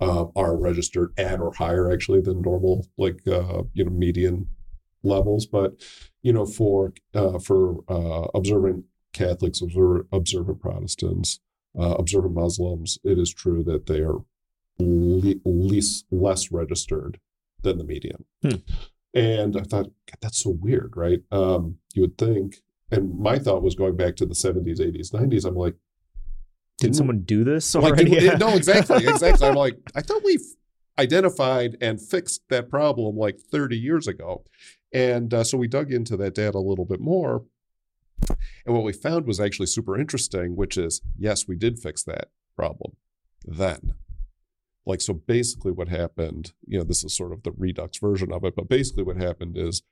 [0.00, 4.48] uh, are registered at or higher actually than normal, like uh, you know median
[5.02, 5.46] levels.
[5.46, 5.80] But
[6.22, 11.40] you know for uh, for uh, observant Catholics, observant, observant Protestants,
[11.78, 14.18] uh, observant Muslims, it is true that they are
[14.78, 17.20] le- least less registered
[17.62, 18.24] than the median.
[18.42, 18.56] Hmm.
[19.14, 21.20] And I thought, God, that's so weird, right?
[21.30, 25.44] Um, you would think, and my thought was going back to the 70s, 80s, 90s.
[25.44, 25.76] I'm like,
[26.78, 28.10] did someone do this already?
[28.10, 29.46] Like, did, no, exactly, exactly.
[29.46, 30.44] I'm like, I thought we've
[30.98, 34.44] identified and fixed that problem like 30 years ago.
[34.92, 37.44] And uh, so we dug into that data a little bit more.
[38.66, 42.28] And what we found was actually super interesting, which is yes, we did fix that
[42.56, 42.96] problem
[43.46, 43.94] then
[44.86, 48.44] like so basically what happened you know this is sort of the redux version of
[48.44, 49.82] it but basically what happened is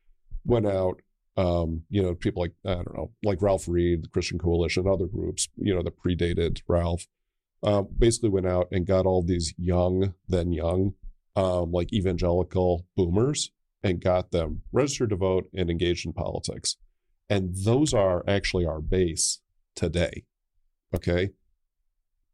[0.44, 1.00] went out
[1.36, 5.06] um, you know people like i don't know like ralph reed the christian coalition other
[5.06, 7.06] groups you know that predated ralph
[7.62, 10.94] uh, basically went out and got all these young then young
[11.36, 13.50] um, like evangelical boomers
[13.82, 16.76] and got them registered to vote and engaged in politics.
[17.30, 19.40] And those are actually our base
[19.74, 20.24] today
[20.94, 21.30] okay?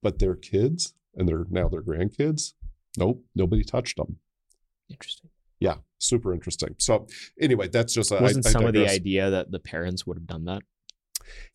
[0.02, 2.54] But their kids and they're now their grandkids.
[2.96, 4.16] Nope, nobody touched them.
[4.90, 5.30] Interesting.
[5.60, 6.76] Yeah, super interesting.
[6.78, 7.06] So
[7.40, 10.16] anyway, that's just a, wasn't I, some I of the idea that the parents would
[10.16, 10.62] have done that.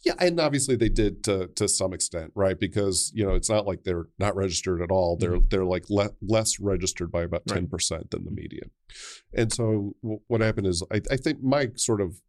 [0.03, 2.59] Yeah, and obviously they did to to some extent, right?
[2.59, 5.17] Because you know it's not like they're not registered at all.
[5.17, 5.47] They're mm-hmm.
[5.49, 7.71] they're like le- less registered by about ten right.
[7.71, 8.69] percent than the median.
[9.34, 12.21] And so w- what happened is, I, I think my sort of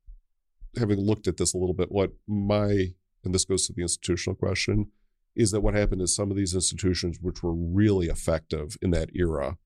[0.78, 2.94] having looked at this a little bit, what my
[3.24, 4.90] and this goes to the institutional question
[5.36, 9.10] is that what happened is some of these institutions, which were really effective in that
[9.14, 9.56] era,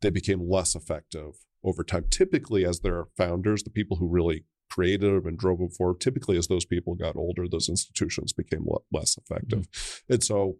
[0.00, 2.06] they became less effective over time.
[2.10, 6.38] Typically, as their founders, the people who really created them and drove them forward, typically
[6.38, 9.70] as those people got older, those institutions became less effective.
[9.70, 10.12] Mm-hmm.
[10.14, 10.56] And so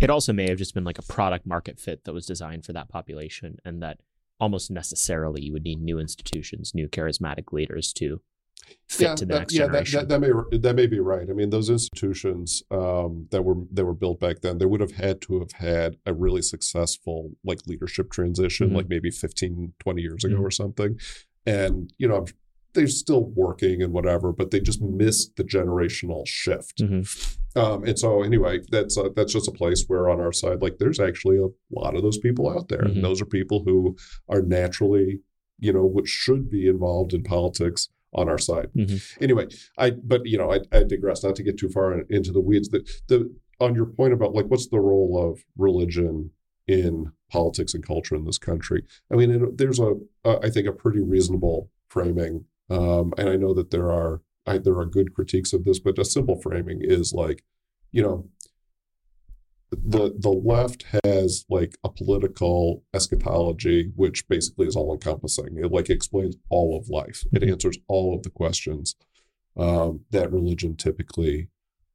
[0.00, 2.72] it also may have just been like a product market fit that was designed for
[2.72, 4.00] that population and that
[4.40, 8.20] almost necessarily you would need new institutions, new charismatic leaders to
[8.88, 9.98] fit yeah, to the that, next yeah, generation.
[10.00, 11.28] That, that, that, may that may be right.
[11.28, 14.92] I mean, those institutions um, that were that were built back then, they would have
[14.92, 18.76] had to have had a really successful like leadership transition, mm-hmm.
[18.76, 20.44] like maybe 15, 20 years ago mm-hmm.
[20.44, 20.98] or something.
[21.46, 22.26] And you know,
[22.74, 26.78] they're still working and whatever, but they just missed the generational shift.
[26.78, 27.58] Mm-hmm.
[27.58, 30.78] Um, and so, anyway, that's a, that's just a place where on our side, like,
[30.78, 33.02] there's actually a lot of those people out there, and mm-hmm.
[33.02, 33.96] those are people who
[34.28, 35.20] are naturally,
[35.60, 38.68] you know, which should be involved in politics on our side.
[38.76, 39.24] Mm-hmm.
[39.24, 41.22] Anyway, I but you know I, I digress.
[41.22, 42.68] Not to get too far into the weeds.
[42.68, 46.30] That the on your point about like what's the role of religion
[46.66, 48.84] in politics and culture in this country.
[49.12, 53.36] I mean, it, there's a, a I think a pretty reasonable framing, um, and I
[53.36, 56.80] know that there are I, there are good critiques of this, but a simple framing
[56.82, 57.44] is like,
[57.92, 58.28] you know,
[59.84, 65.56] the the left has like a political eschatology which basically is all encompassing.
[65.58, 67.24] It like explains all of life.
[67.32, 67.52] It Mhm.
[67.52, 68.96] answers all of the questions
[69.56, 71.48] um, that religion typically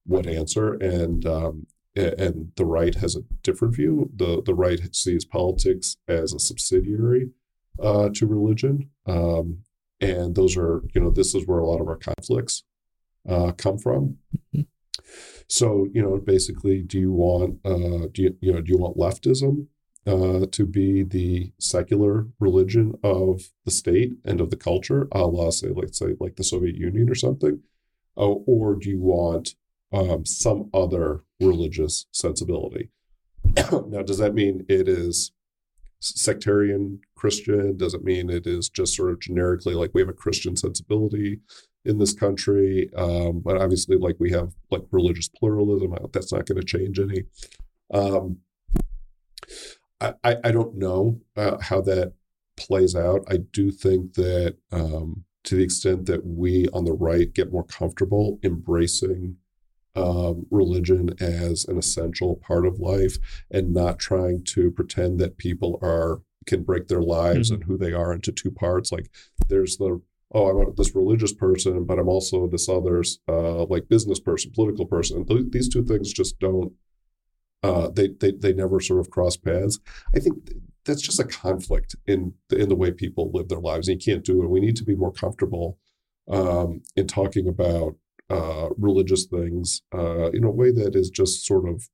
[0.07, 0.73] would answer.
[0.75, 4.09] And um, and the right has a different view.
[4.15, 7.31] The the right sees politics as a subsidiary
[7.79, 8.89] uh, to religion.
[9.05, 9.59] Um,
[9.99, 12.63] and those are you know this is where a lot of our conflicts
[13.27, 14.17] uh, come from.
[14.55, 14.67] Mhm.
[15.49, 18.97] So you know, basically, do you want uh, do you you know do you want
[18.97, 19.67] leftism
[20.05, 25.49] uh, to be the secular religion of the state and of the culture, a la
[25.49, 27.61] say, let's say, like the Soviet Union or something,
[28.15, 29.55] uh, or do you want
[29.91, 32.89] um, some other religious sensibility?
[33.87, 35.31] now, does that mean it is
[35.99, 37.75] sectarian Christian?
[37.75, 41.39] Does it mean it is just sort of generically like we have a Christian sensibility?
[41.85, 42.89] In this country.
[42.95, 47.23] Um, but obviously, like we have like religious pluralism, that's not going to change any.
[47.93, 48.39] Um,
[50.01, 52.13] I, I, I don't know uh, how that
[52.57, 53.23] plays out.
[53.29, 57.63] I do think that um, to the extent that we on the right get more
[57.63, 59.37] comfortable embracing
[59.95, 63.17] um, religion as an essential part of life
[63.49, 67.55] and not trying to pretend that people are can break their lives Mhm.
[67.55, 68.91] and who they are into two parts.
[68.91, 69.09] Like
[69.49, 70.01] there's the
[70.33, 74.85] oh, I'm this religious person, but I'm also this other uh, like business person, political
[74.85, 75.25] person.
[75.25, 76.73] Th- these two things just don't.
[77.61, 79.79] Uh, they they they never sort of cross paths.
[80.15, 80.35] I think
[80.85, 84.13] that's just a conflict in the, in the way people live their lives, and you
[84.13, 84.49] can't do it.
[84.49, 85.77] We need to be more comfortable
[86.29, 87.95] um, in talking about
[88.29, 91.89] uh, religious things uh, in a way that is just sort of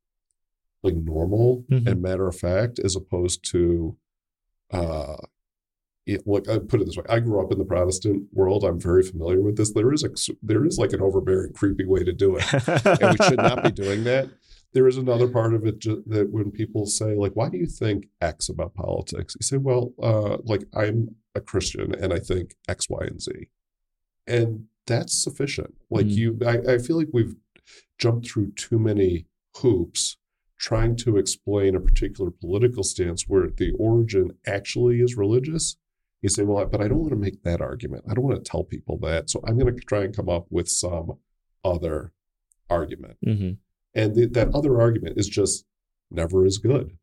[0.84, 1.88] like normal Mhm.
[1.88, 3.98] and matter of fact, as opposed to
[4.72, 5.16] uh,
[6.06, 8.64] it, look, I put it this way: I grew up in the Protestant world.
[8.64, 9.72] I'm very familiar with this.
[9.73, 10.10] There is a
[10.44, 13.72] there is like an overbearing, creepy way to do it, and we should not be
[13.84, 14.30] doing that.
[14.73, 18.07] There is another part of it that when people say, like, "Why do you think
[18.22, 22.90] X about politics?" You say, "Well, uh, like I'm a Christian and I think X,
[22.90, 23.32] Y, and Z,"
[24.27, 25.73] and that's sufficient.
[25.90, 26.11] Like Mm.
[26.11, 27.36] you, I, I feel like we've
[27.98, 29.26] jumped through too many
[29.57, 30.18] hoops
[30.57, 35.77] trying to explain a particular political stance where the origin actually is religious.
[36.22, 38.06] You say, well, but I don't want to make that argument.
[38.10, 39.30] I don't want to tell people that.
[39.30, 41.14] So I'm going to try and come up with some
[41.64, 42.14] other
[42.70, 43.18] argument.
[43.24, 43.52] hmm
[43.94, 45.66] And th- that other argument is just
[46.10, 46.98] never as good,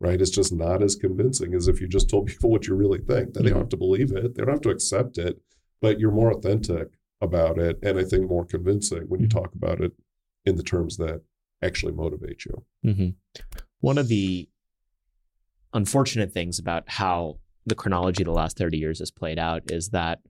[0.00, 0.20] right?
[0.20, 3.32] It's just not as convincing as if you just told people what you really think.
[3.34, 5.40] They don't have to believe it, they don't have to accept it,
[5.80, 6.88] but you're more authentic
[7.20, 7.78] about it.
[7.82, 9.30] And I think more convincing when you Mhm.
[9.30, 9.92] talk about it
[10.44, 11.22] in the terms that
[11.62, 12.64] actually motivate you.
[12.82, 13.08] hmm
[13.80, 14.48] One of the
[15.74, 17.38] unfortunate things about how
[17.68, 20.20] the chronology of the last 30 years has played out is that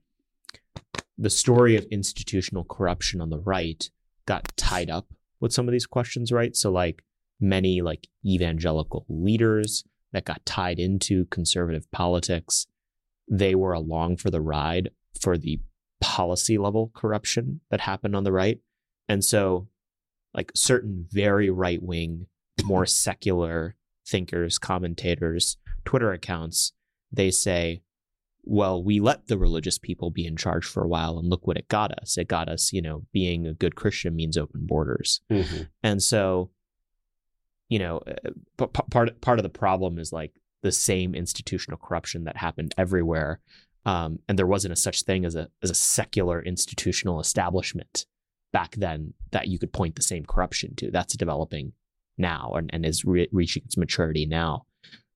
[1.17, 3.89] the story of institutional corruption on the right
[4.25, 5.07] got tied up
[5.39, 6.55] with some of these questions, right?
[6.55, 7.03] So, like
[7.39, 12.67] many like evangelical leaders that got tied into conservative politics,
[13.29, 14.89] they were along for the ride
[15.19, 15.59] for the
[16.01, 18.59] policy level corruption that happened on the right.
[19.07, 19.67] And so,
[20.33, 22.27] like certain very right wing,
[22.63, 23.75] more secular
[24.07, 26.73] thinkers, commentators, Twitter accounts,
[27.11, 27.81] they say,
[28.43, 31.57] well, we let the religious people be in charge for a while and look what
[31.57, 32.17] it got us.
[32.17, 35.21] It got us, you know, being a good Christian means open borders.
[35.83, 36.49] And so,
[37.67, 40.33] you know, uh, p- part part of the problem is like
[40.63, 43.39] the same institutional corruption that happened everywhere,
[43.85, 48.05] um, and there wasn't a such thing as a as a secular institutional establishment
[48.51, 50.89] back then that you could point the same corruption to.
[50.89, 51.73] That's developing
[52.17, 54.65] now and, and is re- reaching its maturity now.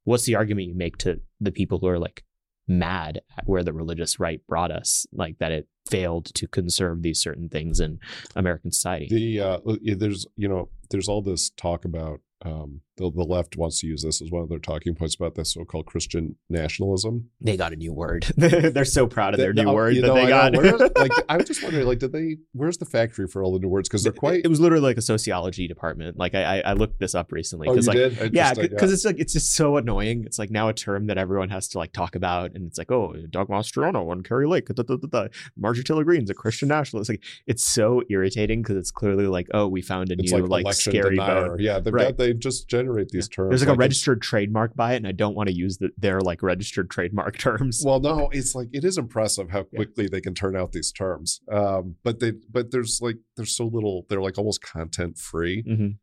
[0.04, 2.24] What's the argument you make to the people who are like
[2.68, 7.22] mad at where the religious right brought us, like that it failed to conserve these
[7.22, 8.00] certain things in
[8.36, 9.08] American society?
[9.10, 9.60] The uh,
[9.98, 14.04] there's you know there's all this talk about um, the the left wants to use
[14.04, 17.30] this as one of their talking points about this so-called Christian nationalism.
[17.42, 18.24] they got a new word.
[18.38, 20.54] They're so proud of their The- new oh, word that know, they I got.
[20.54, 20.90] know.
[20.96, 22.38] Like I was just wondering, like, did they?
[22.54, 23.90] Where's the factory for all the new words?
[23.90, 24.42] Because they're quite.
[24.46, 26.18] It was literally like a sociology department.
[26.18, 28.22] Like I, I, I looked this up recently oh, you because like did?
[28.22, 30.24] I yeah, just, because it's like it's just so annoying.
[30.26, 32.92] It's like now a term that everyone has to like talk about, and it's like
[32.92, 35.28] oh, Doug Mastriano on Kari Lake, da, da, da, da.
[35.58, 37.10] Marjorie Taylor Greene's a Christian nationalist.
[37.10, 40.66] Like it's so irritating because it's clearly like oh, we found a It's new like,
[40.66, 41.50] like, scary denier.
[41.50, 41.60] vote.
[41.60, 42.08] Yeah, they've Right.
[42.10, 43.50] got, they just generate these terms.
[43.50, 46.20] There's like a registered trademark by it, and I don't want to use the, their
[46.22, 47.82] like registered trademark terms.
[47.86, 49.78] Well, no, it's like it is impressive how Yeah.
[49.78, 51.42] quickly they can turn out these terms.
[51.52, 54.06] Um, but they, but there's like there's so little.
[54.10, 55.64] They're like almost content free.
[55.64, 55.98] Mhm.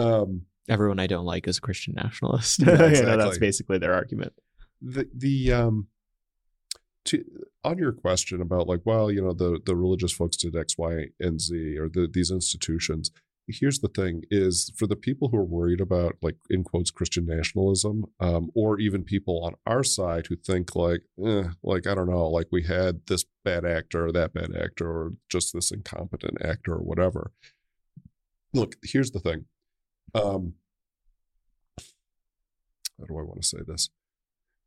[0.00, 2.60] Um, Everyone I don't like is a Christian nationalist.
[2.66, 4.32] Yeah, You know, that's basically their argument.
[4.82, 5.86] the the um
[7.06, 7.24] to
[7.62, 11.06] on your question about like well you know the the religious folks did x y
[11.20, 13.10] and z or the, these institutions
[13.48, 17.26] here's the thing: is for the people who are worried about like in quotes Christian
[17.26, 22.10] nationalism, um, or even people on our side who think like, eh, like I don't
[22.10, 26.44] know, like we had this bad actor or that bad actor or just this incompetent
[26.44, 27.32] actor or whatever.
[28.52, 29.46] Look, here's the thing.
[30.14, 30.54] Um,
[32.98, 33.90] how do I want to say this?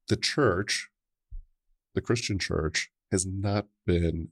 [0.08, 0.90] The church,
[1.96, 4.30] the Christian church, has not been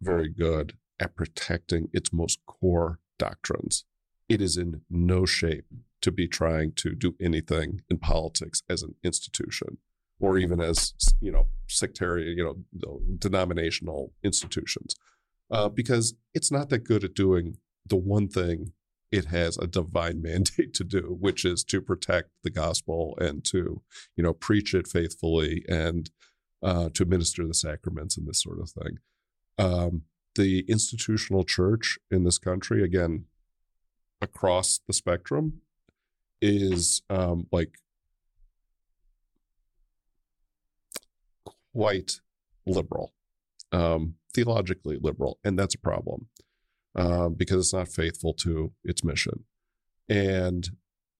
[0.00, 3.84] very good at protecting its most core doctrines.
[4.28, 5.66] It is in no shape
[6.02, 9.78] to be trying to do anything in politics as an institution
[10.20, 14.94] or even as you know sectarian you know denominational institutions
[15.50, 17.56] uh, because it's not that good at doing
[17.86, 18.72] the one thing
[19.10, 23.82] it has a divine mandate to do which is to protect the gospel and to
[24.16, 26.10] you know preach it faithfully and
[26.62, 28.98] uh, to administer the sacraments and this sort of thing
[29.58, 30.02] um,
[30.34, 33.26] the institutional church in this country, again,
[34.20, 35.60] across the spectrum,
[36.40, 37.78] is um, like
[41.72, 42.20] quite
[42.66, 43.12] liberal,
[43.72, 46.28] um, theologically liberal, and that's a problem
[46.94, 49.44] uh, because it's not faithful to its mission.
[50.08, 50.70] And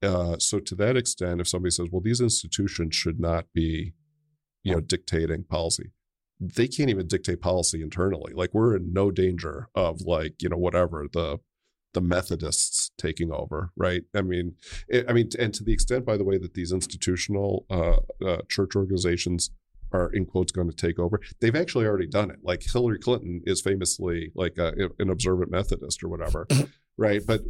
[0.03, 3.95] uh, so, to that extent, if somebody says, "Well, these institutions should not be,"
[4.63, 5.91] you know, dictating policy,
[6.41, 8.33] they can't even dictate policy internally.
[8.35, 11.39] Like we're in no danger of like, you know, whatever the
[11.95, 14.03] the Methodists taking over, right?
[14.15, 14.57] I mean,
[14.89, 18.43] it, I mean, and to the extent, by the way, that these institutional uh, uh,
[18.49, 19.51] church organizations
[19.93, 22.41] are in quotes going to take over, they've actually already done it.
[22.43, 26.49] Like Hillary Clinton is famously like a, an observant Methodist or whatever,
[26.99, 27.23] right?
[27.25, 27.43] But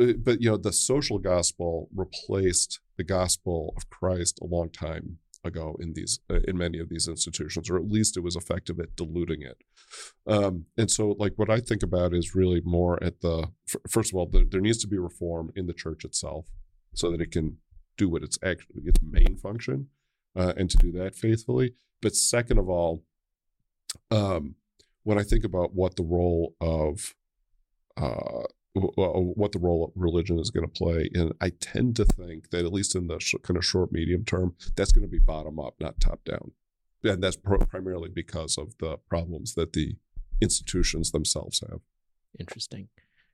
[0.00, 5.18] uh, but you know, the social gospel replaced the gospel of Christ a long time
[5.44, 8.78] ago in these uh, in many of these institutions, or at least it was effective
[8.78, 9.58] at diluting it.
[10.26, 13.48] Um, and so, like what I think about is really more at the
[13.88, 16.46] first of all, the, there needs to be reform in the church itself
[16.94, 17.58] so that it can
[17.96, 19.88] do what its actually its main function,
[20.36, 21.74] uh, and to do that faithfully.
[22.00, 23.04] But second of all,
[24.10, 24.56] um,
[25.04, 27.14] when I think about what the role of
[27.96, 28.44] uh,
[28.74, 31.10] what the role of religion is going to play.
[31.14, 34.24] And I tend to think that at least in the sh- kind of short medium
[34.24, 36.52] term, that's going to be bottom up, not top down.
[37.04, 39.96] And that's primarily because of the problems that the
[40.40, 41.80] institutions themselves have.
[42.38, 42.88] Interesting.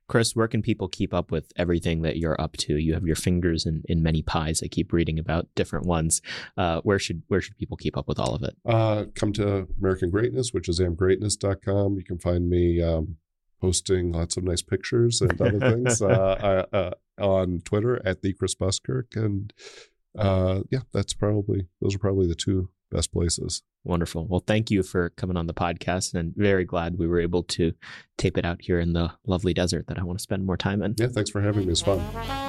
[0.07, 2.77] Chris, where can people keep up with everything that you're up to?
[2.77, 4.61] You have your fingers in, in many pies.
[4.63, 6.21] I keep reading about different ones.
[6.57, 8.55] Uh, where should where should people keep up with all of it?
[8.65, 11.97] Uh, come to American Greatness, which is amgreatness.com.
[11.97, 13.17] You can find me um,
[13.59, 16.91] posting lots of nice pictures and other things uh, uh,
[17.21, 19.53] on Twitter at the Chris Buskirk, and
[20.17, 23.63] uh, yeah, that's probably those are probably the two best places.
[23.83, 24.27] Wonderful.
[24.27, 27.73] Well, thank you for coming on the podcast, and very glad we were able to
[28.17, 30.81] tape it out here in the lovely desert that I want to spend more time
[30.81, 30.95] in.
[30.97, 31.71] Yeah, thanks for having me.
[31.71, 32.48] It's fun.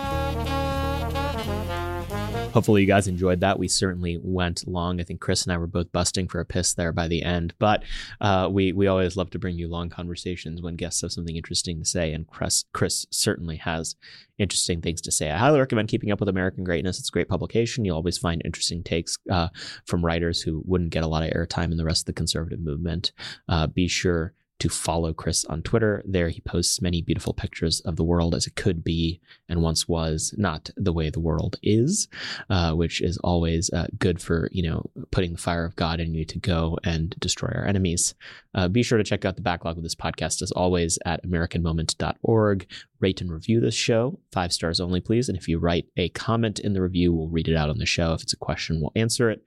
[2.52, 3.60] Hopefully, you guys enjoyed that.
[3.60, 5.00] We certainly went long.
[5.00, 7.54] I think Chris and I were both busting for a piss there by the end,
[7.60, 7.84] but
[8.20, 11.78] uh, we we always love to bring you long conversations when guests have something interesting
[11.78, 13.94] to say, and Chris Chris certainly has
[14.38, 15.30] interesting things to say.
[15.30, 16.98] I highly recommend keeping up with American Greatness.
[16.98, 17.84] It's a great publication.
[17.84, 19.48] You'll always find interesting takes uh,
[19.86, 22.60] from writers who wouldn't get a lot of airtime in the rest of the conservative
[22.60, 23.12] movement.
[23.48, 26.02] Uh, be sure to follow Chris on Twitter.
[26.06, 29.88] There he posts many beautiful pictures of the world as it could be and once
[29.88, 32.08] was, not the way the world is,
[32.48, 36.14] uh, which is always uh, good for, you know, putting the fire of God in
[36.14, 38.14] you to go and destroy our enemies.
[38.54, 42.66] Uh, be sure to check out the backlog of this podcast as always at AmericanMoment.org.
[43.00, 45.28] Rate and review this show, five stars only, please.
[45.28, 47.86] And if you write a comment in the review, we'll read it out on the
[47.86, 48.12] show.
[48.12, 49.42] If it's a question, we'll answer it.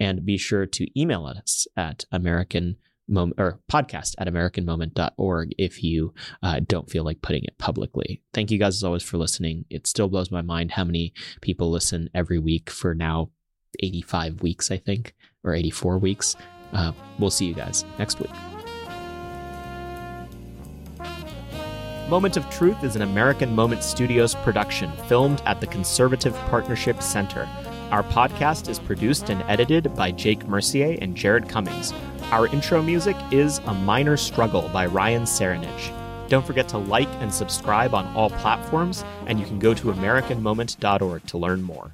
[0.00, 2.76] And be sure to email us at American
[3.08, 8.22] moment or podcast at americanmoment.org if you uh, don't feel like putting it publicly.
[8.32, 9.64] Thank you guys as always for listening.
[9.70, 13.30] It still blows my mind how many people listen every week for now
[13.80, 15.14] 85 weeks, I think,
[15.44, 16.36] or 84 weeks.
[16.72, 18.30] Uh, we'll see you guys next week.
[22.08, 27.46] Moment of Truth is an American Moment Studios production filmed at the Conservative Partnership Center.
[27.90, 31.94] Our podcast is produced and edited by Jake Mercier and Jared Cummings.
[32.30, 35.90] Our intro music is A Minor Struggle by Ryan Serenich.
[36.28, 41.26] Don't forget to like and subscribe on all platforms, and you can go to AmericanMoment.org
[41.28, 41.90] to learn more.